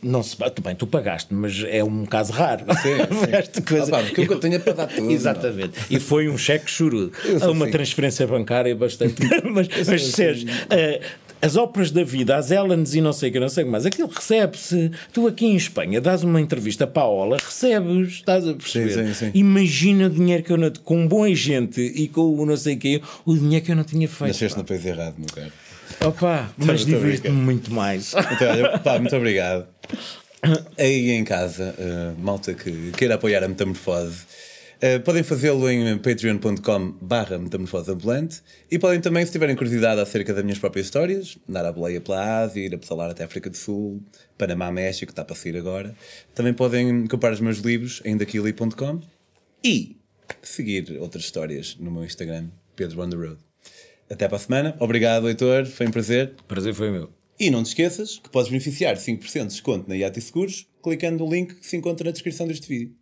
Não 0.05 0.21
se, 0.21 0.37
tu, 0.37 0.61
bem, 0.61 0.75
tu 0.75 0.85
pagaste, 0.85 1.33
mas 1.33 1.63
é 1.67 1.83
um 1.83 2.05
caso 2.05 2.31
raro. 2.31 2.63
Sim, 2.81 3.25
sim. 3.25 3.31
Esta 3.33 3.61
coisa. 3.61 3.87
Ah, 3.87 3.89
pá, 3.97 4.03
porque 4.03 4.27
que 4.27 4.31
eu 4.31 4.39
tenho 4.39 4.53
é 4.53 4.59
para 4.59 4.73
dar 4.73 4.87
tudo. 4.87 5.11
Exatamente. 5.11 5.71
E 5.89 5.99
foi 5.99 6.29
um 6.29 6.37
cheque 6.37 6.69
churudo. 6.69 7.11
sou 7.39 7.51
Uma 7.51 7.65
assim. 7.65 7.71
transferência 7.71 8.27
bancária 8.27 8.75
bastante. 8.75 9.15
mas, 9.43 9.67
mas 9.67 9.89
assim. 9.89 10.11
Sérgio, 10.11 10.47
eh, 10.69 11.01
as 11.41 11.55
óperas 11.55 11.89
da 11.91 12.03
vida, 12.03 12.35
as 12.35 12.51
Ellens 12.51 12.93
e 12.93 13.01
não 13.01 13.13
sei 13.13 13.29
o 13.29 13.33
que, 13.33 13.39
não 13.39 13.49
sei 13.49 13.63
o 13.63 13.67
que 13.67 13.71
mais, 13.71 13.85
aquilo 13.85 14.07
recebe-se. 14.07 14.91
Tu 15.11 15.27
aqui 15.27 15.45
em 15.47 15.55
Espanha 15.55 15.99
dás 15.99 16.23
uma 16.23 16.39
entrevista 16.39 16.85
para 16.85 17.03
a 17.03 17.07
Ola, 17.07 17.37
recebes, 17.37 18.13
estás 18.13 18.47
a 18.47 18.53
perceber? 18.53 18.93
Sim, 18.93 19.07
sim, 19.07 19.13
sim. 19.13 19.31
Imagina 19.33 20.07
o 20.07 20.09
dinheiro 20.09 20.43
que 20.43 20.51
eu 20.51 20.57
não. 20.57 20.71
com 20.83 20.97
um 21.01 21.07
bom 21.07 21.23
agente 21.23 21.81
e 21.81 22.07
com 22.07 22.21
o 22.21 22.45
não 22.45 22.57
sei 22.57 22.75
o 22.75 22.79
quê, 22.79 23.01
o 23.25 23.35
dinheiro 23.35 23.65
que 23.65 23.71
eu 23.71 23.75
não 23.75 23.83
tinha 23.83 24.07
feito. 24.07 24.27
Nasceste 24.27 24.57
no 24.57 24.63
país 24.63 24.85
errado, 24.85 25.15
meu 25.17 25.27
caro. 25.33 25.51
Opa, 26.01 26.51
mas 26.57 26.81
estou 26.81 26.95
a 26.95 26.99
divirto-me 26.99 27.41
muito 27.41 27.71
mais. 27.71 28.13
Então, 28.33 28.49
olha, 28.49 28.79
pá, 28.79 28.99
muito 28.99 29.15
obrigado. 29.15 29.67
Aí 30.77 31.11
em 31.11 31.23
casa, 31.23 31.73
eh, 31.77 32.13
malta 32.19 32.53
que 32.53 32.91
queira 32.91 33.15
apoiar 33.15 33.43
a 33.43 33.47
Metamorfose, 33.47 34.25
eh, 34.81 34.99
podem 34.99 35.23
fazê-lo 35.23 35.69
em 35.69 35.97
patreon.com 35.97 36.91
barra 37.01 37.39
metamorfose 37.39 37.91
ambulante 37.91 38.41
e 38.69 38.77
podem 38.77 38.99
também, 38.99 39.25
se 39.25 39.31
tiverem 39.31 39.55
curiosidade 39.55 40.01
acerca 40.01 40.33
das 40.33 40.43
minhas 40.43 40.59
próprias 40.59 40.87
histórias, 40.87 41.37
dar 41.47 41.65
a 41.65 41.71
boleia 41.71 42.01
pela 42.01 42.41
Ásia, 42.41 42.65
ir 42.65 42.75
a 42.75 42.77
pedalar 42.77 43.09
até 43.09 43.23
a 43.23 43.25
África 43.25 43.49
do 43.49 43.57
Sul, 43.57 44.03
Panamá, 44.37 44.71
México, 44.71 45.07
que 45.07 45.11
está 45.13 45.23
para 45.23 45.35
sair 45.35 45.57
agora. 45.57 45.95
Também 46.33 46.53
podem 46.53 47.07
comprar 47.07 47.31
os 47.31 47.39
meus 47.39 47.59
livros 47.59 48.01
em 48.05 48.17
daquili.com 48.17 49.01
e 49.63 49.97
seguir 50.41 50.97
outras 50.99 51.23
histórias 51.23 51.77
no 51.79 51.89
meu 51.89 52.03
Instagram, 52.03 52.49
Pedro 52.75 53.01
on 53.01 53.09
the 53.09 53.15
Road. 53.15 53.37
Até 54.09 54.27
para 54.27 54.37
a 54.37 54.39
semana. 54.39 54.75
Obrigado, 54.79 55.27
Heitor. 55.27 55.65
Foi 55.65 55.87
um 55.87 55.91
prazer. 55.91 56.33
Prazer 56.47 56.73
foi 56.73 56.91
meu. 56.91 57.09
E 57.39 57.49
não 57.49 57.63
te 57.63 57.67
esqueças 57.67 58.17
que 58.17 58.29
podes 58.29 58.49
beneficiar 58.49 58.95
de 58.95 59.01
5% 59.01 59.41
de 59.41 59.47
desconto 59.47 59.89
na 59.89 59.95
IAT 59.95 60.21
Seguros 60.21 60.67
clicando 60.85 61.25
no 61.25 61.31
link 61.31 61.55
que 61.55 61.65
se 61.65 61.75
encontra 61.75 62.05
na 62.05 62.11
descrição 62.11 62.47
deste 62.47 62.67
vídeo. 62.67 62.93